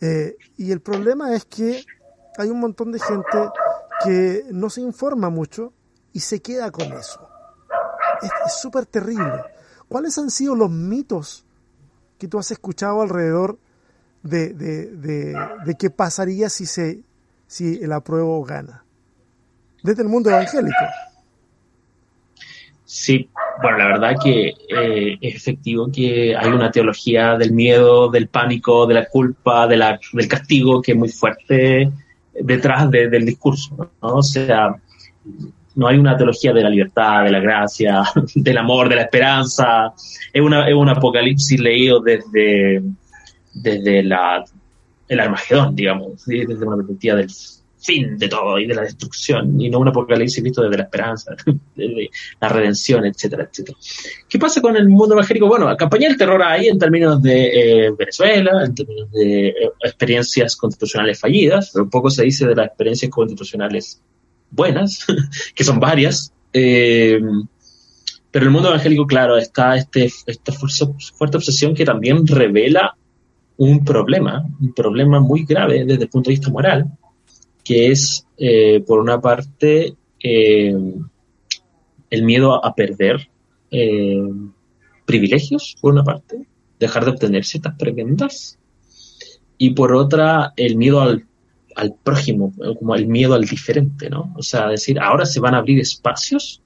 Eh, 0.00 0.36
y 0.58 0.72
el 0.72 0.80
problema 0.80 1.34
es 1.34 1.46
que 1.46 1.84
hay 2.38 2.50
un 2.50 2.60
montón 2.60 2.92
de 2.92 3.00
gente 3.00 3.38
que 4.04 4.44
no 4.50 4.70
se 4.70 4.80
informa 4.80 5.28
mucho 5.30 5.72
y 6.12 6.20
se 6.20 6.40
queda 6.40 6.70
con 6.70 6.92
eso. 6.92 7.28
Es 8.46 8.60
súper 8.60 8.86
terrible. 8.86 9.42
¿Cuáles 9.88 10.18
han 10.18 10.30
sido 10.30 10.54
los 10.54 10.70
mitos 10.70 11.44
que 12.18 12.28
tú 12.28 12.38
has 12.38 12.50
escuchado 12.50 13.02
alrededor 13.02 13.58
de, 14.22 14.52
de, 14.52 14.86
de, 15.64 15.74
qué 15.78 15.90
pasaría 15.90 16.48
si, 16.48 16.66
se, 16.66 17.00
si 17.46 17.78
el 17.82 17.92
apruebo 17.92 18.42
gana. 18.44 18.84
Desde 19.82 20.02
el 20.02 20.08
mundo 20.08 20.28
evangélico. 20.30 20.76
Sí, 22.84 23.28
bueno, 23.62 23.78
la 23.78 23.86
verdad 23.86 24.16
que 24.22 24.48
eh, 24.48 25.18
es 25.20 25.36
efectivo 25.36 25.90
que 25.92 26.34
hay 26.34 26.48
una 26.50 26.70
teología 26.70 27.36
del 27.36 27.52
miedo, 27.52 28.10
del 28.10 28.28
pánico, 28.28 28.86
de 28.86 28.94
la 28.94 29.06
culpa, 29.06 29.66
de 29.66 29.76
la, 29.76 30.00
del 30.12 30.28
castigo 30.28 30.80
que 30.80 30.92
es 30.92 30.98
muy 30.98 31.10
fuerte 31.10 31.92
detrás 32.42 32.90
del 32.90 33.24
discurso, 33.24 33.90
¿no? 34.02 34.08
O 34.08 34.22
sea, 34.22 34.74
no 35.74 35.86
hay 35.86 35.96
una 35.96 36.16
teología 36.16 36.52
de 36.52 36.62
la 36.62 36.70
libertad, 36.70 37.24
de 37.24 37.30
la 37.30 37.40
gracia, 37.40 38.02
del 38.34 38.58
amor, 38.58 38.88
de 38.88 38.96
la 38.96 39.02
esperanza. 39.02 39.92
Es, 40.32 40.42
una, 40.42 40.68
es 40.68 40.74
un 40.74 40.88
apocalipsis 40.88 41.60
leído 41.60 42.00
desde, 42.00 42.82
desde 43.54 44.02
la, 44.02 44.44
el 45.08 45.20
Armagedón, 45.20 45.76
digamos, 45.76 46.24
desde 46.26 46.66
una 46.66 46.76
perspectiva 46.76 47.16
del 47.16 47.30
fin 47.80 48.18
de 48.18 48.28
todo 48.28 48.58
y 48.58 48.66
de 48.66 48.74
la 48.74 48.82
destrucción, 48.82 49.60
y 49.60 49.70
no 49.70 49.78
un 49.78 49.88
apocalipsis 49.88 50.42
visto 50.42 50.62
desde 50.62 50.78
la 50.78 50.84
esperanza, 50.84 51.36
desde 51.76 52.10
la 52.40 52.48
redención, 52.48 53.04
etcétera, 53.04 53.48
etcétera. 53.50 53.78
¿Qué 54.28 54.38
pasa 54.38 54.60
con 54.60 54.76
el 54.76 54.88
mundo 54.88 55.14
evangélico? 55.14 55.46
Bueno, 55.46 55.74
campaña 55.76 56.08
del 56.08 56.18
terror 56.18 56.42
ahí 56.42 56.68
en 56.68 56.78
términos 56.78 57.22
de 57.22 57.86
eh, 57.86 57.90
Venezuela, 57.96 58.64
en 58.64 58.74
términos 58.74 59.10
de 59.12 59.48
eh, 59.48 59.54
experiencias 59.84 60.56
constitucionales 60.56 61.18
fallidas, 61.20 61.70
pero 61.72 61.88
poco 61.88 62.10
se 62.10 62.24
dice 62.24 62.46
de 62.46 62.54
las 62.54 62.66
experiencias 62.66 63.10
constitucionales 63.10 64.00
buenas, 64.50 65.06
que 65.54 65.64
son 65.64 65.78
varias. 65.78 66.32
Eh, 66.52 67.20
pero 68.30 68.44
el 68.44 68.50
mundo 68.50 68.68
evangélico, 68.68 69.06
claro, 69.06 69.36
está 69.36 69.76
este, 69.76 70.10
esta 70.26 70.52
fuerte 70.52 71.36
obsesión 71.36 71.74
que 71.74 71.84
también 71.84 72.26
revela 72.26 72.94
un 73.56 73.84
problema, 73.84 74.44
un 74.60 74.72
problema 74.72 75.18
muy 75.20 75.44
grave 75.44 75.84
desde 75.84 76.04
el 76.04 76.08
punto 76.08 76.30
de 76.30 76.34
vista 76.34 76.50
moral, 76.50 76.86
que 77.68 77.92
es, 77.92 78.26
eh, 78.38 78.82
por 78.86 78.98
una 78.98 79.20
parte, 79.20 79.94
eh, 80.24 80.74
el 82.08 82.22
miedo 82.22 82.64
a 82.64 82.74
perder 82.74 83.28
eh, 83.70 84.22
privilegios, 85.04 85.76
por 85.78 85.92
una 85.92 86.02
parte, 86.02 86.46
dejar 86.80 87.04
de 87.04 87.10
obtener 87.10 87.44
ciertas 87.44 87.74
prebendas, 87.78 88.58
y 89.58 89.72
por 89.74 89.94
otra, 89.94 90.54
el 90.56 90.76
miedo 90.76 91.02
al, 91.02 91.26
al 91.76 91.94
prójimo, 92.02 92.54
como 92.78 92.94
el 92.94 93.06
miedo 93.06 93.34
al 93.34 93.44
diferente, 93.44 94.08
¿no? 94.08 94.32
O 94.34 94.42
sea, 94.42 94.68
decir, 94.68 94.98
ahora 94.98 95.26
se 95.26 95.38
van 95.38 95.54
a 95.54 95.58
abrir 95.58 95.78
espacios 95.78 96.62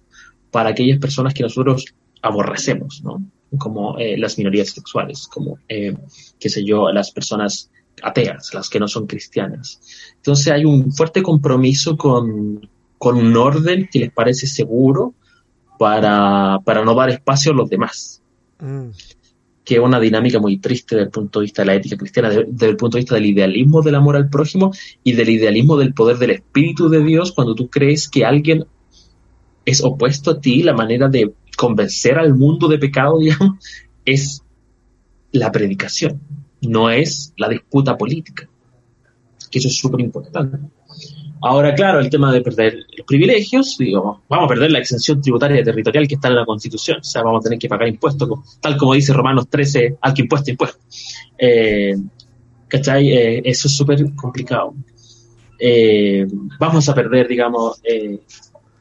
para 0.53 0.71
aquellas 0.71 1.01
personas 1.01 1.35
que 1.35 1.43
nosotros 1.43 1.85
aborrecemos, 2.21 3.03
¿no? 3.03 3.25
como 3.59 3.97
las 3.99 4.39
minorías 4.39 4.71
sexuales, 4.71 5.27
como, 5.27 5.59
eh, 5.69 5.95
qué 6.39 6.49
sé 6.49 6.65
yo, 6.65 6.91
las 6.91 7.11
personas 7.11 7.71
ateas, 8.03 8.53
las 8.55 8.69
que 8.69 8.81
no 8.81 8.89
son 8.89 9.07
cristianas. 9.07 9.81
Entonces 10.17 10.53
hay 10.53 10.65
un 10.65 10.93
fuerte 10.93 11.23
compromiso 11.23 11.97
con, 11.97 12.69
con 12.99 13.17
un 13.17 13.37
orden 13.37 13.89
que 13.91 13.99
les 14.01 14.13
parece 14.13 14.47
seguro 14.47 15.15
para, 15.79 16.61
para 16.65 16.85
no 16.85 16.95
dar 16.95 17.11
espacio 17.11 17.53
a 17.53 17.55
los 17.55 17.69
demás. 17.69 18.23
Mm. 18.61 18.91
Que 19.65 19.75
es 19.75 19.81
una 19.81 20.01
dinámica 20.01 20.41
muy 20.41 20.59
triste 20.59 20.97
desde 20.97 21.07
el 21.07 21.11
punto 21.11 21.41
de 21.41 21.45
vista 21.45 21.63
de 21.63 21.67
la 21.67 21.75
ética 21.75 21.97
cristiana, 21.97 22.31
desde 22.31 22.69
el 22.69 22.77
punto 22.77 22.97
de 22.97 23.03
vista 23.03 23.15
del 23.15 23.27
idealismo 23.27 23.83
del 23.83 23.95
amor 23.95 24.17
al 24.17 24.29
prójimo 24.29 24.73
y 25.05 25.13
del 25.13 25.29
idealismo 25.29 25.77
del 25.77 25.95
poder 25.95 26.19
del 26.19 26.31
Espíritu 26.31 26.89
de 26.89 27.03
Dios 27.05 27.33
cuando 27.33 27.55
tú 27.55 27.69
crees 27.69 28.09
que 28.09 28.25
alguien 28.25 28.67
es 29.65 29.83
opuesto 29.83 30.33
a 30.33 30.41
ti, 30.41 30.63
la 30.63 30.75
manera 30.75 31.09
de 31.09 31.33
convencer 31.57 32.19
al 32.19 32.35
mundo 32.35 32.69
de 32.69 32.79
pecado, 32.79 33.19
digamos, 33.21 33.65
es 34.05 34.43
la 35.33 35.51
predicación, 35.51 36.21
no 36.63 36.91
es 36.91 37.33
la 37.37 37.49
disputa 37.49 37.97
política. 37.97 38.49
Que 39.51 39.59
eso 39.59 39.69
es 39.69 39.77
súper 39.77 40.01
importante. 40.01 40.59
Ahora, 41.45 41.75
claro, 41.75 41.99
el 41.99 42.09
tema 42.09 42.33
de 42.33 42.41
perder 42.41 42.87
los 42.97 43.05
privilegios, 43.05 43.77
digo, 43.77 44.23
vamos 44.29 44.45
a 44.45 44.49
perder 44.49 44.71
la 44.71 44.79
exención 44.79 45.21
tributaria 45.21 45.65
territorial 45.65 46.07
que 46.07 46.15
está 46.15 46.29
en 46.29 46.37
la 46.37 46.45
Constitución, 46.45 46.99
o 47.01 47.05
sea, 47.05 47.23
vamos 47.23 47.41
a 47.41 47.43
tener 47.43 47.59
que 47.59 47.69
pagar 47.69 47.89
impuestos, 47.89 48.29
tal 48.61 48.77
como 48.77 48.95
dice 48.95 49.13
Romanos 49.13 49.49
13, 49.51 49.97
al 50.01 50.15
que 50.15 50.23
impuesto, 50.23 50.53
impuesto. 50.53 50.79
Eh, 51.37 51.97
¿Cachai? 52.69 53.11
Eh, 53.11 53.43
eso 53.45 53.67
es 53.67 53.77
súper 53.77 54.15
complicado. 54.15 54.75
Eh, 55.59 56.29
vamos 56.61 56.89
a 56.89 56.95
perder, 56.95 57.27
digamos, 57.27 57.83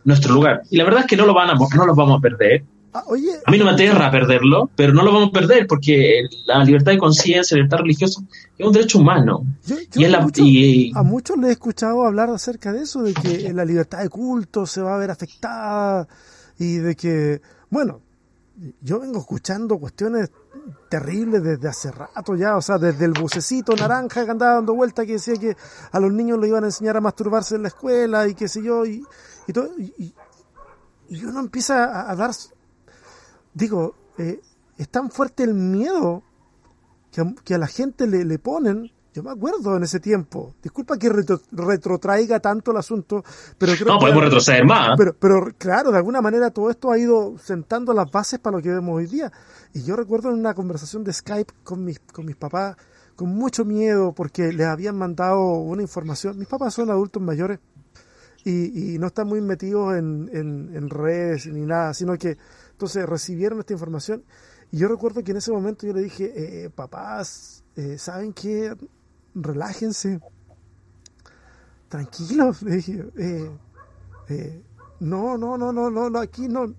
nuestro 0.03 0.33
lugar. 0.35 0.61
Y 0.69 0.77
la 0.77 0.83
verdad 0.83 1.01
es 1.01 1.07
que 1.07 1.17
no 1.17 1.25
lo, 1.25 1.33
van 1.33 1.49
a, 1.49 1.55
no 1.55 1.85
los 1.87 1.95
vamos 1.95 2.19
a 2.19 2.21
perder, 2.21 2.63
Ah, 2.93 3.05
a 3.05 3.51
mí 3.51 3.57
no 3.57 3.65
me 3.65 3.71
aterra 3.71 4.11
perderlo, 4.11 4.69
pero 4.75 4.93
no 4.93 5.03
lo 5.03 5.13
vamos 5.13 5.29
a 5.29 5.31
perder 5.31 5.65
porque 5.65 6.23
la 6.45 6.63
libertad 6.63 6.91
de 6.91 6.97
conciencia, 6.97 7.55
la 7.55 7.63
libertad 7.63 7.77
religiosa 7.83 8.21
es 8.57 8.65
un 8.65 8.73
derecho 8.73 8.99
humano. 8.99 9.45
y 9.95 10.93
a 10.93 11.03
muchos 11.03 11.37
les 11.37 11.49
he 11.49 11.51
escuchado 11.53 12.05
hablar 12.05 12.29
acerca 12.29 12.73
de 12.73 12.83
eso, 12.83 13.01
de 13.01 13.13
que 13.13 13.53
la 13.53 13.63
libertad 13.63 13.99
de 13.99 14.09
culto 14.09 14.65
se 14.65 14.81
va 14.81 14.95
a 14.95 14.97
ver 14.97 15.09
afectada 15.09 16.07
y 16.59 16.75
de 16.75 16.95
que, 16.95 17.41
bueno, 17.69 18.01
yo 18.81 18.99
vengo 18.99 19.19
escuchando 19.19 19.79
cuestiones 19.79 20.29
terribles 20.89 21.41
desde 21.43 21.67
hace 21.67 21.91
rato 21.91 22.35
ya, 22.35 22.57
o 22.57 22.61
sea, 22.61 22.77
desde 22.77 23.05
el 23.05 23.13
bucecito 23.13 23.75
naranja 23.75 24.25
que 24.25 24.31
andaba 24.31 24.55
dando 24.55 24.75
vuelta 24.75 25.05
que 25.05 25.13
decía 25.13 25.35
que 25.35 25.55
a 25.91 25.99
los 25.99 26.11
niños 26.11 26.37
le 26.39 26.47
iban 26.47 26.63
a 26.63 26.67
enseñar 26.67 26.97
a 26.97 27.01
masturbarse 27.01 27.55
en 27.55 27.63
la 27.63 27.69
escuela 27.69 28.27
y 28.27 28.35
qué 28.35 28.47
sé 28.47 28.61
yo, 28.61 28.85
y, 28.85 29.03
y 29.47 29.53
todo, 29.53 29.69
y, 29.79 30.13
uno 31.25 31.41
empieza 31.41 32.09
a, 32.09 32.15
dar, 32.15 32.31
digo, 33.53 33.95
eh, 34.17 34.39
es 34.77 34.89
tan 34.89 35.11
fuerte 35.11 35.43
el 35.43 35.53
miedo 35.53 36.23
que 37.11 37.21
a, 37.21 37.33
que 37.43 37.55
a 37.55 37.57
la 37.57 37.67
gente 37.67 38.07
le, 38.07 38.25
le 38.25 38.39
ponen 38.39 38.91
yo 39.13 39.23
me 39.23 39.31
acuerdo 39.31 39.75
en 39.75 39.83
ese 39.83 39.99
tiempo. 39.99 40.55
Disculpa 40.63 40.97
que 40.97 41.09
retrotraiga 41.09 42.39
tanto 42.39 42.71
el 42.71 42.77
asunto, 42.77 43.23
pero 43.57 43.73
creo 43.73 43.87
no, 43.87 43.99
podemos 43.99 44.23
retroceder 44.23 44.65
más. 44.65 44.91
Pero, 44.97 45.13
pero 45.19 45.47
claro, 45.57 45.91
de 45.91 45.97
alguna 45.97 46.21
manera 46.21 46.49
todo 46.51 46.69
esto 46.69 46.91
ha 46.91 46.97
ido 46.97 47.37
sentando 47.37 47.91
las 47.93 48.09
bases 48.09 48.39
para 48.39 48.55
lo 48.55 48.63
que 48.63 48.69
vemos 48.69 48.95
hoy 48.95 49.07
día. 49.07 49.29
Y 49.73 49.83
yo 49.83 49.97
recuerdo 49.97 50.29
en 50.29 50.39
una 50.39 50.53
conversación 50.53 51.03
de 51.03 51.11
Skype 51.11 51.53
con 51.63 51.83
mis, 51.83 51.99
con 51.99 52.25
mis 52.25 52.37
papás, 52.37 52.77
con 53.17 53.29
mucho 53.29 53.65
miedo, 53.65 54.13
porque 54.13 54.53
les 54.53 54.67
habían 54.67 54.97
mandado 54.97 55.41
una 55.55 55.81
información. 55.81 56.39
Mis 56.39 56.47
papás 56.47 56.73
son 56.73 56.89
adultos 56.89 57.21
mayores 57.21 57.59
y, 58.45 58.93
y 58.95 58.97
no 58.97 59.07
están 59.07 59.27
muy 59.27 59.41
metidos 59.41 59.97
en, 59.97 60.29
en, 60.33 60.89
redes 60.89 61.47
ni 61.47 61.65
nada, 61.65 61.93
sino 61.93 62.17
que 62.17 62.37
entonces 62.81 63.07
recibieron 63.07 63.59
esta 63.59 63.73
información. 63.73 64.23
Y 64.71 64.77
yo 64.77 64.87
recuerdo 64.87 65.23
que 65.23 65.31
en 65.31 65.37
ese 65.37 65.51
momento 65.51 65.85
yo 65.85 65.93
le 65.93 66.01
dije, 66.01 66.31
eh, 66.65 66.69
papás, 66.69 67.63
eh, 67.75 67.97
¿saben 67.97 68.33
qué? 68.33 68.75
relájense, 69.35 70.19
tranquilos, 71.87 72.63
dije, 72.65 73.05
eh, 73.17 73.51
eh, 74.29 74.63
no, 74.99 75.37
no, 75.37 75.57
no, 75.57 75.71
no, 75.71 75.89
no, 75.89 76.19
aquí 76.19 76.47
no, 76.47 76.73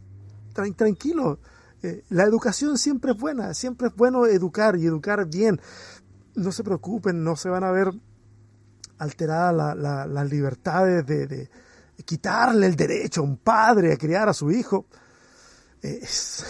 tranquilo. 0.53 1.39
Eh, 1.83 2.05
la 2.11 2.25
educación 2.25 2.79
siempre 2.79 3.13
es 3.13 3.19
buena, 3.19 3.55
siempre 3.55 3.89
es 3.89 3.95
bueno 3.95 4.27
educar 4.27 4.77
y 4.77 4.87
educar 4.87 5.27
bien. 5.27 5.61
No 6.35 6.53
se 6.53 6.63
preocupen, 6.63 7.25
no 7.25 7.37
se 7.37 7.49
van 7.49 7.65
a 7.65 7.73
ver 7.73 7.93
alteradas 8.99 9.77
las 9.77 10.31
libertades 10.31 11.05
de, 11.05 11.27
de, 11.27 11.51
quitarle 12.05 12.67
el 12.67 12.77
derecho 12.77 13.21
a 13.21 13.25
un 13.25 13.37
padre 13.37 13.93
a 13.93 13.97
criar 13.97 14.29
a 14.29 14.33
su 14.33 14.51
hijo. 14.51 14.87
Es, 15.83 16.45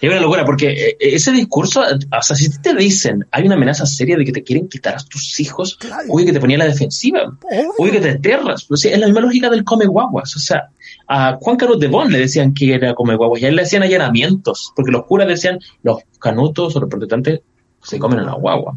es 0.00 0.10
una 0.10 0.20
locura, 0.20 0.44
porque 0.44 0.70
eh, 0.70 0.96
ese 0.98 1.32
discurso, 1.32 1.80
o 1.80 2.22
sea, 2.22 2.36
si 2.36 2.50
te 2.60 2.74
dicen, 2.74 3.26
hay 3.30 3.46
una 3.46 3.54
amenaza 3.54 3.86
seria 3.86 4.16
de 4.16 4.24
que 4.24 4.32
te 4.32 4.42
quieren 4.42 4.68
quitar 4.68 4.96
a 4.96 5.04
tus 5.04 5.40
hijos, 5.40 5.78
oye, 6.08 6.26
que 6.26 6.32
te 6.32 6.40
ponía 6.40 6.58
la 6.58 6.66
defensiva, 6.66 7.38
oye, 7.78 7.92
que 7.92 8.00
te 8.00 8.10
aterras. 8.10 8.64
Pues, 8.64 8.84
es 8.84 8.98
la 8.98 9.06
misma 9.06 9.22
lógica 9.22 9.48
del 9.48 9.64
come 9.64 9.86
guaguas. 9.86 10.36
O 10.36 10.38
sea, 10.38 10.68
a 11.08 11.38
Juan 11.40 11.56
Carlos 11.56 11.80
de 11.80 11.88
Bon 11.88 12.10
le 12.10 12.18
decían 12.18 12.52
que 12.52 12.74
era 12.74 12.94
come 12.94 13.16
guaguas 13.16 13.40
y 13.40 13.46
a 13.46 13.48
él 13.48 13.56
le 13.56 13.62
hacían 13.62 13.82
allanamientos, 13.82 14.72
porque 14.76 14.92
los 14.92 15.06
curas 15.06 15.28
decían, 15.28 15.58
los 15.82 15.98
canutos 16.18 16.76
o 16.76 16.80
los 16.80 16.90
protestantes 16.90 17.40
se 17.82 17.98
comen 17.98 18.18
a 18.18 18.24
la 18.24 18.34
guagua. 18.34 18.76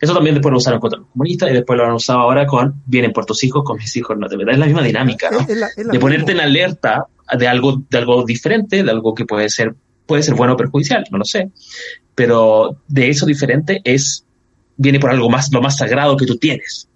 Eso 0.00 0.14
también 0.14 0.34
después 0.34 0.52
lo 0.52 0.58
usaron 0.58 0.80
contra 0.80 1.00
los 1.00 1.08
comunistas 1.08 1.50
y 1.50 1.54
después 1.54 1.76
lo 1.76 1.86
han 1.86 1.92
usado 1.92 2.20
ahora 2.20 2.46
con 2.46 2.82
vienen 2.86 3.12
por 3.12 3.26
tus 3.26 3.42
hijos, 3.44 3.64
con 3.64 3.78
mis 3.78 3.94
hijos 3.96 4.16
no 4.18 4.28
te 4.28 4.36
verdad 4.36 4.54
Es 4.54 4.60
la 4.60 4.66
misma 4.66 4.82
dinámica, 4.82 5.30
¿no? 5.30 5.44
de 5.44 5.98
ponerte 5.98 6.32
en 6.32 6.40
alerta 6.40 7.06
de 7.36 7.48
algo, 7.48 7.82
de 7.90 7.98
algo 7.98 8.24
diferente, 8.24 8.82
de 8.82 8.90
algo 8.90 9.14
que 9.14 9.24
puede 9.24 9.48
ser 9.48 9.74
puede 10.08 10.22
ser 10.22 10.34
bueno 10.34 10.54
o 10.54 10.56
perjudicial, 10.56 11.04
no 11.10 11.18
lo 11.18 11.24
sé, 11.24 11.50
pero 12.14 12.80
de 12.88 13.10
eso 13.10 13.26
diferente 13.26 13.80
es, 13.84 14.24
viene 14.76 14.98
por 14.98 15.10
algo 15.10 15.28
más, 15.28 15.52
lo 15.52 15.60
más 15.60 15.76
sagrado 15.76 16.16
que 16.16 16.26
tú 16.26 16.38
tienes, 16.38 16.88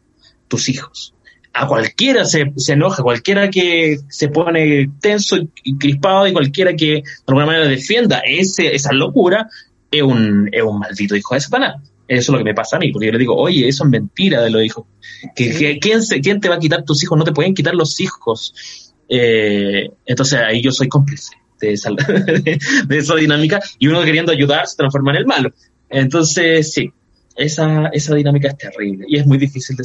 tus 0.48 0.68
hijos. 0.70 1.14
A 1.53 1.68
cualquiera 1.68 2.24
se, 2.24 2.53
se 2.57 2.72
enoja, 2.72 3.03
cualquiera 3.03 3.50
que 3.50 3.98
se 4.09 4.28
pone 4.28 4.90
tenso 5.00 5.36
y, 5.62 5.76
crispado 5.76 6.26
y 6.26 6.32
cualquiera 6.32 6.74
que 6.74 6.86
de 6.86 7.05
alguna 7.26 7.44
manera 7.44 7.66
defienda 7.66 8.22
ese, 8.24 8.74
esa 8.74 8.94
locura 8.94 9.46
es 9.90 10.03
un, 10.03 10.48
es 10.50 10.62
un 10.62 10.78
maldito 10.78 11.14
hijo 11.14 11.34
de 11.34 11.40
Satanás. 11.42 11.91
Eso 12.09 12.20
es 12.20 12.28
lo 12.28 12.38
que 12.38 12.44
me 12.44 12.55
pasa 12.55 12.76
a 12.76 12.78
mí, 12.78 12.90
porque 12.92 13.07
yo 13.07 13.12
le 13.12 13.18
digo, 13.18 13.36
oye, 13.36 13.68
eso 13.68 13.84
es 13.84 13.90
mentira 13.90 14.42
de 14.42 14.50
los 14.50 14.64
hijos. 14.64 14.86
¿Que, 15.34 15.78
¿quién, 15.80 16.03
se, 16.03 16.20
¿Quién 16.20 16.40
te 16.40 16.48
va 16.48 16.57
a 16.57 16.59
quitar 16.59 16.84
tus 16.84 17.03
hijos? 17.03 17.16
No 17.16 17.24
te 17.24 17.32
pueden 17.32 17.55
quitar 17.55 17.74
los 17.74 18.00
hijos. 18.00 18.92
Eh, 19.09 19.88
entonces 20.07 20.40
ahí 20.40 20.62
yo 20.62 20.72
soy 20.72 20.88
cómplice. 20.88 21.34
de 21.61 21.72
esa, 21.72 23.14
dinámica 23.16 23.61
y 23.78 23.86
uno 23.86 24.03
queriendo 24.03 24.32
ayudar 24.32 24.66
se 24.66 24.76
transforma 24.76 25.12
en 25.12 25.18
el 25.18 25.26
malo. 25.26 25.53
Entonces, 25.88 26.72
sí, 26.72 26.90
esa, 27.36 27.86
esa 27.88 28.14
dinámica 28.14 28.48
es 28.48 28.59
terrible 28.59 29.05
y 29.09 29.16
es 29.16 29.26
muy 29.26 29.38
difícil 29.38 29.76
de 29.76 29.84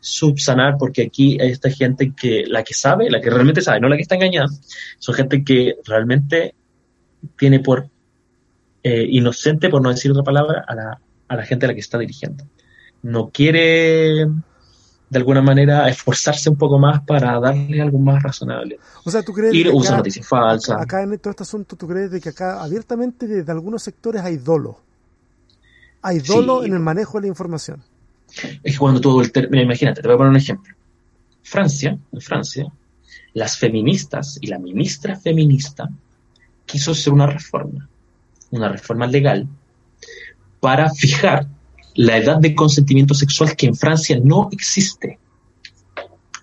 subsanar 0.00 0.76
porque 0.78 1.02
aquí 1.02 1.38
hay 1.40 1.50
esta 1.50 1.70
gente 1.70 2.12
que 2.16 2.44
la 2.46 2.62
que 2.62 2.74
sabe, 2.74 3.10
la 3.10 3.20
que 3.20 3.30
realmente 3.30 3.60
sabe, 3.60 3.80
no 3.80 3.88
la 3.88 3.96
que 3.96 4.02
está 4.02 4.14
engañada, 4.14 4.48
son 4.98 5.14
gente 5.14 5.44
que 5.44 5.74
realmente 5.84 6.54
tiene 7.38 7.60
por 7.60 7.88
eh, 8.88 9.04
inocente, 9.10 9.68
por 9.68 9.82
no 9.82 9.90
decir 9.90 10.12
otra 10.12 10.22
palabra, 10.22 10.64
a 10.64 10.74
la, 10.76 11.00
a 11.26 11.36
la 11.36 11.44
gente 11.44 11.66
a 11.66 11.68
la 11.68 11.74
que 11.74 11.80
está 11.80 11.98
dirigiendo. 11.98 12.44
No 13.02 13.30
quiere 13.30 14.26
de 15.08 15.18
alguna 15.18 15.42
manera 15.42 15.88
esforzarse 15.88 16.48
un 16.50 16.56
poco 16.56 16.78
más 16.78 17.02
para 17.02 17.40
darle 17.40 17.82
algo 17.82 17.98
más 17.98 18.22
razonable. 18.22 18.78
O 19.04 19.10
sea, 19.10 19.24
tú 19.24 19.32
crees 19.32 19.52
y 19.52 19.68
usa 19.68 19.96
noticias 19.96 20.28
falsas. 20.28 20.80
Acá 20.80 21.02
en 21.02 21.18
todo 21.18 21.32
este 21.32 21.42
asunto, 21.42 21.74
¿tú 21.74 21.88
crees 21.88 22.12
de 22.12 22.20
que 22.20 22.28
acá 22.28 22.62
abiertamente 22.62 23.26
desde 23.26 23.50
algunos 23.50 23.82
sectores 23.82 24.22
hay 24.22 24.36
dolo? 24.36 24.78
Hay 26.02 26.20
dolo 26.20 26.64
en 26.64 26.72
el 26.72 26.78
manejo 26.78 27.18
de 27.18 27.22
la 27.22 27.28
información. 27.28 27.82
Es 28.62 28.72
que 28.74 28.78
cuando 28.78 29.00
todo 29.00 29.20
el 29.20 29.32
término, 29.32 29.64
imagínate, 29.64 30.00
te 30.00 30.06
voy 30.06 30.14
a 30.14 30.18
poner 30.18 30.30
un 30.30 30.36
ejemplo. 30.36 30.72
Francia, 31.42 31.98
en 32.12 32.20
Francia, 32.20 32.66
las 33.34 33.58
feministas 33.58 34.38
y 34.40 34.46
la 34.46 34.60
ministra 34.60 35.16
feminista 35.16 35.88
quiso 36.66 36.92
hacer 36.92 37.12
una 37.12 37.26
reforma, 37.26 37.88
una 38.50 38.68
reforma 38.68 39.06
legal 39.06 39.46
para 40.60 40.90
fijar 40.90 41.46
la 41.94 42.18
edad 42.18 42.38
de 42.38 42.54
consentimiento 42.54 43.14
sexual 43.14 43.56
que 43.56 43.66
en 43.66 43.74
Francia 43.74 44.18
no 44.22 44.48
existe. 44.52 45.18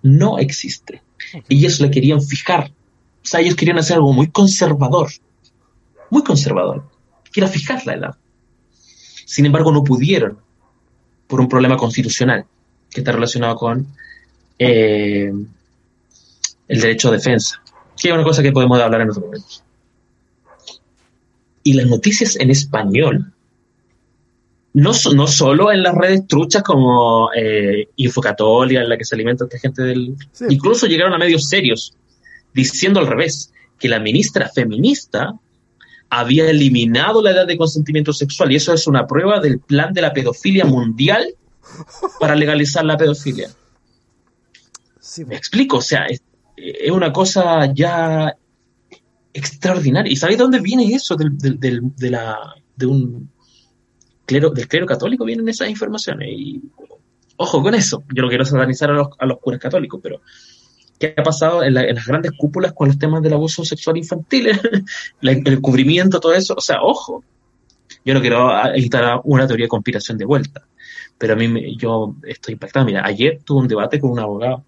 No 0.02 0.38
existe. 0.40 1.02
Ellos 1.50 1.80
la 1.80 1.90
querían 1.90 2.22
fijar. 2.22 2.72
O 3.24 3.26
sea, 3.26 3.40
ellos 3.40 3.56
querían 3.56 3.78
hacer 3.78 3.98
algo 3.98 4.14
muy 4.14 4.30
conservador. 4.30 5.10
Muy 6.10 6.24
conservador. 6.24 6.90
Que 7.32 7.48
fijar 7.48 7.86
la 7.86 7.94
edad. 7.94 8.16
Sin 9.26 9.46
embargo, 9.46 9.72
no 9.72 9.84
pudieron 9.84 10.38
por 11.28 11.40
un 11.40 11.48
problema 11.48 11.78
constitucional 11.78 12.46
que 12.90 13.02
está 13.02 13.12
relacionado 13.12 13.56
con 13.56 13.88
eh, 14.60 15.32
el 16.68 16.82
derecho 16.82 17.10
a 17.10 17.12
defensa, 17.12 17.62
que 18.00 18.10
es 18.10 18.14
una 18.14 18.24
cosa 18.24 18.44
que 18.44 18.52
podemos 18.52 18.80
hablar 18.80 19.02
en 19.02 19.10
otro 19.10 19.22
momento. 19.22 19.48
Y 21.64 21.74
las 21.74 21.88
noticias 21.88 22.36
en 22.38 22.52
español 22.52 23.34
no, 24.74 24.92
no 25.14 25.28
solo 25.28 25.72
en 25.72 25.84
las 25.84 25.96
redes 25.96 26.28
truchas 26.28 26.64
como 26.64 27.30
eh, 27.34 27.88
Infocatólica, 27.96 28.82
en 28.82 28.90
la 28.90 28.98
que 28.98 29.06
se 29.06 29.16
alimenta 29.16 29.46
esta 29.46 29.60
gente 29.60 29.84
del... 29.84 30.16
Incluso 30.50 30.88
llegaron 30.88 31.14
a 31.14 31.18
medios 31.18 31.48
serios 31.48 31.96
diciendo 32.54 33.00
al 33.00 33.08
revés, 33.08 33.52
que 33.80 33.90
la 33.90 34.00
ministra 34.00 34.50
feminista 34.50 35.34
había 36.10 36.50
eliminado 36.50 37.22
la 37.22 37.32
edad 37.32 37.48
de 37.48 37.58
consentimiento 37.58 38.14
sexual 38.14 38.52
y 38.52 38.56
eso 38.56 38.74
es 38.74 38.88
una 38.88 39.08
prueba 39.08 39.40
del 39.40 39.60
plan 39.60 39.94
de 39.94 40.02
la 40.02 40.14
pedofilia 40.14 40.64
mundial 40.64 41.28
para 42.20 42.36
legalizar 42.36 42.86
la 42.86 42.98
pedofilia. 42.98 43.50
Me 45.28 45.36
explico, 45.36 45.78
o 45.78 45.82
sea, 45.82 46.06
es, 46.06 46.22
una 46.92 47.12
cosa 47.12 47.74
ya 47.74 48.36
extraordinaria. 49.34 50.12
¿Y 50.12 50.16
sabéis 50.16 50.38
de 50.38 50.44
dónde 50.44 50.60
viene 50.60 50.94
eso 50.94 51.16
del, 51.16 51.38
de, 51.38 52.10
la, 52.10 52.56
de 52.76 52.86
un 52.86 53.30
clero, 54.26 54.50
del 54.50 54.68
clero 54.68 54.86
católico 54.86 55.26
vienen 55.26 55.48
esas 55.50 55.70
informaciones. 55.70 56.30
Y 56.32 56.62
ojo 57.38 57.62
con 57.62 57.76
eso, 57.76 58.04
yo 58.14 58.24
no 58.24 58.30
quiero 58.30 58.46
satanizar 58.46 58.90
a 58.90 58.94
los, 58.94 59.08
a 59.18 59.26
los 59.26 59.40
curas 59.40 59.60
católicos, 59.60 60.00
pero 60.02 60.22
¿qué 61.00 61.14
ha 61.18 61.24
pasado 61.24 61.64
en, 61.64 61.74
las 61.74 62.06
grandes 62.06 62.32
cúpulas 62.38 62.74
con 62.74 62.88
los 62.88 62.98
temas 62.98 63.22
del 63.22 63.34
abuso 63.34 63.66
sexual 63.66 63.98
infantil? 63.98 64.52
el 65.22 65.62
cubrimiento, 65.62 66.20
todo 66.20 66.34
eso. 66.34 66.56
O 66.58 66.62
sea, 66.62 66.82
ojo, 66.82 67.24
yo 68.06 68.14
no 68.14 68.22
quiero 68.22 68.52
editar 68.74 69.22
una 69.24 69.48
teoría 69.48 69.66
de 69.66 69.70
conspiración 69.70 70.18
de 70.18 70.26
vuelta, 70.26 70.66
pero 71.18 71.34
a 71.34 71.36
mí 71.36 71.78
yo 71.78 72.16
estoy 72.24 72.54
impactado. 72.54 72.86
Mira, 72.86 73.06
ayer 73.06 73.40
tuve 73.44 73.62
un 73.62 73.68
debate 73.68 74.00
con 74.00 74.12
un 74.12 74.20
abogado 74.20 74.64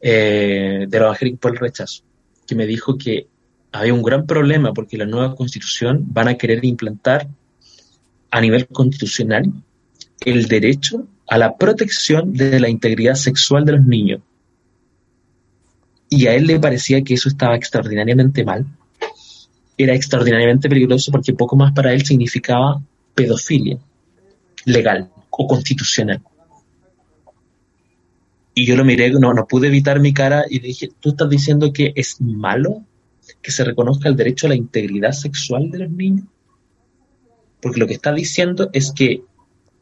eh, 0.00 0.86
de 0.88 0.98
los 0.98 1.16
por 1.40 1.52
el 1.52 1.58
rechazo, 1.58 2.02
me 2.54 2.66
dijo 2.66 2.98
que 2.98 3.26
había 3.72 3.94
un 3.94 4.02
gran 4.02 4.26
problema 4.26 4.72
porque 4.72 4.98
la 4.98 5.06
nueva 5.06 5.34
constitución 5.34 6.04
van 6.08 6.28
a 6.28 6.34
querer 6.36 6.64
implantar 6.64 7.28
a 8.30 8.40
nivel 8.40 8.66
constitucional 8.66 9.44
el 10.24 10.46
derecho 10.46 11.06
a 11.28 11.38
la 11.38 11.56
protección 11.56 12.34
de 12.34 12.60
la 12.60 12.68
integridad 12.68 13.14
sexual 13.14 13.64
de 13.64 13.72
los 13.72 13.84
niños. 13.84 14.20
y 16.08 16.26
a 16.26 16.34
él 16.34 16.46
le 16.46 16.60
parecía 16.60 17.02
que 17.02 17.14
eso 17.14 17.30
estaba 17.30 17.56
extraordinariamente 17.56 18.44
mal, 18.44 18.66
era 19.78 19.94
extraordinariamente 19.94 20.68
peligroso 20.68 21.10
porque 21.10 21.32
poco 21.32 21.56
más 21.56 21.72
para 21.72 21.92
él 21.94 22.04
significaba 22.04 22.82
pedofilia 23.14 23.78
legal 24.66 25.10
o 25.30 25.46
constitucional. 25.46 26.20
Y 28.54 28.66
yo 28.66 28.76
lo 28.76 28.84
miré, 28.84 29.10
no, 29.10 29.32
no 29.32 29.46
pude 29.46 29.68
evitar 29.68 30.00
mi 30.00 30.12
cara 30.12 30.44
y 30.48 30.58
dije, 30.58 30.90
¿tú 31.00 31.10
estás 31.10 31.28
diciendo 31.28 31.72
que 31.72 31.92
es 31.96 32.20
malo 32.20 32.84
que 33.40 33.50
se 33.50 33.64
reconozca 33.64 34.08
el 34.08 34.16
derecho 34.16 34.46
a 34.46 34.50
la 34.50 34.56
integridad 34.56 35.12
sexual 35.12 35.70
de 35.70 35.78
los 35.78 35.90
niños? 35.90 36.26
Porque 37.60 37.80
lo 37.80 37.86
que 37.86 37.94
está 37.94 38.12
diciendo 38.12 38.68
es 38.72 38.92
que 38.92 39.22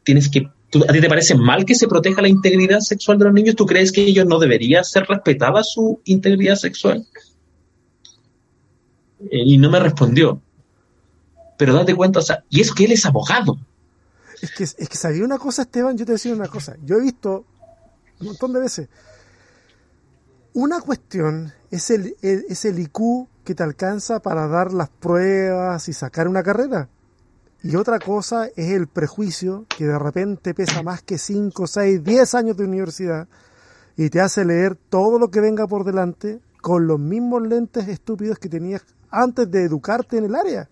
tienes 0.03 0.29
que... 0.29 0.47
¿A 0.87 0.93
ti 0.93 1.01
te 1.01 1.09
parece 1.09 1.35
mal 1.35 1.65
que 1.65 1.75
se 1.75 1.87
proteja 1.87 2.21
la 2.21 2.29
integridad 2.29 2.79
sexual 2.79 3.17
de 3.17 3.25
los 3.25 3.33
niños? 3.33 3.55
¿Tú 3.57 3.65
crees 3.65 3.91
que 3.91 4.03
ellos 4.03 4.25
no 4.25 4.39
debería 4.39 4.83
ser 4.85 5.03
respetada 5.05 5.63
su 5.63 5.99
integridad 6.05 6.55
sexual? 6.55 7.05
Eh, 9.19 9.43
y 9.45 9.57
no 9.57 9.69
me 9.69 9.81
respondió. 9.81 10.41
Pero 11.57 11.73
date 11.73 11.93
cuenta, 11.93 12.19
o 12.19 12.21
sea, 12.21 12.45
y 12.49 12.61
es 12.61 12.71
que 12.71 12.85
él 12.85 12.93
es 12.93 13.05
abogado. 13.05 13.59
Es 14.41 14.51
que, 14.51 14.63
es 14.63 14.89
que 14.89 14.97
sabía 14.97 15.25
una 15.25 15.37
cosa, 15.37 15.63
Esteban, 15.63 15.97
yo 15.97 16.05
te 16.05 16.13
decía 16.13 16.33
una 16.33 16.47
cosa. 16.47 16.77
Yo 16.85 16.95
he 16.95 17.01
visto 17.01 17.45
un 18.21 18.27
montón 18.27 18.53
de 18.53 18.59
veces. 18.59 18.89
Una 20.53 20.81
cuestión 20.81 21.53
es 21.69 21.89
el, 21.91 22.15
es 22.21 22.65
el 22.65 22.79
IQ 22.79 23.27
que 23.43 23.55
te 23.55 23.63
alcanza 23.63 24.21
para 24.21 24.47
dar 24.47 24.73
las 24.73 24.89
pruebas 24.89 25.87
y 25.89 25.93
sacar 25.93 26.27
una 26.27 26.43
carrera. 26.43 26.89
Y 27.63 27.75
otra 27.75 27.99
cosa 27.99 28.47
es 28.47 28.71
el 28.71 28.87
prejuicio 28.87 29.65
que 29.77 29.85
de 29.85 29.99
repente 29.99 30.53
pesa 30.53 30.81
más 30.81 31.03
que 31.03 31.17
5, 31.17 31.67
6, 31.67 32.03
10 32.03 32.35
años 32.35 32.57
de 32.57 32.65
universidad 32.65 33.27
y 33.95 34.09
te 34.09 34.19
hace 34.19 34.43
leer 34.45 34.75
todo 34.75 35.19
lo 35.19 35.29
que 35.29 35.41
venga 35.41 35.67
por 35.67 35.83
delante 35.83 36.39
con 36.61 36.87
los 36.87 36.99
mismos 36.99 37.43
lentes 37.43 37.87
estúpidos 37.87 38.39
que 38.39 38.49
tenías 38.49 38.83
antes 39.09 39.49
de 39.51 39.63
educarte 39.63 40.17
en 40.17 40.25
el 40.25 40.35
área. 40.35 40.69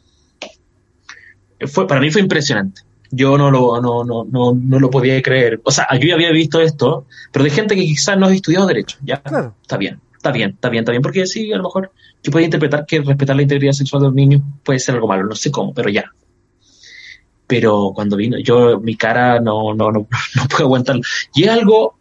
Fue, 1.68 1.88
para 1.88 2.02
mí 2.02 2.10
fue 2.10 2.22
impresionante. 2.22 2.82
Yo 3.12 3.38
no 3.38 3.50
lo, 3.50 3.82
no, 3.82 4.04
no, 4.04 4.24
no, 4.24 4.54
no 4.54 4.80
lo 4.80 4.90
podía 4.90 5.22
creer. 5.22 5.62
O 5.64 5.72
sea, 5.72 5.88
yo 6.00 6.08
ya 6.08 6.14
había 6.14 6.32
visto 6.32 6.62
esto, 6.62 7.06
pero 7.32 7.44
de 7.44 7.52
gente 7.52 7.76
que 7.76 7.82
quizás 7.82 8.18
no 8.18 8.28
ha 8.28 8.34
estudiado 8.34 8.68
Derecho. 8.68 8.98
Ya, 9.04 9.22
claro. 9.22 9.56
está 9.62 9.78
bien, 9.78 10.00
está 10.16 10.32
bien, 10.32 10.52
está 10.52 10.70
bien, 10.70 10.82
está 10.82 10.92
bien. 10.92 11.02
Porque 11.02 11.26
sí, 11.26 11.52
a 11.52 11.58
lo 11.58 11.64
mejor 11.64 11.92
yo 12.22 12.32
podía 12.32 12.46
interpretar 12.46 12.86
que 12.86 13.02
respetar 13.02 13.36
la 13.36 13.42
integridad 13.42 13.74
sexual 13.74 14.02
de 14.02 14.08
los 14.10 14.16
niños 14.16 14.42
puede 14.64 14.80
ser 14.80 14.96
algo 14.96 15.08
malo. 15.08 15.26
No 15.26 15.36
sé 15.36 15.52
cómo, 15.52 15.74
pero 15.74 15.90
ya. 15.90 16.12
Pero 17.48 17.94
cuando 17.96 18.16
vino, 18.16 18.38
yo, 18.38 18.80
mi 18.80 18.96
cara 18.96 19.40
no, 19.40 19.74
no, 19.74 19.92
no, 19.92 20.08
no 20.36 20.48
puedo 20.48 20.66
aguantarlo. 20.66 21.02
Y 21.34 21.44
es 21.44 21.50
algo 21.50 22.00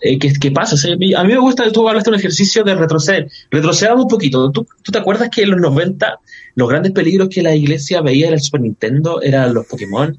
eh, 0.00 0.18
¿qué, 0.18 0.50
pasa? 0.52 0.76
a 0.88 0.96
mí 0.96 1.14
me 1.32 1.38
gusta, 1.38 1.70
tú 1.72 1.88
hablaste 1.88 2.10
de 2.10 2.14
un 2.14 2.20
ejercicio 2.20 2.62
de 2.62 2.74
retroceder. 2.74 3.28
Retrocedamos 3.50 4.04
un 4.04 4.08
poquito. 4.08 4.50
¿Tú, 4.52 4.66
¿Tú, 4.82 4.92
te 4.92 4.98
acuerdas 4.98 5.28
que 5.28 5.42
en 5.42 5.50
los 5.50 5.60
90 5.60 6.20
los 6.54 6.68
grandes 6.68 6.92
peligros 6.92 7.28
que 7.28 7.42
la 7.42 7.54
iglesia 7.54 8.00
veía 8.00 8.28
en 8.28 8.34
el 8.34 8.40
Super 8.40 8.60
Nintendo 8.60 9.20
eran 9.22 9.54
los 9.54 9.66
Pokémon, 9.66 10.16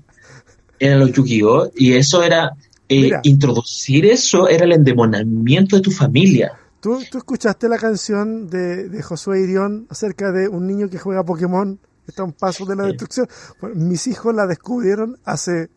eran 0.79 0.99
los 0.99 1.11
Yu-Gi-Oh! 1.11 1.71
Y 1.75 1.93
eso 1.93 2.23
era, 2.23 2.51
eh, 2.87 3.11
introducir 3.23 4.05
eso 4.05 4.47
era 4.47 4.65
el 4.65 4.71
endemonamiento 4.71 5.75
de 5.75 5.81
tu 5.81 5.91
familia. 5.91 6.53
¿Tú, 6.79 6.99
¿Tú 7.11 7.17
escuchaste 7.17 7.67
la 7.67 7.77
canción 7.77 8.49
de, 8.49 8.89
de 8.89 9.03
Josué 9.03 9.41
Irión 9.41 9.85
acerca 9.89 10.31
de 10.31 10.47
un 10.47 10.65
niño 10.65 10.89
que 10.89 10.97
juega 10.97 11.23
Pokémon? 11.23 11.79
Está 12.07 12.23
a 12.23 12.25
un 12.25 12.33
paso 12.33 12.65
de 12.65 12.75
la 12.75 12.85
destrucción. 12.85 13.27
mis 13.75 14.07
hijos 14.07 14.33
la 14.33 14.47
descubrieron 14.47 15.19
hace 15.25 15.69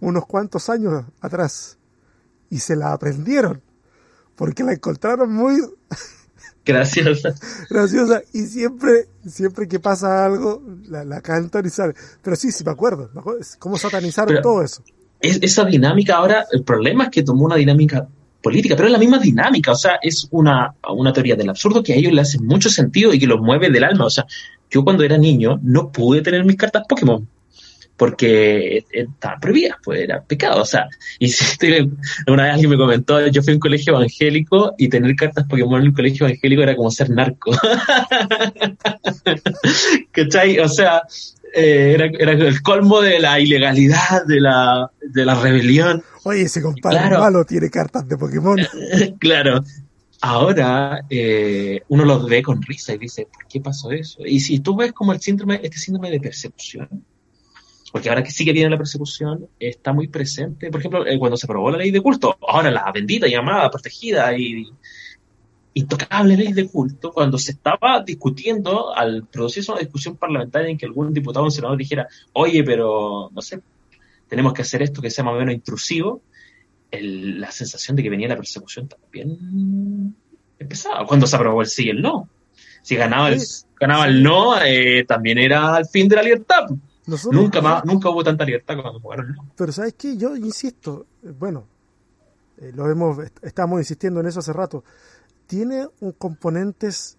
unos 0.00 0.26
cuantos 0.26 0.68
años 0.68 1.04
atrás 1.20 1.78
y 2.50 2.58
se 2.58 2.76
la 2.76 2.92
aprendieron 2.92 3.62
porque 4.36 4.64
la 4.64 4.72
encontraron 4.72 5.32
muy 5.32 5.60
graciosa. 6.64 7.34
graciosa 7.68 8.22
y 8.32 8.42
siempre 8.42 9.06
siempre 9.26 9.68
que 9.68 9.80
pasa 9.80 10.24
algo 10.24 10.62
la, 10.88 11.20
cantan 11.20 11.66
y 11.66 11.70
sale. 11.70 11.94
Pero 12.22 12.36
sí, 12.36 12.52
sí 12.52 12.64
me 12.64 12.72
acuerdo, 12.72 13.10
cómo 13.58 13.78
satanizaron 13.78 14.40
todo 14.42 14.62
eso. 14.62 14.82
Es, 15.20 15.38
esa 15.42 15.64
dinámica 15.64 16.16
ahora, 16.16 16.46
el 16.50 16.64
problema 16.64 17.04
es 17.04 17.10
que 17.10 17.22
tomó 17.22 17.44
una 17.44 17.56
dinámica 17.56 18.08
política, 18.42 18.74
pero 18.74 18.88
es 18.88 18.92
la 18.92 18.98
misma 18.98 19.18
dinámica, 19.18 19.70
o 19.70 19.76
sea, 19.76 20.00
es 20.02 20.26
una, 20.32 20.74
una 20.88 21.12
teoría 21.12 21.36
del 21.36 21.48
absurdo 21.48 21.82
que 21.82 21.92
a 21.92 21.96
ellos 21.96 22.12
le 22.12 22.22
hace 22.22 22.40
mucho 22.40 22.68
sentido 22.68 23.14
y 23.14 23.20
que 23.20 23.26
los 23.26 23.40
mueve 23.40 23.70
del 23.70 23.84
alma. 23.84 24.06
O 24.06 24.10
sea, 24.10 24.26
yo 24.68 24.82
cuando 24.82 25.04
era 25.04 25.16
niño 25.16 25.60
no 25.62 25.92
pude 25.92 26.22
tener 26.22 26.44
mis 26.44 26.56
cartas 26.56 26.84
Pokémon 26.88 27.28
porque 28.02 28.84
estaba 28.90 29.38
prohibida, 29.38 29.78
pues 29.80 30.00
era 30.00 30.20
pecado. 30.24 30.62
O 30.62 30.64
sea, 30.64 30.88
y 31.20 31.28
si 31.30 31.56
una 32.26 32.42
vez 32.42 32.54
alguien 32.54 32.70
me 32.70 32.76
comentó, 32.76 33.24
yo 33.28 33.44
fui 33.44 33.52
a 33.52 33.54
un 33.54 33.60
colegio 33.60 33.94
evangélico 33.94 34.74
y 34.76 34.88
tener 34.88 35.14
cartas 35.14 35.46
Pokémon 35.48 35.80
en 35.80 35.86
un 35.86 35.94
colegio 35.94 36.26
evangélico 36.26 36.62
era 36.62 36.74
como 36.74 36.90
ser 36.90 37.10
narco. 37.10 37.52
¿Cachai? 40.10 40.58
O 40.58 40.68
sea, 40.68 41.02
eh, 41.54 41.92
era, 41.94 42.06
era, 42.06 42.32
el 42.32 42.60
colmo 42.60 43.00
de 43.00 43.20
la 43.20 43.38
ilegalidad, 43.38 44.26
de 44.26 44.40
la, 44.40 44.90
de 45.00 45.24
la 45.24 45.40
rebelión. 45.40 46.02
Oye, 46.24 46.42
ese 46.42 46.60
compadre 46.60 47.08
malo 47.08 47.44
tiene 47.44 47.70
cartas 47.70 48.08
de 48.08 48.16
Pokémon. 48.16 48.58
claro. 49.20 49.62
Ahora 50.22 51.04
eh, 51.08 51.82
uno 51.86 52.04
lo 52.04 52.26
ve 52.26 52.42
con 52.42 52.60
risa 52.62 52.94
y 52.94 52.98
dice, 52.98 53.28
¿por 53.32 53.46
qué 53.46 53.60
pasó 53.60 53.92
eso? 53.92 54.26
Y 54.26 54.40
si 54.40 54.58
tú 54.58 54.74
ves 54.74 54.92
como 54.92 55.12
el 55.12 55.20
síndrome, 55.20 55.60
este 55.62 55.78
síndrome 55.78 56.10
de 56.10 56.18
percepción, 56.18 57.04
porque 57.92 58.08
ahora 58.08 58.24
que 58.24 58.30
sí 58.30 58.46
que 58.46 58.54
viene 58.54 58.70
la 58.70 58.78
persecución, 58.78 59.48
está 59.60 59.92
muy 59.92 60.08
presente. 60.08 60.70
Por 60.70 60.80
ejemplo, 60.80 61.06
eh, 61.06 61.18
cuando 61.18 61.36
se 61.36 61.44
aprobó 61.44 61.70
la 61.70 61.76
ley 61.76 61.90
de 61.90 62.00
culto, 62.00 62.38
ahora 62.40 62.70
la 62.70 62.90
bendita, 62.90 63.26
llamada, 63.26 63.70
protegida 63.70 64.34
y 64.36 64.66
intocable 65.74 66.36
ley 66.38 66.54
de 66.54 66.66
culto, 66.68 67.12
cuando 67.12 67.36
se 67.36 67.52
estaba 67.52 68.02
discutiendo, 68.02 68.96
al 68.96 69.26
producirse 69.26 69.70
una 69.70 69.80
discusión 69.80 70.16
parlamentaria 70.16 70.70
en 70.70 70.78
que 70.78 70.86
algún 70.86 71.12
diputado 71.12 71.44
o 71.44 71.50
senador 71.50 71.76
dijera, 71.76 72.08
oye, 72.32 72.64
pero 72.64 73.30
no 73.30 73.42
sé, 73.42 73.60
tenemos 74.26 74.54
que 74.54 74.62
hacer 74.62 74.80
esto 74.80 75.02
que 75.02 75.10
sea 75.10 75.24
más 75.24 75.34
o 75.34 75.38
menos 75.38 75.54
intrusivo, 75.54 76.22
la 76.90 77.50
sensación 77.50 77.94
de 77.94 78.02
que 78.02 78.10
venía 78.10 78.28
la 78.28 78.36
persecución 78.36 78.88
también 78.88 80.16
empezaba. 80.58 81.06
Cuando 81.06 81.26
se 81.26 81.36
aprobó 81.36 81.60
el 81.60 81.68
sí 81.68 81.86
y 81.86 81.90
el 81.90 82.00
no. 82.00 82.28
Si 82.82 82.96
ganaba 82.96 83.28
el, 83.28 83.40
ganaba 83.78 84.06
el 84.06 84.22
no, 84.22 84.62
eh, 84.62 85.04
también 85.04 85.38
era 85.38 85.78
el 85.78 85.86
fin 85.86 86.08
de 86.08 86.16
la 86.16 86.22
libertad 86.22 86.68
nunca 87.06 87.60
más, 87.60 87.84
nunca 87.84 88.08
hubo 88.10 88.22
tanta 88.22 88.44
libertad 88.44 88.74
cuando 88.80 89.00
jugaron. 89.00 89.36
Pero 89.56 89.72
sabes 89.72 89.94
qué, 89.94 90.16
yo 90.16 90.36
insisto, 90.36 91.06
eh, 91.22 91.32
bueno, 91.38 91.66
eh, 92.58 92.72
lo 92.74 92.90
hemos, 92.90 93.18
estamos 93.42 93.80
insistiendo 93.80 94.20
en 94.20 94.26
eso 94.26 94.40
hace 94.40 94.52
rato, 94.52 94.84
tiene 95.46 95.86
un 96.00 96.12
componentes 96.12 97.18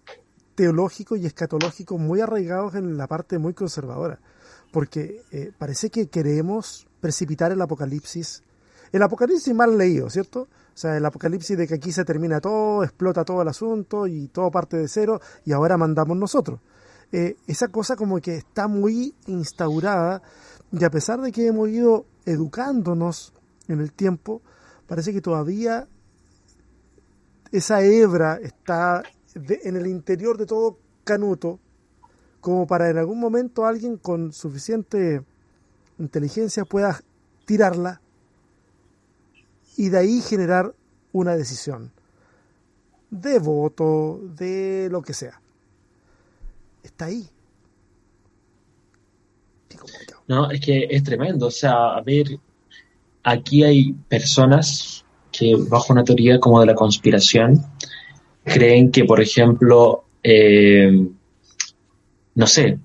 teológicos 0.54 1.18
y 1.18 1.26
escatológicos 1.26 2.00
muy 2.00 2.20
arraigados 2.20 2.74
en 2.74 2.96
la 2.96 3.06
parte 3.06 3.38
muy 3.38 3.54
conservadora, 3.54 4.20
porque 4.72 5.22
eh, 5.30 5.52
parece 5.56 5.90
que 5.90 6.08
queremos 6.08 6.86
precipitar 7.00 7.52
el 7.52 7.60
apocalipsis, 7.60 8.42
el 8.92 9.02
apocalipsis 9.02 9.54
mal 9.54 9.76
leído, 9.76 10.08
¿cierto? 10.08 10.42
O 10.42 10.76
sea, 10.76 10.96
el 10.96 11.04
apocalipsis 11.04 11.56
de 11.56 11.68
que 11.68 11.74
aquí 11.74 11.92
se 11.92 12.04
termina 12.04 12.40
todo, 12.40 12.82
explota 12.82 13.24
todo 13.24 13.42
el 13.42 13.48
asunto 13.48 14.06
y 14.06 14.28
todo 14.28 14.50
parte 14.50 14.76
de 14.76 14.88
cero 14.88 15.20
y 15.44 15.52
ahora 15.52 15.76
mandamos 15.76 16.16
nosotros. 16.16 16.60
Eh, 17.16 17.36
esa 17.46 17.68
cosa 17.68 17.94
como 17.94 18.20
que 18.20 18.34
está 18.34 18.66
muy 18.66 19.14
instaurada 19.28 20.20
y 20.72 20.82
a 20.82 20.90
pesar 20.90 21.20
de 21.20 21.30
que 21.30 21.46
hemos 21.46 21.68
ido 21.68 22.06
educándonos 22.26 23.32
en 23.68 23.78
el 23.78 23.92
tiempo, 23.92 24.42
parece 24.88 25.12
que 25.12 25.20
todavía 25.20 25.86
esa 27.52 27.82
hebra 27.82 28.40
está 28.42 29.04
en 29.36 29.76
el 29.76 29.86
interior 29.86 30.36
de 30.36 30.46
todo 30.46 30.76
Canuto, 31.04 31.60
como 32.40 32.66
para 32.66 32.90
en 32.90 32.98
algún 32.98 33.20
momento 33.20 33.64
alguien 33.64 33.96
con 33.96 34.32
suficiente 34.32 35.24
inteligencia 36.00 36.64
pueda 36.64 37.00
tirarla 37.44 38.00
y 39.76 39.88
de 39.88 39.98
ahí 39.98 40.20
generar 40.20 40.74
una 41.12 41.36
decisión 41.36 41.92
de 43.08 43.38
voto, 43.38 44.18
de 44.36 44.88
lo 44.90 45.00
que 45.00 45.14
sea 45.14 45.43
está 46.84 47.06
ahí. 47.06 47.26
No, 50.28 50.50
es 50.50 50.60
que 50.60 50.86
es 50.90 51.02
tremendo. 51.02 51.48
O 51.48 51.50
sea, 51.50 51.96
a 51.96 52.00
ver, 52.00 52.38
aquí 53.24 53.64
hay 53.64 53.92
personas 54.08 55.04
que 55.32 55.54
bajo 55.68 55.92
una 55.92 56.04
teoría 56.04 56.38
como 56.38 56.60
de 56.60 56.66
la 56.66 56.74
conspiración 56.74 57.64
creen 58.44 58.90
que, 58.90 59.04
por 59.04 59.20
ejemplo, 59.20 60.04
eh, 60.22 61.08
no 62.34 62.46
sé, 62.46 62.78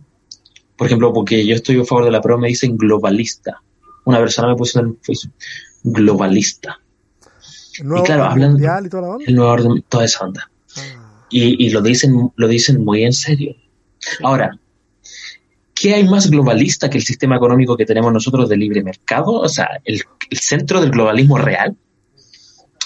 por 0.76 0.88
ejemplo, 0.88 1.14
porque 1.14 1.46
yo 1.46 1.56
estoy 1.56 1.80
a 1.80 1.86
favor 1.86 2.06
de 2.06 2.12
la 2.12 2.22
prueba, 2.22 2.42
me 2.42 2.48
dicen 2.48 2.78
globalista. 2.78 3.62
Una 4.06 4.20
persona 4.20 4.50
me 4.50 4.56
puso 4.56 4.80
en 4.80 4.98
Facebook, 5.02 5.34
globalista. 5.84 6.80
y 7.78 8.04
claro, 8.04 8.26
hablando 8.26 8.58
y 8.58 8.90
toda 8.90 9.18
el 9.26 9.36
nuevo 9.36 9.52
orden, 9.52 9.84
toda 9.88 10.06
esa 10.06 10.26
onda. 10.26 10.50
Ah. 10.78 11.26
Y, 11.30 11.66
y, 11.66 11.70
lo 11.70 11.82
dicen, 11.82 12.32
lo 12.36 12.48
dicen 12.48 12.84
muy 12.84 13.04
en 13.04 13.14
serio. 13.14 13.56
Ahora, 14.24 14.58
¿qué 15.74 15.94
hay 15.94 16.04
más 16.04 16.30
globalista 16.30 16.90
que 16.90 16.98
el 16.98 17.04
sistema 17.04 17.38
económico 17.38 17.78
que 17.78 17.86
tenemos 17.86 18.12
nosotros 18.12 18.50
de 18.50 18.58
libre 18.58 18.84
mercado? 18.84 19.32
O 19.32 19.50
sea, 19.50 19.82
el, 19.84 20.02
centro 20.32 20.82
del 20.82 20.92
globalismo 20.92 21.38
real 21.38 21.76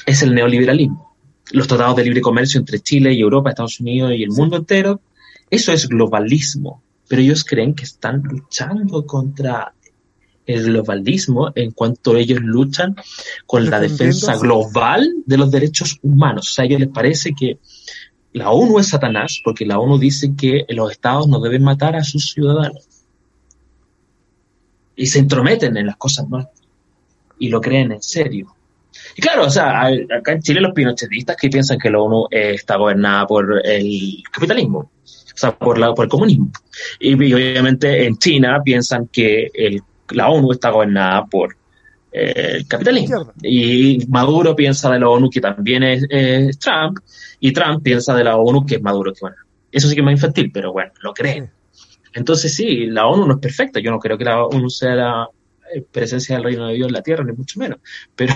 es 0.06 0.22
el 0.22 0.34
neoliberalismo. 0.34 1.16
los 1.52 1.68
tratados 1.68 1.96
de 1.98 2.04
libre 2.06 2.22
comercio 2.22 2.60
entre 2.60 2.80
Chile 2.80 3.14
y 3.14 3.22
Europa, 3.22 3.50
Estados 3.50 3.80
Unidos 3.80 4.14
y 4.16 4.24
el 4.24 4.32
mundo 4.32 4.58
entero. 4.58 5.02
Eso 5.50 5.72
es 5.72 5.88
globalismo. 5.88 6.82
Pero 7.08 7.22
ellos 7.22 7.44
creen 7.44 7.76
que 7.76 7.84
están 7.84 8.24
luchando 8.24 9.06
contra 9.06 9.74
el 10.46 10.64
globalismo 10.64 11.52
en 11.56 11.72
cuanto 11.72 12.16
ellos 12.16 12.40
luchan 12.42 12.96
con 13.46 13.70
la 13.70 13.80
defensa 13.80 14.36
global 14.38 15.10
de 15.26 15.38
los 15.38 15.52
derechos 15.52 16.00
humanos. 16.02 16.50
O 16.50 16.54
sea, 16.54 16.64
a 16.64 16.66
ellos 16.66 16.80
les 16.80 16.90
parece 16.90 17.34
que 17.34 17.60
la 18.34 18.52
ONU 18.52 18.80
es 18.80 18.90
Satanás 18.90 19.42
porque 19.44 19.66
la 19.66 19.80
ONU 19.80 19.98
dice 19.98 20.34
que 20.36 20.66
los 20.70 20.92
estados 20.92 21.28
no 21.28 21.40
deben 21.40 21.64
matar 21.64 21.96
a 21.96 22.04
sus 22.04 22.32
ciudadanos. 22.32 22.88
Y 24.96 25.06
se 25.08 25.20
entrometen 25.20 25.78
en 25.78 25.88
las 25.88 25.98
cosas 25.98 26.28
más 26.28 26.48
y 27.40 27.50
lo 27.50 27.62
creen 27.62 27.92
en 27.92 28.02
serio. 28.02 28.56
Y 29.16 29.22
claro, 29.22 29.46
o 29.46 29.50
sea, 29.50 29.88
acá 29.88 30.34
en 30.34 30.42
Chile 30.42 30.62
los 30.62 30.74
pinochetistas 30.74 31.36
que 31.36 31.50
piensan 31.50 31.78
que 31.78 31.90
la 31.90 32.00
ONU 32.00 32.28
está 32.30 32.78
gobernada 32.78 33.26
por 33.28 33.62
el 33.66 34.24
capitalismo, 34.32 34.80
o 34.80 35.38
sea, 35.38 35.58
por, 35.58 35.78
la, 35.78 35.94
por 35.94 36.06
el 36.06 36.10
comunismo. 36.10 36.52
Y, 37.00 37.14
obviamente 37.14 38.06
en 38.06 38.18
China 38.18 38.62
piensan 38.64 39.08
que 39.08 39.50
la 40.10 40.30
ONU 40.30 40.52
está 40.52 40.70
gobernada 40.70 41.26
por 41.26 41.56
eh, 42.14 42.58
el 42.58 42.68
capitalismo. 42.68 43.34
Y 43.42 44.06
Maduro 44.08 44.56
piensa 44.56 44.92
de 44.92 45.00
la 45.00 45.10
ONU 45.10 45.30
que 45.30 45.42
también 45.42 45.84
es, 45.84 46.60
Trump, 46.60 47.00
y 47.40 47.52
Trump 47.52 47.84
piensa 47.84 48.14
de 48.14 48.24
la 48.24 48.38
ONU 48.38 48.66
que 48.66 48.76
es 48.76 48.82
Maduro. 48.82 49.14
Que, 49.14 49.22
bueno, 49.22 49.38
eso 49.72 49.88
sí 49.88 49.96
que 49.96 50.02
es 50.02 50.06
más 50.06 50.14
infantil, 50.14 50.52
pero 50.54 50.72
bueno, 50.72 50.92
lo 51.02 51.14
creen. 51.14 51.50
Entonces 52.14 52.54
sí, 52.54 52.86
la 52.86 53.08
ONU 53.08 53.26
no 53.26 53.34
es 53.34 53.40
perfecta. 53.40 53.80
Yo 53.80 53.90
no 53.90 54.00
creo 54.00 54.18
que 54.18 54.26
la 54.26 54.44
ONU 54.44 54.70
sea 54.70 54.96
la 54.96 55.28
eh, 55.74 55.84
presencia 55.92 56.36
del 56.36 56.44
reino 56.44 56.68
de 56.68 56.76
Dios 56.76 56.88
en 56.88 56.94
la 56.94 57.02
tierra, 57.02 57.24
ni 57.24 57.34
mucho 57.34 57.60
menos. 57.60 57.80
Pero 58.16 58.34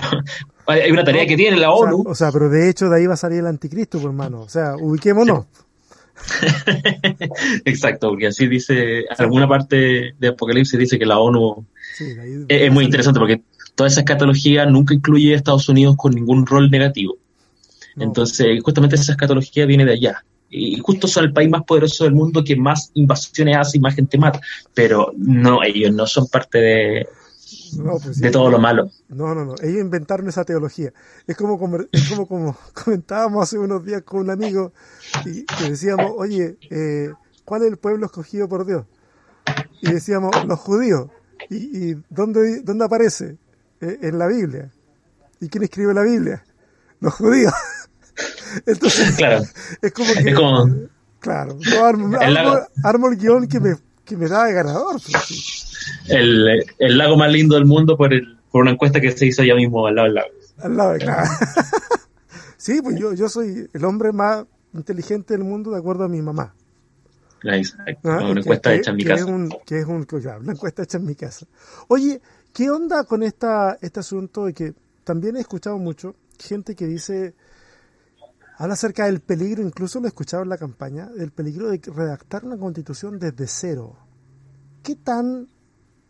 hay 0.66 0.90
una 0.90 1.04
tarea 1.04 1.26
que 1.26 1.36
tiene 1.36 1.56
la 1.56 1.70
ONU. 1.70 2.04
O 2.06 2.14
sea, 2.14 2.30
pero 2.30 2.50
de 2.50 2.68
hecho 2.68 2.88
de 2.90 2.98
ahí 2.98 3.06
va 3.06 3.14
a 3.14 3.16
salir 3.16 3.38
el 3.38 3.46
anticristo, 3.46 3.98
por 3.98 4.10
hermano. 4.10 4.42
O 4.42 4.48
sea, 4.48 4.74
ubiquémonos. 4.76 5.46
Exacto, 7.64 8.10
porque 8.10 8.26
así 8.26 8.48
dice, 8.48 9.04
alguna 9.16 9.48
parte 9.48 10.14
de 10.18 10.28
Apocalipsis 10.28 10.78
dice 10.78 10.98
que 10.98 11.06
la 11.06 11.18
ONU 11.18 11.64
es, 12.48 12.72
muy 12.72 12.84
interesante 12.84 13.18
porque 13.18 13.42
toda 13.78 13.86
esa 13.86 14.00
escatología 14.00 14.66
nunca 14.66 14.92
incluye 14.92 15.32
a 15.32 15.36
Estados 15.36 15.68
Unidos 15.68 15.94
con 15.96 16.12
ningún 16.12 16.44
rol 16.44 16.68
negativo. 16.68 17.16
Entonces, 17.96 18.60
justamente 18.60 18.96
esa 18.96 19.12
escatología 19.12 19.66
viene 19.66 19.84
de 19.84 19.92
allá. 19.92 20.24
Y 20.50 20.80
justo 20.80 21.06
son 21.06 21.26
el 21.26 21.32
país 21.32 21.48
más 21.48 21.62
poderoso 21.62 22.02
del 22.02 22.12
mundo 22.12 22.42
que 22.42 22.56
más 22.56 22.90
invasiones 22.94 23.56
hace 23.56 23.78
y 23.78 23.80
más 23.80 23.94
gente 23.94 24.18
mata. 24.18 24.40
Pero 24.74 25.12
no, 25.16 25.62
ellos 25.62 25.94
no 25.94 26.08
son 26.08 26.26
parte 26.26 26.58
de, 26.58 27.08
pues 28.02 28.18
de 28.18 28.32
todo 28.32 28.50
lo 28.50 28.58
malo. 28.58 28.90
No, 29.10 29.32
no, 29.32 29.44
no. 29.44 29.54
Ellos 29.62 29.80
inventaron 29.80 30.28
esa 30.28 30.44
teología. 30.44 30.92
Es 31.28 31.36
como, 31.36 31.56
como, 31.56 31.78
como, 32.26 32.56
comentábamos 32.84 33.44
hace 33.44 33.58
unos 33.58 33.84
días 33.84 34.02
con 34.02 34.22
un 34.22 34.30
amigo 34.30 34.72
y 35.24 35.44
decíamos, 35.68 36.10
oye, 36.16 36.56
eh, 36.68 37.12
¿cuál 37.44 37.62
es 37.62 37.68
el 37.68 37.76
pueblo 37.76 38.06
escogido 38.06 38.48
por 38.48 38.66
Dios? 38.66 38.86
Y 39.82 39.92
decíamos, 39.92 40.32
los 40.46 40.58
judíos. 40.58 41.10
¿Y, 41.48 41.94
dónde, 42.10 42.62
dónde 42.62 42.84
aparece? 42.84 43.38
Eh, 43.80 43.98
en 44.02 44.18
la 44.18 44.26
Biblia. 44.26 44.70
¿Y 45.40 45.48
quién 45.48 45.64
escribe 45.64 45.94
la 45.94 46.02
Biblia? 46.02 46.44
Los 47.00 47.14
judíos. 47.14 47.52
Entonces, 48.66 49.16
claro. 49.16 49.44
es 49.82 49.92
como 49.92 50.12
que... 50.14 50.88
Claro, 51.20 51.58
armo, 52.84 53.08
el 53.08 53.16
guion 53.16 53.48
que 53.48 53.58
me, 53.58 53.74
que 54.04 54.16
me 54.16 54.28
da 54.28 54.44
de 54.44 54.52
ganador. 54.52 55.00
Pues, 55.10 55.76
el, 56.08 56.64
el, 56.78 56.98
lago 56.98 57.16
más 57.16 57.30
lindo 57.30 57.56
del 57.56 57.64
mundo 57.64 57.96
por, 57.96 58.14
el, 58.14 58.38
por 58.52 58.62
una 58.62 58.70
encuesta 58.70 59.00
que 59.00 59.10
se 59.10 59.26
hizo 59.26 59.42
allá 59.42 59.56
mismo 59.56 59.84
al 59.86 59.96
lado 59.96 60.06
del 60.06 60.14
lago. 60.14 60.28
Al 60.58 60.76
lado, 60.76 60.96
claro. 60.98 61.28
sí, 62.56 62.80
pues 62.82 62.96
yo, 62.98 63.14
yo 63.14 63.28
soy 63.28 63.68
el 63.72 63.84
hombre 63.84 64.12
más 64.12 64.44
inteligente 64.74 65.34
del 65.34 65.42
mundo 65.42 65.72
de 65.72 65.78
acuerdo 65.78 66.04
a 66.04 66.08
mi 66.08 66.22
mamá. 66.22 66.54
Exacto, 67.42 68.10
ah, 68.10 68.30
una 68.30 68.40
encuesta 68.40 68.74
hecha 68.74 68.90
en 68.90 68.96
mi 68.96 69.04
casa. 69.04 69.24
Es 69.24 69.28
un, 69.28 69.48
que 69.64 69.78
es 69.78 69.86
un, 69.86 70.06
una 70.40 70.52
encuesta 70.52 70.82
hecha 70.82 70.98
en 70.98 71.06
mi 71.06 71.14
casa. 71.14 71.46
Oye, 71.88 72.20
¿qué 72.58 72.70
onda 72.70 73.04
con 73.04 73.22
esta, 73.22 73.78
este 73.80 74.00
asunto 74.00 74.46
de 74.46 74.52
que 74.52 74.74
también 75.04 75.36
he 75.36 75.40
escuchado 75.40 75.78
mucho 75.78 76.16
gente 76.40 76.74
que 76.74 76.86
dice 76.86 77.36
Habla 78.56 78.74
acerca 78.74 79.06
del 79.06 79.20
peligro, 79.20 79.62
incluso 79.62 80.00
lo 80.00 80.06
he 80.06 80.08
escuchado 80.08 80.42
en 80.42 80.48
la 80.48 80.58
campaña, 80.58 81.06
del 81.06 81.30
peligro 81.30 81.70
de 81.70 81.80
redactar 81.86 82.44
una 82.44 82.58
constitución 82.58 83.20
desde 83.20 83.46
cero. 83.46 83.96
¿Qué 84.82 84.96
tan... 84.96 85.46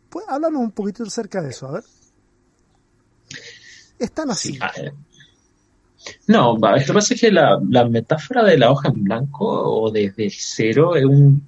Pues 0.08 0.24
háblanos 0.26 0.62
un 0.62 0.70
poquito 0.70 1.02
acerca 1.02 1.42
de 1.42 1.50
eso, 1.50 1.66
a 1.66 1.72
ver. 1.72 1.84
¿Es 3.98 4.10
tan 4.12 4.30
así? 4.30 4.58
no, 6.28 6.56
lo 6.56 6.78
que 6.78 6.92
pasa 6.94 7.12
es 7.12 7.20
que 7.20 7.30
la, 7.30 7.58
metáfora 7.90 8.42
de 8.42 8.56
la 8.56 8.70
hoja 8.70 8.88
en 8.88 9.04
blanco 9.04 9.44
o 9.44 9.90
desde 9.90 10.30
cero 10.30 10.96
es 10.96 11.04
un, 11.04 11.46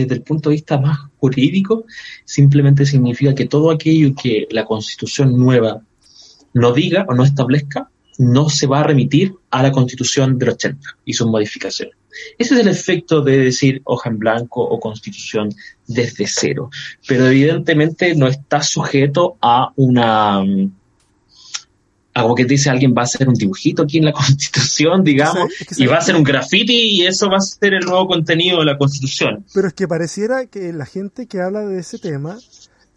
desde 0.00 0.14
el 0.14 0.22
punto 0.22 0.50
de 0.50 0.56
vista 0.56 0.78
más 0.78 0.98
jurídico, 1.18 1.84
simplemente 2.24 2.86
significa 2.86 3.34
que 3.34 3.46
todo 3.46 3.70
aquello 3.70 4.14
que 4.14 4.46
la 4.50 4.64
constitución 4.64 5.38
nueva 5.38 5.82
no 6.54 6.72
diga 6.72 7.06
o 7.08 7.14
no 7.14 7.24
establezca 7.24 7.90
no 8.18 8.50
se 8.50 8.66
va 8.66 8.80
a 8.80 8.84
remitir 8.84 9.34
a 9.50 9.62
la 9.62 9.72
constitución 9.72 10.38
del 10.38 10.50
80 10.50 10.98
y 11.06 11.14
sus 11.14 11.26
modificaciones. 11.26 11.94
Ese 12.36 12.54
es 12.54 12.60
el 12.60 12.68
efecto 12.68 13.22
de 13.22 13.38
decir 13.38 13.80
hoja 13.84 14.10
en 14.10 14.18
blanco 14.18 14.62
o 14.62 14.78
constitución 14.78 15.48
desde 15.86 16.26
cero. 16.26 16.70
Pero 17.06 17.26
evidentemente 17.26 18.14
no 18.14 18.26
está 18.26 18.62
sujeto 18.62 19.38
a 19.40 19.72
una... 19.76 20.44
A 22.12 22.22
como 22.22 22.34
que 22.34 22.44
dice 22.44 22.70
alguien 22.70 22.92
va 22.96 23.02
a 23.02 23.04
hacer 23.04 23.28
un 23.28 23.34
dibujito 23.34 23.82
aquí 23.82 23.98
en 23.98 24.06
la 24.06 24.12
constitución, 24.20 25.04
digamos, 25.04 25.48
y 25.76 25.86
va 25.86 25.96
a 25.96 25.98
hacer 25.98 26.16
un 26.16 26.24
graffiti 26.24 26.74
y 26.74 27.06
eso 27.06 27.30
va 27.30 27.36
a 27.36 27.40
ser 27.40 27.74
el 27.74 27.84
nuevo 27.84 28.08
contenido 28.08 28.58
de 28.58 28.64
la 28.64 28.76
constitución. 28.76 29.44
Pero 29.54 29.68
es 29.68 29.74
que 29.74 29.86
pareciera 29.86 30.46
que 30.46 30.72
la 30.72 30.86
gente 30.86 31.26
que 31.26 31.40
habla 31.40 31.60
de 31.60 31.78
ese 31.78 31.98
tema 31.98 32.38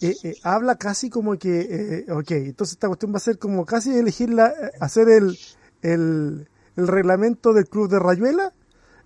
eh, 0.04 0.18
eh, 0.24 0.36
habla 0.44 0.76
casi 0.76 1.10
como 1.10 1.38
que, 1.38 2.04
eh, 2.08 2.12
ok, 2.12 2.32
entonces 2.32 2.74
esta 2.74 2.88
cuestión 2.88 3.14
va 3.14 3.18
a 3.18 3.22
ser 3.22 3.38
como 3.38 3.66
casi 3.66 3.96
elegir 3.96 4.32
la, 4.32 4.54
hacer 4.82 5.08
el, 5.08 5.38
el, 5.82 6.46
reglamento 6.76 7.54
del 7.54 7.70
club 7.70 7.90
de 7.90 8.00
Rayuela, 8.00 8.52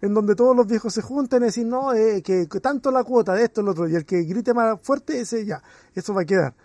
en 0.01 0.15
donde 0.15 0.33
todos 0.33 0.55
los 0.55 0.65
viejos 0.65 0.95
se 0.95 1.03
juntan 1.03 1.43
y 1.43 1.45
decir, 1.45 1.67
no, 1.67 1.91
que, 2.23 2.47
tanto 2.63 2.89
la 2.89 3.03
cuota 3.03 3.35
de 3.35 3.43
esto, 3.43 3.61
lo 3.61 3.71
otro, 3.71 3.87
y 3.87 3.95
el 3.95 4.05
que 4.05 4.23
grite 4.23 4.55
más 4.55 4.79
fuerte, 4.81 5.19
ese 5.19 5.45
ya, 5.45 5.61
eso 5.93 6.15
va 6.15 6.23
a 6.23 6.25
quedar. 6.25 6.55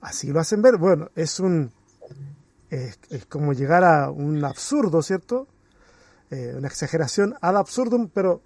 Así 0.00 0.32
lo 0.32 0.40
hacen 0.40 0.60
ver, 0.60 0.76
bueno, 0.76 1.10
es 1.14 1.38
un, 1.38 1.70
es, 2.70 2.98
como 3.28 3.52
llegar 3.52 3.84
a 3.84 4.10
un 4.10 4.44
absurdo, 4.44 5.02
¿cierto? 5.02 5.48
una 6.30 6.66
exageración 6.66 7.36
al 7.42 7.56
absurdo, 7.56 8.10
pero 8.12 8.42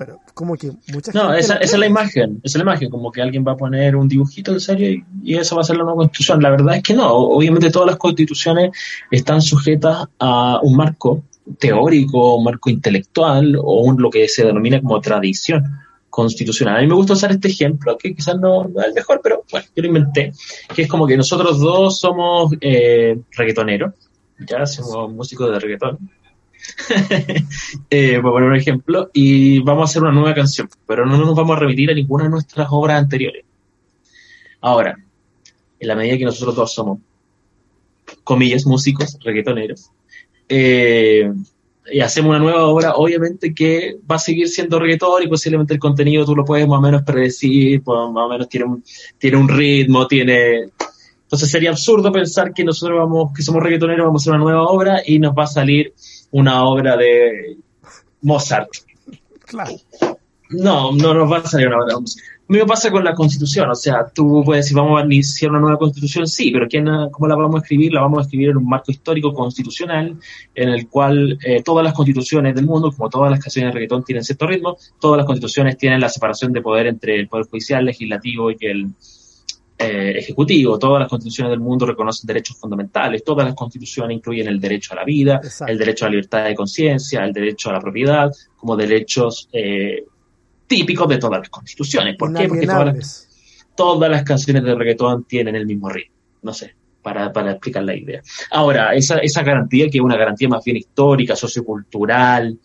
pero 0.00 0.18
como 0.32 0.56
que 0.56 0.72
mucha 0.94 1.12
no, 1.12 1.34
esa, 1.34 1.56
esa, 1.56 1.74
es 1.74 1.78
la 1.78 1.86
imagen, 1.86 2.40
esa 2.42 2.56
es 2.56 2.64
la 2.64 2.72
imagen, 2.72 2.88
como 2.88 3.12
que 3.12 3.20
alguien 3.20 3.44
va 3.46 3.52
a 3.52 3.56
poner 3.58 3.94
un 3.94 4.08
dibujito 4.08 4.50
en 4.50 4.58
serio 4.58 5.04
y, 5.22 5.34
eso 5.34 5.56
va 5.56 5.60
a 5.60 5.64
ser 5.64 5.76
la 5.76 5.82
nueva 5.82 5.98
constitución. 5.98 6.42
La 6.42 6.48
verdad 6.48 6.76
es 6.76 6.82
que 6.82 6.94
no, 6.94 7.12
obviamente 7.12 7.70
todas 7.70 7.86
las 7.88 7.98
constituciones 7.98 8.70
están 9.10 9.42
sujetas 9.42 10.06
a 10.18 10.58
un 10.62 10.74
marco 10.74 11.24
teórico, 11.58 12.36
un 12.36 12.44
marco 12.44 12.70
intelectual 12.70 13.56
o 13.56 13.82
un, 13.82 14.00
lo 14.00 14.08
que 14.08 14.26
se 14.26 14.46
denomina 14.46 14.80
como 14.80 15.02
tradición 15.02 15.80
constitucional. 16.10 16.76
A 16.76 16.80
mí 16.80 16.86
me 16.88 16.94
gusta 16.94 17.14
usar 17.14 17.30
este 17.30 17.48
ejemplo, 17.48 17.96
que 17.96 18.14
quizás 18.14 18.38
no, 18.38 18.64
es 18.64 18.86
el 18.86 18.92
mejor, 18.94 19.20
pero 19.22 19.44
bueno, 19.50 19.66
yo 19.74 19.82
lo 19.82 19.88
inventé, 19.88 20.32
que 20.74 20.82
es 20.82 20.88
como 20.88 21.06
que 21.06 21.16
nosotros 21.16 21.60
dos 21.60 22.00
somos 22.00 22.52
eh, 22.60 23.18
reggaetoneros, 23.32 23.94
ya 24.40 24.66
somos 24.66 25.12
músicos 25.12 25.50
de 25.50 25.58
reggaetón, 25.60 26.10
eh, 27.90 28.18
por 28.20 28.32
poner 28.32 28.48
un 28.50 28.56
ejemplo, 28.56 29.10
y 29.14 29.60
vamos 29.60 29.82
a 29.82 29.90
hacer 29.90 30.02
una 30.02 30.12
nueva 30.12 30.34
canción, 30.34 30.68
pero 30.86 31.06
no 31.06 31.16
nos 31.16 31.34
vamos 31.34 31.56
a 31.56 31.60
remitir 31.60 31.90
a 31.90 31.94
ninguna 31.94 32.24
de 32.24 32.30
nuestras 32.30 32.68
obras 32.70 32.98
anteriores. 32.98 33.44
Ahora, 34.60 34.98
en 35.78 35.88
la 35.88 35.94
medida 35.94 36.18
que 36.18 36.24
nosotros 36.24 36.54
dos 36.54 36.74
somos, 36.74 36.98
comillas, 38.24 38.66
músicos, 38.66 39.16
reggaetoneros, 39.24 39.90
eh, 40.48 41.32
y 41.90 42.00
hacemos 42.00 42.30
una 42.30 42.38
nueva 42.38 42.66
obra, 42.66 42.94
obviamente 42.94 43.54
que 43.54 43.96
va 44.10 44.16
a 44.16 44.18
seguir 44.18 44.48
siendo 44.48 44.78
reggaetón 44.78 45.22
y 45.22 45.28
posiblemente 45.28 45.74
el 45.74 45.80
contenido 45.80 46.24
tú 46.24 46.36
lo 46.36 46.44
puedes 46.44 46.66
más 46.68 46.78
o 46.78 46.82
menos 46.82 47.02
predecir, 47.02 47.82
pues, 47.82 47.98
más 48.12 48.24
o 48.24 48.28
menos 48.28 48.48
tiene 48.48 48.66
un, 48.66 48.84
tiene 49.18 49.36
un 49.36 49.48
ritmo, 49.48 50.06
tiene... 50.06 50.70
Entonces 51.22 51.50
sería 51.50 51.70
absurdo 51.70 52.10
pensar 52.10 52.52
que 52.52 52.64
nosotros 52.64 52.98
vamos, 52.98 53.32
que 53.34 53.42
somos 53.42 53.62
reggaetoneros, 53.62 54.06
vamos 54.06 54.22
a 54.22 54.24
hacer 54.24 54.32
una 54.34 54.44
nueva 54.44 54.66
obra 54.66 55.00
y 55.04 55.18
nos 55.20 55.32
va 55.32 55.44
a 55.44 55.48
salir 55.48 55.94
una 56.32 56.64
obra 56.64 56.96
de 56.96 57.56
Mozart. 58.22 58.68
Claro. 59.46 59.72
No, 60.50 60.92
no 60.92 61.14
nos 61.14 61.30
va 61.30 61.38
a 61.38 61.46
salir 61.46 61.68
una 61.68 61.76
obra 61.76 61.94
de 61.94 62.00
Mozart. 62.00 62.39
Lo 62.50 62.54
mismo 62.54 62.66
pasa 62.66 62.90
con 62.90 63.04
la 63.04 63.14
constitución, 63.14 63.70
o 63.70 63.76
sea, 63.76 64.10
tú 64.12 64.42
puedes 64.44 64.64
decir, 64.64 64.76
vamos 64.76 65.00
a 65.00 65.04
iniciar 65.04 65.52
una 65.52 65.60
nueva 65.60 65.78
constitución, 65.78 66.26
sí, 66.26 66.50
pero 66.50 66.66
¿quién, 66.66 66.84
¿cómo 67.12 67.28
la 67.28 67.36
vamos 67.36 67.54
a 67.54 67.58
escribir? 67.58 67.92
La 67.92 68.00
vamos 68.00 68.18
a 68.18 68.22
escribir 68.22 68.48
en 68.48 68.56
un 68.56 68.68
marco 68.68 68.90
histórico 68.90 69.32
constitucional 69.32 70.16
en 70.52 70.68
el 70.68 70.88
cual 70.88 71.38
eh, 71.44 71.62
todas 71.62 71.84
las 71.84 71.94
constituciones 71.94 72.56
del 72.56 72.66
mundo, 72.66 72.90
como 72.90 73.08
todas 73.08 73.30
las 73.30 73.38
canciones 73.38 73.70
de 73.70 73.74
reggaetón 73.74 74.02
tienen 74.02 74.24
cierto 74.24 74.48
ritmo, 74.48 74.76
todas 74.98 75.18
las 75.18 75.26
constituciones 75.26 75.78
tienen 75.78 76.00
la 76.00 76.08
separación 76.08 76.52
de 76.52 76.60
poder 76.60 76.88
entre 76.88 77.20
el 77.20 77.28
poder 77.28 77.46
judicial, 77.46 77.84
legislativo 77.84 78.50
y 78.50 78.56
el, 78.62 78.88
eh, 79.78 80.18
ejecutivo. 80.18 80.76
Todas 80.76 80.98
las 80.98 81.08
constituciones 81.08 81.52
del 81.52 81.60
mundo 81.60 81.86
reconocen 81.86 82.26
derechos 82.26 82.56
fundamentales, 82.56 83.22
todas 83.22 83.46
las 83.46 83.54
constituciones 83.54 84.16
incluyen 84.16 84.48
el 84.48 84.58
derecho 84.58 84.94
a 84.94 84.96
la 84.96 85.04
vida, 85.04 85.40
el 85.68 85.78
derecho 85.78 86.04
a 86.04 86.08
la 86.08 86.16
libertad 86.16 86.44
de 86.46 86.56
conciencia, 86.56 87.24
el 87.24 87.32
derecho 87.32 87.70
a 87.70 87.74
la 87.74 87.80
propiedad, 87.80 88.32
como 88.56 88.76
derechos 88.76 89.48
eh, 89.52 90.04
típicos 90.70 91.08
de 91.08 91.18
todas 91.18 91.40
las 91.40 91.48
constituciones. 91.48 92.16
¿Por 92.16 92.32
qué? 92.32 92.46
Porque 92.46 92.64
todas 92.64 92.94
las, 92.94 93.28
todas 93.74 94.08
las, 94.08 94.22
canciones 94.22 94.62
de 94.62 94.76
reggaetón 94.76 95.24
tienen 95.24 95.56
el 95.56 95.66
mismo 95.66 95.88
ritmo. 95.88 96.14
No 96.42 96.54
sé, 96.54 96.76
para, 97.02 97.32
para 97.32 97.50
explicar 97.50 97.82
la 97.82 97.96
idea. 97.96 98.22
Ahora, 98.52 98.94
esa, 98.94 99.18
esa 99.18 99.42
garantía, 99.42 99.90
que 99.90 99.98
es 99.98 100.04
una 100.04 100.16
garantía 100.16 100.48
más 100.48 100.62
bien 100.62 100.76
histórica, 100.76 101.34
sociocultural, 101.34 102.56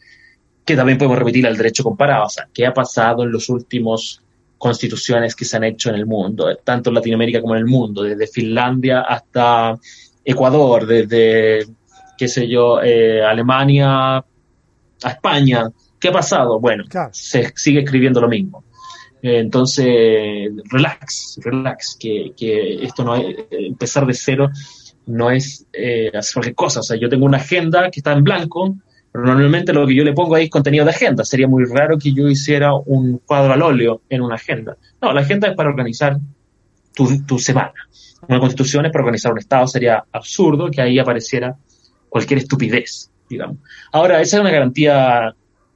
que 0.63 0.75
también 0.75 0.99
podemos 0.99 1.17
remitir 1.17 1.47
al 1.47 1.57
derecho 1.57 1.83
comparado. 1.83 2.25
O 2.25 2.29
sea, 2.29 2.47
¿qué 2.53 2.67
ha 2.67 2.73
pasado 2.75 3.23
en 3.23 3.31
los 3.31 3.49
últimos 3.49 4.21
constituciones 4.59 5.35
que 5.35 5.45
se 5.45 5.57
han 5.57 5.63
hecho 5.63 5.89
en 5.89 5.95
el 5.95 6.05
mundo, 6.05 6.55
tanto 6.63 6.91
en 6.91 6.93
Latinoamérica 6.93 7.41
como 7.41 7.55
en 7.55 7.61
el 7.61 7.65
mundo, 7.65 8.03
desde 8.03 8.27
Finlandia 8.27 9.01
hasta 9.01 9.79
Ecuador, 10.23 10.85
desde, 10.85 11.65
qué 12.15 12.27
sé 12.27 12.47
yo, 12.47 12.83
eh, 12.83 13.23
Alemania 13.23 14.17
a 14.17 15.09
España. 15.09 15.67
¿Qué 16.05 16.09
ha 16.09 16.13
pasado? 16.13 16.59
Bueno, 16.59 16.83
se 17.09 17.51
sigue 17.55 17.79
escribiendo 17.79 18.21
lo 18.21 18.27
mismo. 18.27 18.63
entonces, 19.23 20.51
relax, 20.69 21.39
relax, 21.43 21.97
que, 21.99 22.31
que, 22.37 22.83
esto 22.85 23.03
no 23.03 23.15
es, 23.15 23.35
empezar 23.49 24.05
de 24.05 24.13
cero 24.13 24.51
no 25.07 25.31
es 25.31 25.65
eh, 25.73 26.11
hacer 26.13 26.33
cualquier 26.35 26.53
cosa. 26.53 26.81
O 26.81 26.83
sea, 26.83 26.95
yo 26.95 27.09
tengo 27.09 27.25
una 27.25 27.37
agenda 27.37 27.89
que 27.89 28.01
está 28.01 28.11
en 28.13 28.23
blanco, 28.23 28.75
pero 29.11 29.25
normalmente 29.25 29.73
lo 29.73 29.87
que 29.87 29.95
yo 29.95 30.03
le 30.03 30.13
pongo 30.13 30.35
ahí 30.35 30.43
es 30.43 30.51
contenido 30.51 30.85
de 30.85 30.91
agenda. 30.91 31.25
Sería 31.25 31.47
muy 31.47 31.65
raro 31.65 31.97
que 31.97 32.13
yo 32.13 32.27
hiciera 32.27 32.75
un 32.75 33.17
cuadro 33.25 33.53
al 33.53 33.63
óleo 33.63 34.01
en 34.07 34.21
una 34.21 34.35
agenda. 34.35 34.77
No, 35.01 35.11
la 35.11 35.21
agenda 35.21 35.47
es 35.47 35.55
para 35.55 35.69
organizar 35.69 36.19
tu, 36.93 37.39
semana. 37.39 37.73
Una 38.27 38.39
constitución 38.39 38.85
es 38.85 38.91
para 38.91 39.05
organizar 39.05 39.31
un 39.31 39.39
Estado. 39.39 39.65
Sería 39.65 40.03
absurdo 40.11 40.69
que 40.69 40.83
ahí 40.83 40.99
apareciera 40.99 41.55
cualquier 42.09 42.37
estupidez, 42.37 43.09
digamos. 43.27 43.57
Ahora, 43.91 44.21
esa 44.21 44.37
es 44.37 44.41
una 44.41 44.51
garantía 44.51 45.33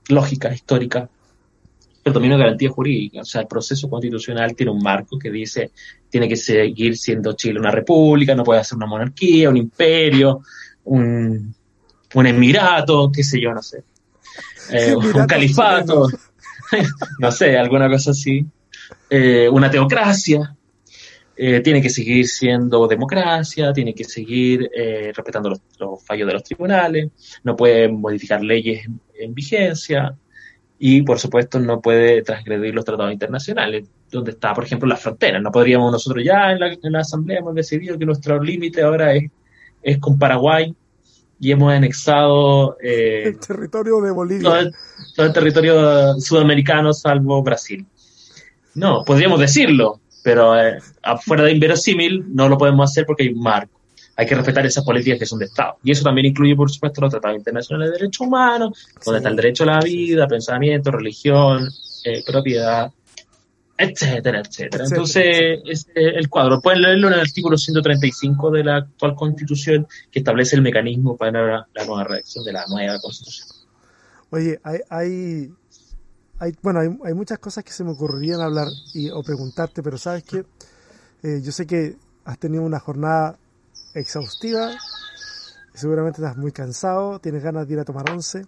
lógica, 0.09 0.53
histórica, 0.53 1.09
pero 2.03 2.13
también 2.13 2.33
una 2.33 2.43
garantía 2.43 2.69
jurídica. 2.69 3.21
O 3.21 3.25
sea, 3.25 3.41
el 3.41 3.47
proceso 3.47 3.89
constitucional 3.89 4.55
tiene 4.55 4.71
un 4.71 4.81
marco 4.81 5.17
que 5.17 5.31
dice 5.31 5.71
tiene 6.09 6.27
que 6.27 6.35
seguir 6.35 6.97
siendo 6.97 7.33
Chile 7.33 7.59
una 7.59 7.71
república, 7.71 8.35
no 8.35 8.43
puede 8.43 8.63
ser 8.63 8.77
una 8.77 8.87
monarquía, 8.87 9.49
un 9.49 9.57
imperio, 9.57 10.41
un, 10.85 11.53
un 12.15 12.25
emirato, 12.25 13.11
qué 13.11 13.23
sé 13.23 13.39
yo, 13.39 13.53
no 13.53 13.61
sé. 13.61 13.83
Eh, 14.71 14.95
un 15.15 15.27
califato, 15.27 16.07
no 17.19 17.31
sé, 17.31 17.57
alguna 17.57 17.89
cosa 17.89 18.11
así. 18.11 18.45
Eh, 19.09 19.47
una 19.49 19.69
teocracia. 19.69 20.55
Eh, 21.41 21.61
tiene 21.61 21.81
que 21.81 21.89
seguir 21.89 22.27
siendo 22.27 22.85
democracia, 22.85 23.71
tiene 23.71 23.93
que 23.93 24.03
seguir 24.03 24.69
respetando 25.15 25.49
los, 25.49 26.03
fallos 26.03 26.27
de 26.27 26.33
los 26.33 26.43
tribunales, 26.43 27.11
no 27.43 27.55
puede 27.55 27.87
modificar 27.87 28.43
leyes 28.43 28.85
en, 29.17 29.33
vigencia 29.33 30.13
y, 30.77 31.01
por 31.01 31.17
supuesto, 31.17 31.57
no 31.57 31.79
puede 31.79 32.23
transgredir 32.23 32.75
los 32.75 32.83
tratados 32.83 33.13
internacionales, 33.13 33.87
donde 34.11 34.31
está, 34.31 34.53
por 34.53 34.65
ejemplo, 34.65 34.87
la 34.89 34.97
frontera. 34.97 35.39
No 35.39 35.49
podríamos 35.49 35.93
nosotros 35.93 36.23
ya 36.25 36.51
en 36.51 36.59
la, 36.59 36.73
en 36.73 36.91
la 36.91 36.99
Asamblea 36.99 37.39
hemos 37.39 37.55
decidido 37.55 37.97
que 37.97 38.05
nuestro 38.05 38.43
límite 38.43 38.81
ahora 38.81 39.13
es, 39.13 39.31
es 39.81 39.97
con 39.97 40.19
Paraguay 40.19 40.75
y 41.39 41.51
hemos 41.51 41.71
anexado 41.71 42.77
eh, 42.81 43.23
el 43.27 43.39
territorio 43.39 44.01
de 44.01 44.11
Bolivia. 44.11 44.71
Todo 45.15 45.25
el, 45.25 45.33
territorio 45.33 46.15
sudamericano 46.19 46.93
salvo 46.93 47.41
Brasil. 47.41 47.85
No, 48.75 49.03
podríamos 49.03 49.39
decirlo, 49.39 50.01
pero 50.23 50.59
eh, 50.59 50.79
afuera 51.03 51.43
de 51.43 51.51
inverosímil 51.51 52.25
no 52.33 52.49
lo 52.49 52.57
podemos 52.57 52.89
hacer 52.89 53.05
porque 53.05 53.23
hay 53.23 53.29
un 53.29 53.41
marco. 53.41 53.79
Hay 54.15 54.25
que 54.25 54.35
respetar 54.35 54.65
esas 54.65 54.83
políticas 54.83 55.19
que 55.19 55.25
son 55.25 55.39
de 55.39 55.45
Estado. 55.45 55.77
Y 55.81 55.91
eso 55.91 56.03
también 56.03 56.25
incluye, 56.25 56.53
por 56.55 56.69
supuesto, 56.69 56.99
los 56.99 57.09
tratados 57.09 57.37
internacionales 57.37 57.91
de 57.91 57.99
derechos 57.99 58.27
humanos, 58.27 58.87
donde 59.05 59.19
está 59.19 59.29
el 59.29 59.35
derecho 59.37 59.63
a 59.63 59.67
la 59.67 59.79
vida, 59.79 60.27
pensamiento, 60.27 60.91
religión, 60.91 61.69
eh, 62.03 62.21
propiedad, 62.27 62.91
etcétera, 63.79 64.41
etcétera. 64.41 64.83
Entonces, 64.83 65.85
el 65.95 66.29
cuadro, 66.29 66.59
pueden 66.59 66.81
leerlo 66.81 67.07
en 67.07 67.13
el 67.13 67.19
artículo 67.21 67.57
135 67.57 68.51
de 68.51 68.63
la 68.65 68.75
actual 68.77 69.15
constitución 69.15 69.87
que 70.11 70.19
establece 70.19 70.57
el 70.57 70.61
mecanismo 70.61 71.15
para 71.15 71.65
la, 71.73 71.85
nueva 71.85 72.03
redacción 72.03 72.43
de 72.43 72.51
la 72.51 72.65
nueva 72.67 72.99
constitución. 72.99 73.47
Oye, 74.31 74.59
hay, 74.63 74.79
hay, 74.89 75.49
hay 76.39 76.53
bueno, 76.61 76.79
hay, 76.79 76.89
hay, 77.05 77.13
muchas 77.13 77.39
cosas 77.39 77.63
que 77.63 77.71
se 77.71 77.83
me 77.83 77.91
ocurrirían 77.91 78.41
hablar 78.41 78.67
y, 78.93 79.09
o 79.09 79.21
preguntarte, 79.21 79.83
pero 79.83 79.97
sabes 79.97 80.23
que 80.23 80.45
eh, 81.23 81.41
yo 81.41 81.51
sé 81.51 81.67
que 81.67 81.97
has 82.25 82.39
tenido 82.39 82.63
una 82.63 82.79
jornada 82.79 83.37
exhaustiva, 83.93 84.71
seguramente 85.73 86.21
estás 86.21 86.37
muy 86.37 86.51
cansado, 86.51 87.19
tienes 87.19 87.43
ganas 87.43 87.67
de 87.67 87.73
ir 87.73 87.79
a 87.79 87.85
tomar 87.85 88.09
once, 88.09 88.45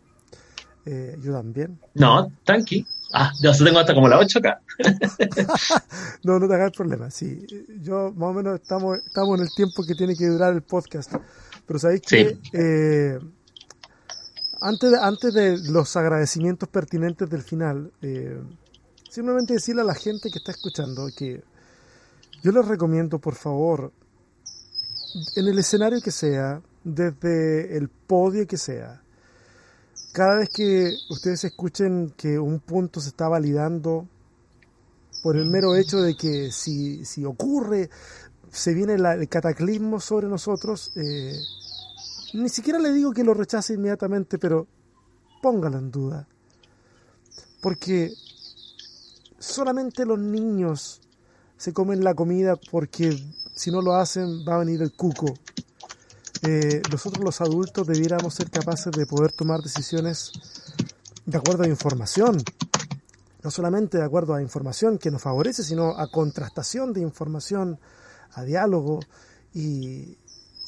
eh, 0.86 1.18
yo 1.22 1.34
también. 1.34 1.80
No, 1.94 2.32
tranqui. 2.44 2.86
Ah, 3.14 3.32
yo 3.42 3.52
tengo 3.52 3.80
hasta 3.80 3.94
como 3.94 4.08
la 4.08 4.20
8 4.20 4.40
acá. 4.40 4.62
no, 6.24 6.40
no 6.40 6.48
te 6.48 6.54
hagas 6.54 6.72
problema. 6.72 7.12
Sí, 7.12 7.46
yo 7.82 8.14
más 8.16 8.30
o 8.30 8.34
menos 8.34 8.62
estamos, 8.62 9.00
estamos 9.06 9.38
en 9.38 9.44
el 9.44 9.54
tiempo 9.54 9.84
que 9.84 9.96
tiene 9.96 10.16
que 10.16 10.28
durar 10.28 10.54
el 10.54 10.62
podcast. 10.62 11.14
Pero 11.66 11.80
sabéis 11.80 12.02
que 12.02 12.38
eh, 12.54 13.20
antes, 14.62 14.92
de, 14.92 14.98
antes 15.00 15.34
de 15.34 15.58
los 15.58 15.96
agradecimientos 15.98 16.70
pertinentes 16.70 17.30
del 17.30 17.42
final, 17.42 17.92
eh, 18.02 18.40
simplemente 19.10 19.54
decirle 19.56 19.82
a 19.82 19.86
la 19.86 19.96
gente 19.96 20.30
que 20.30 20.38
está 20.38 20.52
escuchando 20.52 21.10
que 21.16 21.44
yo 22.44 22.52
les 22.52 22.68
recomiendo, 22.68 23.20
por 23.20 23.36
favor, 23.36 23.92
en 25.36 25.48
el 25.48 25.60
escenario 25.60 26.00
que 26.02 26.12
sea, 26.12 26.62
desde 26.84 27.76
el 27.76 27.90
podio 27.90 28.48
que 28.48 28.58
sea, 28.58 29.02
cada 30.14 30.36
vez 30.36 30.50
que 30.50 30.94
ustedes 31.10 31.44
escuchen 31.44 32.14
que 32.16 32.38
un 32.38 32.60
punto 32.60 33.00
se 33.00 33.10
está 33.10 33.28
validando 33.28 34.08
por 35.24 35.38
el 35.38 35.46
mero 35.46 35.76
hecho 35.76 36.02
de 36.02 36.16
que 36.16 36.52
si, 36.52 37.06
si 37.06 37.26
ocurre, 37.26 37.90
se 38.52 38.74
viene 38.74 38.94
el 38.94 39.30
cataclismo 39.30 40.00
sobre 40.00 40.28
nosotros, 40.28 40.92
eh, 40.96 41.34
ni 42.34 42.50
siquiera 42.50 42.80
le 42.80 42.92
digo 42.92 43.12
que 43.12 43.24
lo 43.24 43.34
rechace 43.34 43.74
inmediatamente, 43.74 44.38
pero 44.38 44.68
póngalo 45.42 45.78
en 45.78 45.92
duda. 45.92 46.28
Porque 47.62 48.12
solamente 49.40 50.06
los 50.06 50.20
niños 50.20 51.02
se 51.58 51.74
comen 51.74 52.04
la 52.04 52.14
comida 52.14 52.56
porque 52.72 53.18
si 53.54 53.72
no 53.72 53.82
lo 53.82 53.96
hacen 53.96 54.46
va 54.48 54.56
a 54.56 54.60
venir 54.60 54.82
el 54.82 54.94
cuco 54.94 55.34
eh, 56.44 56.82
nosotros 56.92 57.24
los 57.24 57.40
adultos 57.40 57.86
debiéramos 57.86 58.34
ser 58.34 58.50
capaces 58.50 58.92
de 58.92 59.06
poder 59.06 59.32
tomar 59.32 59.62
decisiones 59.62 60.32
de 61.24 61.38
acuerdo 61.38 61.64
a 61.64 61.68
información, 61.68 62.42
no 63.44 63.52
solamente 63.52 64.00
de 64.00 64.04
acuerdo 64.04 64.34
a 64.34 64.42
información 64.42 64.98
que 64.98 65.12
nos 65.12 65.22
favorece, 65.22 65.64
sino 65.64 66.00
a 66.00 66.10
contrastación 66.10 66.94
de 66.94 67.02
información, 67.02 67.80
a 68.34 68.44
diálogo 68.44 69.02
y, 69.54 70.18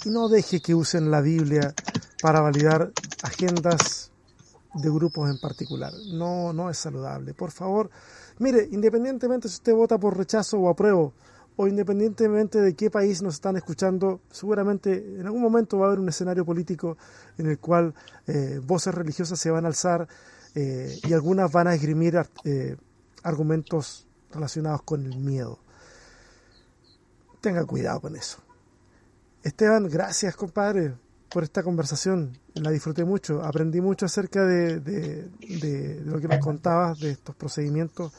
no 0.06 0.30
deje 0.30 0.62
que 0.62 0.76
usen 0.76 1.12
la 1.12 1.22
Biblia 1.22 1.74
para 2.22 2.42
validar 2.42 2.92
agendas 3.24 4.12
de 4.74 4.90
grupos 4.90 5.30
en 5.30 5.40
particular. 5.40 5.94
No, 6.12 6.54
no 6.54 6.70
es 6.70 6.78
saludable. 6.78 7.34
Por 7.34 7.52
favor, 7.52 7.90
mire, 8.40 8.68
independientemente 8.72 9.48
si 9.48 9.56
usted 9.56 9.74
vota 9.74 9.98
por 9.98 10.18
rechazo 10.18 10.60
o 10.60 10.70
apruebo, 10.70 11.14
o 11.56 11.68
independientemente 11.68 12.60
de 12.60 12.76
qué 12.76 12.90
país 12.90 13.22
nos 13.22 13.36
están 13.36 13.56
escuchando, 13.56 14.22
seguramente 14.32 15.20
en 15.20 15.26
algún 15.26 15.42
momento 15.42 15.78
va 15.78 15.86
a 15.86 15.88
haber 15.90 16.00
un 16.00 16.10
escenario 16.10 16.46
político 16.46 16.98
en 17.38 17.48
el 17.48 17.60
cual 17.60 17.94
eh, 18.26 18.60
voces 18.64 18.94
religiosas 18.94 19.40
se 19.40 19.52
van 19.52 19.66
a 19.66 19.68
alzar 19.68 20.08
eh, 20.56 20.98
y 21.04 21.14
algunas 21.14 21.52
van 21.52 21.68
a 21.68 21.76
esgrimir 21.76 22.20
eh, 22.44 22.76
argumentos 23.22 24.08
relacionados 24.32 24.82
con 24.82 25.06
el 25.06 25.18
miedo. 25.18 25.60
Tenga 27.42 27.66
cuidado 27.66 28.02
con 28.02 28.16
eso. 28.16 28.43
Esteban, 29.44 29.88
gracias 29.90 30.36
compadre 30.36 30.96
por 31.30 31.44
esta 31.44 31.64
conversación. 31.64 32.38
La 32.54 32.72
disfruté 32.72 33.04
mucho, 33.04 33.44
aprendí 33.44 33.82
mucho 33.82 34.06
acerca 34.06 34.46
de, 34.46 34.80
de 34.80 36.02
lo 36.06 36.20
que 36.20 36.28
nos 36.28 36.40
contabas, 36.40 37.00
de 37.00 37.12
estos 37.12 37.36
procedimientos. 37.36 38.14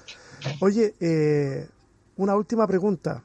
Oye, 0.60 0.94
una 2.16 2.36
última 2.36 2.66
pregunta. 2.66 3.24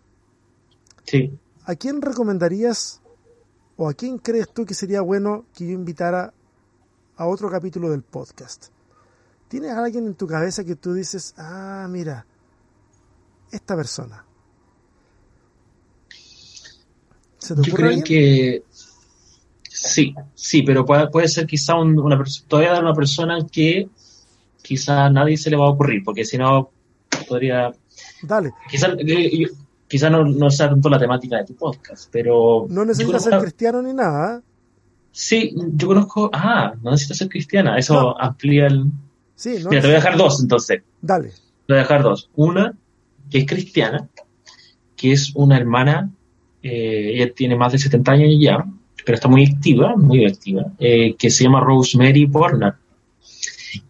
Sí. 1.04 1.38
¿A 1.66 1.76
quién 1.76 2.02
recomendarías 2.02 3.02
o 3.76 3.90
a 3.90 3.94
quién 3.94 4.18
crees 4.18 4.50
tú 4.54 4.66
que 4.66 4.74
sería 4.74 5.02
bueno 5.02 5.46
que 5.54 5.68
yo 5.68 5.74
invitara 5.74 6.34
a 7.18 7.28
otro 7.28 7.50
capítulo 7.50 7.90
del 7.90 8.04
podcast? 8.04 8.68
¿Tienes 9.50 9.72
a 9.72 9.84
alguien 9.84 10.06
en 10.06 10.16
tu 10.16 10.28
cabeza 10.28 10.64
que 10.64 10.76
tú 10.76 10.94
dices, 10.94 11.34
ah, 11.38 11.88
mira, 11.90 12.26
esta 13.52 13.76
persona? 13.76 14.24
¿Se 17.40 17.56
te 17.56 17.62
yo 17.64 17.74
creo 17.74 18.04
que 18.04 18.64
sí, 19.64 20.14
sí, 20.36 20.62
pero 20.62 20.86
puede, 20.86 21.08
puede 21.08 21.28
ser 21.28 21.48
quizá 21.48 21.76
una 21.76 22.18
persona, 22.18 22.48
todavía 22.48 22.80
una 22.80 22.94
persona 22.94 23.38
que 23.52 23.90
quizá 24.62 25.10
nadie 25.10 25.38
se 25.38 25.50
le 25.50 25.58
va 25.58 25.66
a 25.66 25.70
ocurrir, 25.70 26.04
porque 26.04 26.26
si 26.26 26.38
no 26.38 26.70
podría 27.28 27.72
Dale. 28.24 28.52
Quizás, 28.70 28.92
eh, 29.00 29.48
quizás 29.88 30.12
no, 30.12 30.26
no 30.26 30.50
sea 30.50 30.70
tanto 30.70 30.90
la 30.90 31.00
temática 31.00 31.38
de 31.38 31.46
tu 31.46 31.56
podcast, 31.56 32.10
pero... 32.12 32.66
No 32.70 32.86
necesitas 32.86 33.24
ser 33.24 33.40
cristiano 33.40 33.82
ni 33.82 33.94
nada. 33.94 34.38
¿eh? 34.38 34.42
Sí, 35.12 35.56
yo 35.74 35.88
conozco... 35.88 36.30
Ah, 36.34 36.74
no 36.82 36.92
necesitas 36.92 37.18
ser 37.18 37.30
cristiana, 37.30 37.78
eso 37.78 38.20
amplía 38.20 38.68
el... 38.68 38.86
Sí, 39.36 39.58
no 39.64 39.70
Mira, 39.70 39.82
te 39.82 39.88
voy 39.88 39.96
a 39.96 40.00
dejar 40.00 40.18
dos 40.18 40.42
entonces. 40.42 40.84
Dale. 41.02 41.30
Te 41.30 41.74
voy 41.74 41.78
a 41.78 41.82
dejar 41.82 42.04
dos. 42.04 42.30
Una, 42.36 42.74
que 43.30 43.40
es 43.40 43.46
cristiana, 43.46 44.10
que 44.96 45.14
es 45.14 45.32
una 45.36 45.58
hermana, 45.58 46.12
eh, 46.62 47.12
ella 47.16 47.34
tiene 47.34 47.56
más 47.56 47.72
de 47.72 47.80
70 47.80 48.12
años 48.12 48.36
ya, 48.40 48.66
pero 49.06 49.16
está 49.16 49.28
muy 49.28 49.46
activa, 49.46 49.96
muy 49.96 50.26
activa, 50.26 50.66
eh, 50.80 51.16
que 51.18 51.30
se 51.30 51.44
llama 51.44 51.62
Rosemary 51.62 52.26
Borner. 52.26 52.74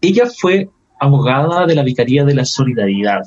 Ella 0.00 0.26
fue 0.26 0.68
abogada 0.98 1.66
de 1.66 1.74
la 1.74 1.82
Vicaría 1.82 2.24
de 2.24 2.34
la 2.34 2.44
Solidaridad. 2.44 3.22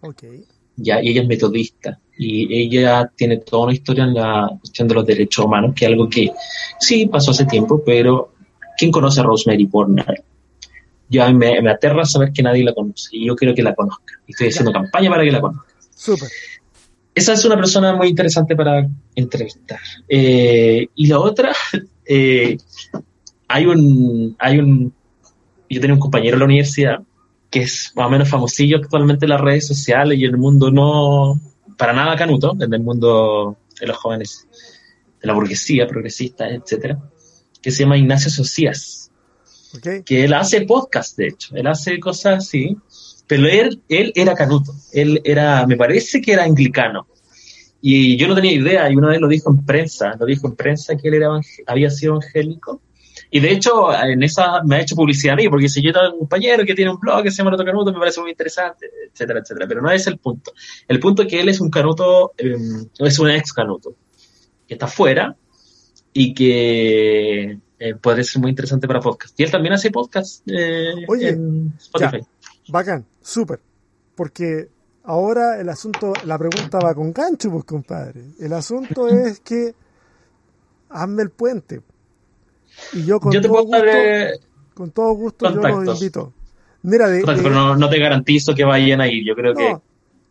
Okay. 0.00 0.44
Ya, 0.76 1.02
y 1.02 1.08
ella 1.08 1.22
es 1.22 1.28
metodista 1.28 1.98
y 2.18 2.54
ella 2.62 3.10
tiene 3.14 3.38
toda 3.38 3.64
una 3.64 3.72
historia 3.72 4.04
en 4.04 4.14
la 4.14 4.48
cuestión 4.60 4.88
de 4.88 4.94
los 4.94 5.06
derechos 5.06 5.44
humanos, 5.44 5.74
que 5.74 5.84
es 5.84 5.90
algo 5.90 6.08
que 6.08 6.30
sí 6.78 7.06
pasó 7.06 7.30
hace 7.30 7.44
tiempo, 7.44 7.82
pero 7.84 8.32
¿quién 8.76 8.90
conoce 8.90 9.20
a 9.20 9.24
Rosemary 9.24 9.66
Borner? 9.66 10.24
Yo 11.08 11.30
me, 11.32 11.60
me 11.62 11.70
aterra 11.70 12.04
saber 12.04 12.32
que 12.32 12.42
nadie 12.42 12.64
la 12.64 12.74
conoce 12.74 13.10
y 13.12 13.26
yo 13.26 13.36
quiero 13.36 13.54
que 13.54 13.62
la 13.62 13.74
conozca. 13.74 14.14
Estoy 14.26 14.48
haciendo 14.48 14.72
campaña 14.72 15.10
para 15.10 15.24
que 15.24 15.30
la 15.30 15.40
conozca. 15.40 15.72
Súper. 15.94 16.28
Esa 17.16 17.32
es 17.32 17.46
una 17.46 17.56
persona 17.56 17.96
muy 17.96 18.08
interesante 18.08 18.54
para 18.54 18.86
entrevistar. 19.14 19.80
Eh, 20.06 20.86
y 20.94 21.06
la 21.06 21.18
otra, 21.18 21.50
eh, 22.04 22.58
hay 23.48 23.64
un, 23.64 24.36
hay 24.38 24.58
un, 24.58 24.92
yo 25.70 25.80
tenía 25.80 25.94
un 25.94 26.00
compañero 26.00 26.34
en 26.34 26.40
la 26.40 26.44
universidad 26.44 26.98
que 27.50 27.60
es 27.60 27.90
más 27.96 28.08
o 28.08 28.10
menos 28.10 28.28
famosillo 28.28 28.76
actualmente 28.76 29.24
en 29.24 29.30
las 29.30 29.40
redes 29.40 29.66
sociales 29.66 30.18
y 30.18 30.26
en 30.26 30.32
el 30.32 30.36
mundo 30.36 30.70
no, 30.70 31.40
para 31.78 31.94
nada 31.94 32.16
canuto, 32.16 32.54
en 32.60 32.74
el 32.74 32.80
mundo 32.80 33.56
de 33.80 33.86
los 33.86 33.96
jóvenes, 33.96 34.46
de 35.18 35.26
la 35.26 35.32
burguesía, 35.32 35.86
progresista, 35.86 36.46
etcétera, 36.50 36.98
que 37.62 37.70
se 37.70 37.84
llama 37.84 37.96
Ignacio 37.96 38.30
Socias. 38.30 39.10
Que 40.04 40.24
él 40.24 40.34
hace 40.34 40.66
podcast, 40.66 41.16
de 41.16 41.28
hecho, 41.28 41.56
él 41.56 41.66
hace 41.66 41.98
cosas 41.98 42.44
así, 42.44 42.76
pero 43.26 43.46
él, 43.46 43.82
él 43.88 44.12
era 44.14 44.34
canuto, 44.34 44.72
él 44.92 45.20
era, 45.24 45.66
me 45.66 45.76
parece 45.76 46.20
que 46.20 46.32
era 46.32 46.44
anglicano. 46.44 47.06
Y 47.80 48.16
yo 48.16 48.26
no 48.26 48.34
tenía 48.34 48.52
idea, 48.52 48.90
y 48.90 48.96
una 48.96 49.08
vez 49.08 49.20
lo 49.20 49.28
dijo 49.28 49.50
en 49.50 49.64
prensa, 49.64 50.16
lo 50.18 50.26
dijo 50.26 50.48
en 50.48 50.56
prensa 50.56 50.96
que 50.96 51.08
él 51.08 51.14
era, 51.14 51.28
había 51.66 51.90
sido 51.90 52.14
evangélico, 52.14 52.80
y 53.30 53.40
de 53.40 53.50
hecho, 53.50 53.92
en 53.92 54.22
esa 54.22 54.62
me 54.62 54.76
ha 54.76 54.80
hecho 54.80 54.94
publicidad 54.94 55.34
a 55.34 55.36
mí, 55.36 55.48
porque 55.48 55.68
si 55.68 55.82
yo 55.82 55.92
tengo 55.92 56.12
un 56.12 56.18
compañero 56.20 56.64
que 56.64 56.74
tiene 56.74 56.90
un 56.90 56.98
blog 56.98 57.22
que 57.24 57.30
se 57.30 57.38
llama 57.38 57.50
Loto 57.50 57.64
Canuto, 57.64 57.92
me 57.92 57.98
parece 57.98 58.20
muy 58.20 58.30
interesante, 58.30 58.88
etcétera, 59.12 59.40
etcétera. 59.40 59.66
Pero 59.66 59.82
no 59.82 59.90
es 59.90 60.06
el 60.06 60.18
punto. 60.18 60.52
El 60.86 61.00
punto 61.00 61.22
es 61.22 61.28
que 61.28 61.40
él 61.40 61.48
es 61.48 61.60
un 61.60 61.70
canuto, 61.70 62.32
em, 62.36 62.86
es 62.98 63.18
un 63.18 63.30
ex 63.30 63.52
canuto, 63.52 63.94
que 64.66 64.74
está 64.74 64.86
fuera 64.86 65.36
y 66.12 66.32
que 66.34 67.58
eh, 67.78 67.94
puede 68.00 68.24
ser 68.24 68.40
muy 68.40 68.50
interesante 68.50 68.86
para 68.86 69.00
podcast. 69.00 69.38
Y 69.38 69.42
él 69.42 69.50
también 69.50 69.74
hace 69.74 69.90
podcast 69.90 70.42
eh, 70.46 70.94
Oye, 71.08 71.30
en 71.30 71.74
Spotify. 71.78 72.20
bacán, 72.68 73.04
súper. 73.26 73.60
Porque 74.14 74.68
ahora 75.04 75.60
el 75.60 75.68
asunto, 75.68 76.12
la 76.24 76.38
pregunta 76.38 76.78
va 76.78 76.94
con 76.94 77.12
gancho, 77.12 77.50
pues 77.50 77.64
compadre. 77.64 78.22
El 78.40 78.52
asunto 78.52 79.08
es 79.08 79.40
que 79.40 79.74
hazme 80.88 81.22
el 81.22 81.30
puente 81.30 81.82
y 82.92 83.04
yo 83.04 83.18
con, 83.18 83.32
todo, 83.32 83.64
gusto, 83.64 83.76
con 84.74 84.90
todo 84.90 85.12
gusto 85.12 85.52
yo 85.52 85.60
los 85.60 86.00
invito. 86.00 86.32
Mira, 86.82 87.08
pero 87.24 87.76
no, 87.76 87.88
te 87.88 87.98
garantizo 87.98 88.54
que 88.54 88.64
vayan 88.64 89.00
a 89.00 89.08
ir. 89.08 89.24
Yo 89.26 89.34
creo 89.34 89.54
que 89.54 89.76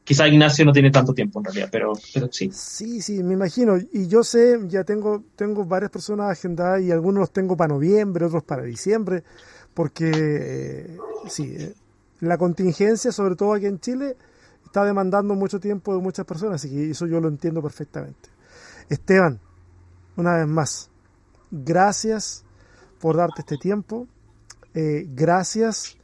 quizá 0.05 0.27
Ignacio 0.27 0.63
no 0.63 0.71
tiene 0.71 0.89
tanto 0.89 1.13
tiempo 1.13 1.39
en 1.39 1.45
realidad, 1.45 1.69
pero, 1.69 1.93
pero 2.13 2.29
sí. 2.31 2.49
Sí, 2.53 3.01
sí, 3.01 3.21
me 3.23 3.33
imagino. 3.33 3.77
Y 3.91 4.07
yo 4.07 4.23
sé, 4.23 4.59
ya 4.67 4.85
tengo, 4.85 5.23
tengo 5.35 5.65
varias 5.65 5.91
personas 5.91 6.31
agendadas 6.31 6.81
y 6.81 6.91
algunos 6.91 7.21
los 7.21 7.31
tengo 7.31 7.57
para 7.57 7.73
noviembre, 7.73 8.25
otros 8.25 8.43
para 8.43 8.63
diciembre, 8.63 9.23
porque 9.73 10.11
eh, 10.13 10.97
sí, 11.27 11.55
eh, 11.59 11.73
la 12.19 12.37
contingencia, 12.37 13.11
sobre 13.11 13.35
todo 13.35 13.53
aquí 13.53 13.65
en 13.65 13.79
Chile, 13.79 14.17
está 14.63 14.83
demandando 14.83 15.35
mucho 15.35 15.59
tiempo 15.59 15.95
de 15.95 16.01
muchas 16.01 16.25
personas, 16.25 16.55
así 16.55 16.69
que 16.69 16.91
eso 16.91 17.07
yo 17.07 17.19
lo 17.19 17.27
entiendo 17.27 17.61
perfectamente. 17.61 18.29
Esteban, 18.89 19.39
una 20.15 20.35
vez 20.35 20.47
más, 20.47 20.89
gracias 21.51 22.43
por 22.99 23.17
darte 23.17 23.41
este 23.41 23.57
tiempo. 23.57 24.07
Eh, 24.73 25.07
gracias 25.09 25.97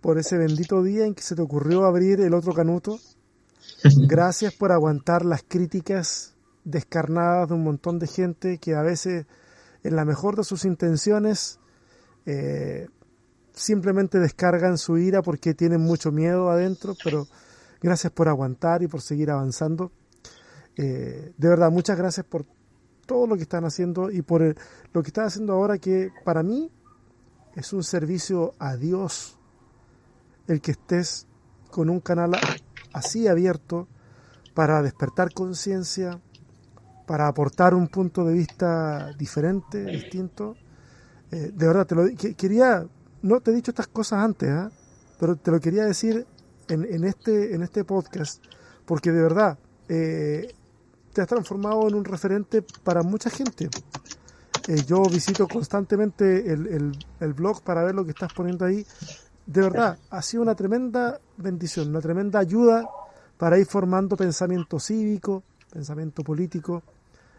por 0.00 0.18
ese 0.18 0.36
bendito 0.36 0.82
día 0.82 1.06
en 1.06 1.14
que 1.14 1.22
se 1.22 1.34
te 1.34 1.42
ocurrió 1.42 1.84
abrir 1.84 2.20
el 2.20 2.34
otro 2.34 2.52
canuto. 2.52 2.98
Gracias 4.08 4.54
por 4.54 4.72
aguantar 4.72 5.24
las 5.24 5.42
críticas 5.42 6.34
descarnadas 6.64 7.48
de 7.48 7.54
un 7.54 7.64
montón 7.64 7.98
de 7.98 8.06
gente 8.06 8.58
que 8.58 8.74
a 8.74 8.82
veces, 8.82 9.26
en 9.82 9.96
la 9.96 10.04
mejor 10.04 10.36
de 10.36 10.44
sus 10.44 10.64
intenciones, 10.64 11.58
eh, 12.26 12.88
simplemente 13.60 14.18
descargan 14.18 14.78
su 14.78 14.96
ira 14.96 15.20
porque 15.20 15.54
tienen 15.54 15.82
mucho 15.82 16.10
miedo 16.10 16.50
adentro, 16.50 16.96
pero 17.04 17.26
gracias 17.80 18.10
por 18.12 18.28
aguantar 18.28 18.82
y 18.82 18.88
por 18.88 19.02
seguir 19.02 19.30
avanzando. 19.30 19.92
Eh, 20.76 21.32
de 21.36 21.48
verdad, 21.48 21.70
muchas 21.70 21.98
gracias 21.98 22.24
por 22.24 22.46
todo 23.06 23.26
lo 23.26 23.36
que 23.36 23.42
están 23.42 23.64
haciendo 23.64 24.10
y 24.10 24.22
por 24.22 24.54
lo 24.92 25.02
que 25.02 25.08
están 25.08 25.26
haciendo 25.26 25.52
ahora 25.52 25.76
que 25.78 26.10
para 26.24 26.42
mí 26.42 26.70
es 27.54 27.72
un 27.72 27.84
servicio 27.84 28.54
a 28.58 28.76
Dios 28.76 29.38
el 30.46 30.60
que 30.60 30.70
estés 30.72 31.26
con 31.70 31.90
un 31.90 32.00
canal 32.00 32.32
así 32.92 33.28
abierto 33.28 33.88
para 34.54 34.82
despertar 34.82 35.34
conciencia, 35.34 36.18
para 37.06 37.28
aportar 37.28 37.74
un 37.74 37.88
punto 37.88 38.24
de 38.24 38.32
vista 38.32 39.12
diferente, 39.18 39.84
distinto. 39.84 40.56
Eh, 41.30 41.50
de 41.54 41.66
verdad, 41.66 41.86
te 41.86 41.94
lo 41.94 42.04
quería, 42.36 42.86
no 43.22 43.40
te 43.40 43.50
he 43.50 43.54
dicho 43.54 43.70
estas 43.70 43.88
cosas 43.88 44.24
antes, 44.24 44.50
¿ah? 44.50 44.70
pero 45.18 45.36
te 45.36 45.50
lo 45.50 45.60
quería 45.60 45.84
decir 45.84 46.26
en, 46.68 46.84
en, 46.84 47.04
este, 47.04 47.54
en 47.54 47.62
este 47.62 47.84
podcast, 47.84 48.42
porque 48.86 49.12
de 49.12 49.22
verdad, 49.22 49.58
eh, 49.88 50.54
te 51.12 51.20
has 51.20 51.28
transformado 51.28 51.88
en 51.88 51.94
un 51.94 52.04
referente 52.04 52.62
para 52.62 53.02
mucha 53.02 53.30
gente. 53.30 53.68
Eh, 54.68 54.84
yo 54.86 55.02
visito 55.02 55.48
constantemente 55.48 56.52
el, 56.52 56.92
el, 57.18 57.32
blog 57.34 57.62
para 57.62 57.82
ver 57.82 57.94
lo 57.94 58.04
que 58.04 58.10
estás 58.10 58.32
poniendo 58.32 58.64
ahí. 58.64 58.86
De 59.46 59.62
verdad, 59.62 59.98
ha 60.10 60.22
sido 60.22 60.42
una 60.42 60.54
tremenda 60.54 61.20
bendición, 61.36 61.88
una 61.88 62.00
tremenda 62.00 62.38
ayuda 62.38 62.88
para 63.36 63.58
ir 63.58 63.66
formando 63.66 64.16
pensamiento 64.16 64.78
cívico, 64.78 65.42
pensamiento 65.72 66.22
político 66.22 66.82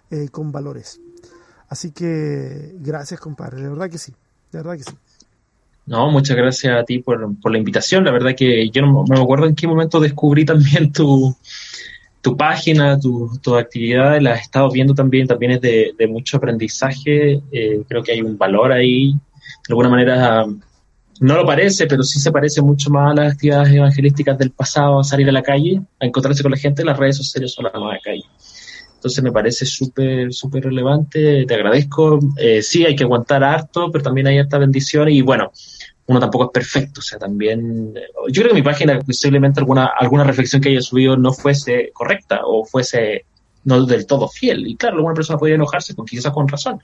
eh, 0.09 0.29
con 0.29 0.51
valores. 0.51 0.99
Así 1.69 1.91
que 1.91 2.75
gracias, 2.79 3.19
compadre, 3.19 3.61
de 3.61 3.69
verdad 3.69 3.89
que 3.89 3.97
sí, 3.97 4.13
de 4.51 4.57
verdad 4.57 4.75
que 4.75 4.83
sí. 4.83 4.97
No, 5.85 6.09
muchas 6.11 6.37
gracias 6.37 6.77
a 6.77 6.83
ti 6.83 6.99
por, 6.99 7.39
por 7.39 7.51
la 7.51 7.57
invitación. 7.57 8.05
La 8.05 8.11
verdad 8.11 8.35
que 8.35 8.69
yo 8.69 8.81
no, 8.81 9.03
me 9.07 9.19
acuerdo 9.19 9.47
en 9.47 9.55
qué 9.55 9.67
momento 9.67 9.99
descubrí 9.99 10.45
también 10.45 10.91
tu, 10.91 11.35
tu 12.21 12.37
página, 12.37 12.99
tus 12.99 13.41
tu 13.41 13.55
actividades, 13.55 14.21
las 14.21 14.39
he 14.39 14.41
estado 14.43 14.69
viendo 14.69 14.93
también, 14.93 15.27
también 15.27 15.53
es 15.53 15.61
de, 15.61 16.07
mucho 16.07 16.37
aprendizaje, 16.37 17.41
eh, 17.51 17.83
creo 17.87 18.03
que 18.03 18.13
hay 18.13 18.21
un 18.21 18.37
valor 18.37 18.71
ahí, 18.71 19.13
de 19.13 19.19
alguna 19.69 19.89
manera 19.89 20.45
no 21.21 21.35
lo 21.35 21.45
parece, 21.45 21.85
pero 21.85 22.03
sí 22.03 22.19
se 22.19 22.31
parece 22.31 22.61
mucho 22.61 22.89
más 22.89 23.11
a 23.11 23.21
las 23.21 23.33
actividades 23.33 23.71
evangelísticas 23.73 24.37
del 24.37 24.51
pasado, 24.51 24.99
a 24.99 25.03
salir 25.03 25.29
a 25.29 25.31
la 25.31 25.43
calle, 25.43 25.79
a 25.99 26.05
encontrarse 26.05 26.41
con 26.41 26.51
la 26.51 26.57
gente, 26.57 26.83
las 26.83 26.97
redes 26.97 27.17
sociales 27.17 27.53
son 27.53 27.65
la 27.65 27.71
nueva 27.79 27.99
calle. 28.03 28.23
Entonces 29.01 29.23
me 29.23 29.31
parece 29.31 29.65
súper, 29.65 30.31
súper 30.31 30.65
relevante, 30.65 31.43
te 31.47 31.55
agradezco. 31.55 32.19
Eh, 32.37 32.61
sí, 32.61 32.85
hay 32.85 32.95
que 32.95 33.03
aguantar 33.03 33.43
harto, 33.43 33.91
pero 33.91 34.03
también 34.03 34.27
hay 34.27 34.37
harta 34.37 34.59
bendición 34.59 35.09
y 35.09 35.23
bueno, 35.23 35.51
uno 36.05 36.19
tampoco 36.19 36.45
es 36.45 36.51
perfecto. 36.51 36.99
O 36.99 37.01
sea, 37.01 37.17
también. 37.17 37.95
Yo 38.29 38.43
creo 38.43 38.49
que 38.49 38.59
mi 38.59 38.61
página, 38.61 38.99
posiblemente 38.99 39.59
alguna, 39.59 39.89
alguna 39.99 40.23
reflexión 40.23 40.61
que 40.61 40.69
haya 40.69 40.81
subido 40.81 41.17
no 41.17 41.33
fuese 41.33 41.89
correcta 41.95 42.41
o 42.45 42.63
fuese 42.63 43.25
no 43.63 43.83
del 43.87 44.05
todo 44.05 44.27
fiel. 44.27 44.67
Y 44.67 44.75
claro, 44.75 44.97
alguna 44.97 45.15
persona 45.15 45.39
podría 45.39 45.55
enojarse 45.55 45.95
con 45.95 46.05
quizás 46.05 46.31
con 46.31 46.47
razón. 46.47 46.79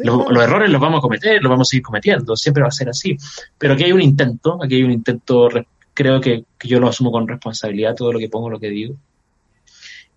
los, 0.00 0.44
errores 0.44 0.68
los 0.68 0.80
vamos 0.80 0.98
a 0.98 1.00
cometer, 1.00 1.42
los 1.42 1.48
vamos 1.48 1.68
a 1.68 1.70
seguir 1.70 1.84
cometiendo, 1.84 2.36
siempre 2.36 2.62
va 2.62 2.68
a 2.68 2.72
ser 2.72 2.90
así. 2.90 3.16
Pero 3.56 3.72
aquí 3.72 3.84
hay 3.84 3.92
un 3.92 4.02
intento, 4.02 4.58
aquí 4.62 4.74
hay 4.74 4.82
un 4.82 4.92
intento, 4.92 5.48
creo 5.94 6.20
que, 6.20 6.44
yo 6.64 6.80
lo 6.80 6.88
asumo 6.88 7.10
con 7.10 7.26
responsabilidad, 7.26 7.94
todo 7.94 8.12
lo 8.12 8.18
que 8.18 8.28
pongo, 8.28 8.50
lo 8.50 8.60
que 8.60 8.68
digo. 8.68 8.94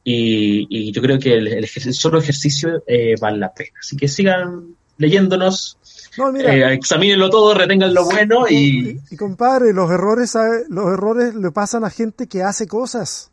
Y, 0.07 0.91
yo 0.91 1.01
creo 1.01 1.17
que 1.17 1.33
el, 1.33 1.67
solo 1.67 2.19
ejercicio 2.19 2.83
eh, 2.85 3.15
vale 3.19 3.39
la 3.39 3.51
pena. 3.51 3.71
Así 3.79 3.97
que 3.97 4.07
sigan 4.07 4.75
leyéndonos, 4.97 5.79
no, 6.17 6.31
mira, 6.31 6.55
eh, 6.55 6.73
examínenlo 6.75 7.29
todo, 7.29 7.55
retengan 7.55 7.93
lo 7.93 8.05
bueno 8.05 8.47
y... 8.47 9.01
y... 9.09 9.17
compadre, 9.17 9.73
los 9.73 9.89
errores, 9.89 10.33
los 10.69 10.93
errores 10.93 11.33
le 11.33 11.51
pasan 11.51 11.83
a 11.83 11.89
gente 11.89 12.27
que 12.27 12.43
hace 12.43 12.67
cosas. 12.67 13.31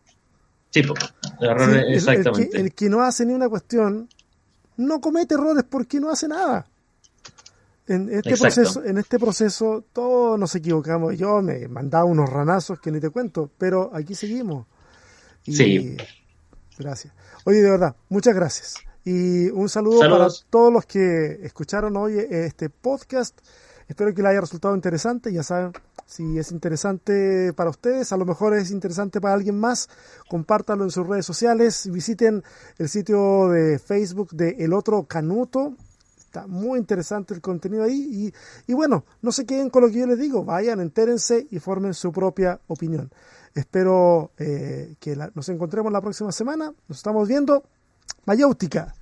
Sí, 0.71 0.83
errores, 1.41 1.85
exactamente. 1.89 2.59
El 2.59 2.73
que, 2.73 2.89
no 2.89 3.03
hace 3.03 3.27
ni 3.27 3.35
una 3.35 3.51
cuestión 3.51 4.09
no 4.79 5.01
comete 5.01 5.35
errores 5.35 5.65
porque 5.69 6.01
no 6.01 6.11
hace 6.11 6.27
nada. 6.27 6.67
En 7.87 8.09
este, 8.11 8.37
proceso, 8.37 8.83
en 8.83 8.97
este 8.97 9.19
proceso 9.19 9.85
todos 9.93 10.39
nos 10.39 10.55
equivocamos. 10.55 11.19
Yo 11.19 11.43
me 11.43 11.69
mandaba 11.69 12.05
unos 12.05 12.31
ranazos 12.31 12.81
que 12.81 12.91
ni 12.91 12.99
te 12.99 13.11
cuento, 13.11 13.51
pero 13.59 13.91
aquí 13.95 14.15
seguimos. 14.15 14.67
sí. 15.45 15.99
Gracias. 16.79 17.13
Oye, 17.45 17.63
de 17.63 17.71
verdad, 17.71 17.97
muchas 18.09 18.35
gracias. 18.35 18.75
Y 19.05 19.51
un 19.51 19.69
saludo 19.69 20.01
para 20.01 20.29
todos 20.49 20.73
los 20.73 20.87
que 20.87 21.41
escucharon 21.43 21.97
hoy 21.97 22.19
este 22.19 22.71
podcast. 22.71 23.39
Espero 23.89 24.15
que 24.15 24.23
les 24.23 24.31
haya 24.31 24.41
resultado 24.41 24.75
interesante. 24.75 25.33
Ya 25.33 25.43
saben, 25.43 25.73
si 26.07 26.39
es 26.39 26.53
interesante 26.53 27.53
para 27.53 27.71
ustedes, 27.71 28.13
a 28.13 28.17
lo 28.17 28.25
mejor 28.25 28.55
es 28.55 28.71
interesante 28.71 29.21
para 29.21 29.35
alguien 29.35 29.59
más, 29.59 29.89
compártanlo 30.29 30.85
en 30.85 30.91
sus 30.91 31.07
redes 31.07 31.27
sociales. 31.27 31.91
Visiten 31.91 32.43
el 32.79 32.89
sitio 32.89 33.49
de 33.49 33.79
Facebook 33.79 34.31
de 34.31 34.57
El 34.61 34.73
Otro 34.73 35.05
Canuto. 35.05 35.75
Está 36.19 36.47
muy 36.47 36.79
interesante 36.79 37.35
el 37.35 37.43
contenido 37.43 37.85
ahí. 37.85 38.33
Y, 38.67 38.73
bueno, 38.73 39.05
no 39.21 39.33
se 39.33 39.45
queden 39.45 39.69
con 39.69 39.83
lo 39.83 39.89
que 39.89 39.99
yo 39.99 40.07
les 40.07 40.19
digo. 40.19 40.45
Vayan, 40.45 40.81
entérense 40.81 41.47
y 41.51 41.59
formen 41.59 41.93
su 41.93 42.13
propia 42.13 42.61
opinión. 42.69 43.11
Espero 43.55 44.33
eh, 44.39 44.95
que 45.01 45.17
nos 45.35 45.49
encontremos 45.49 45.93
la 45.93 46.01
próxima 46.01 46.33
semana. 46.33 46.73
Nos 46.89 46.99
estamos 46.99 47.29
viendo. 47.29 47.63
Mayéutica. 48.25 48.95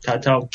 Chao, 0.00 0.20
chao. 0.20 0.50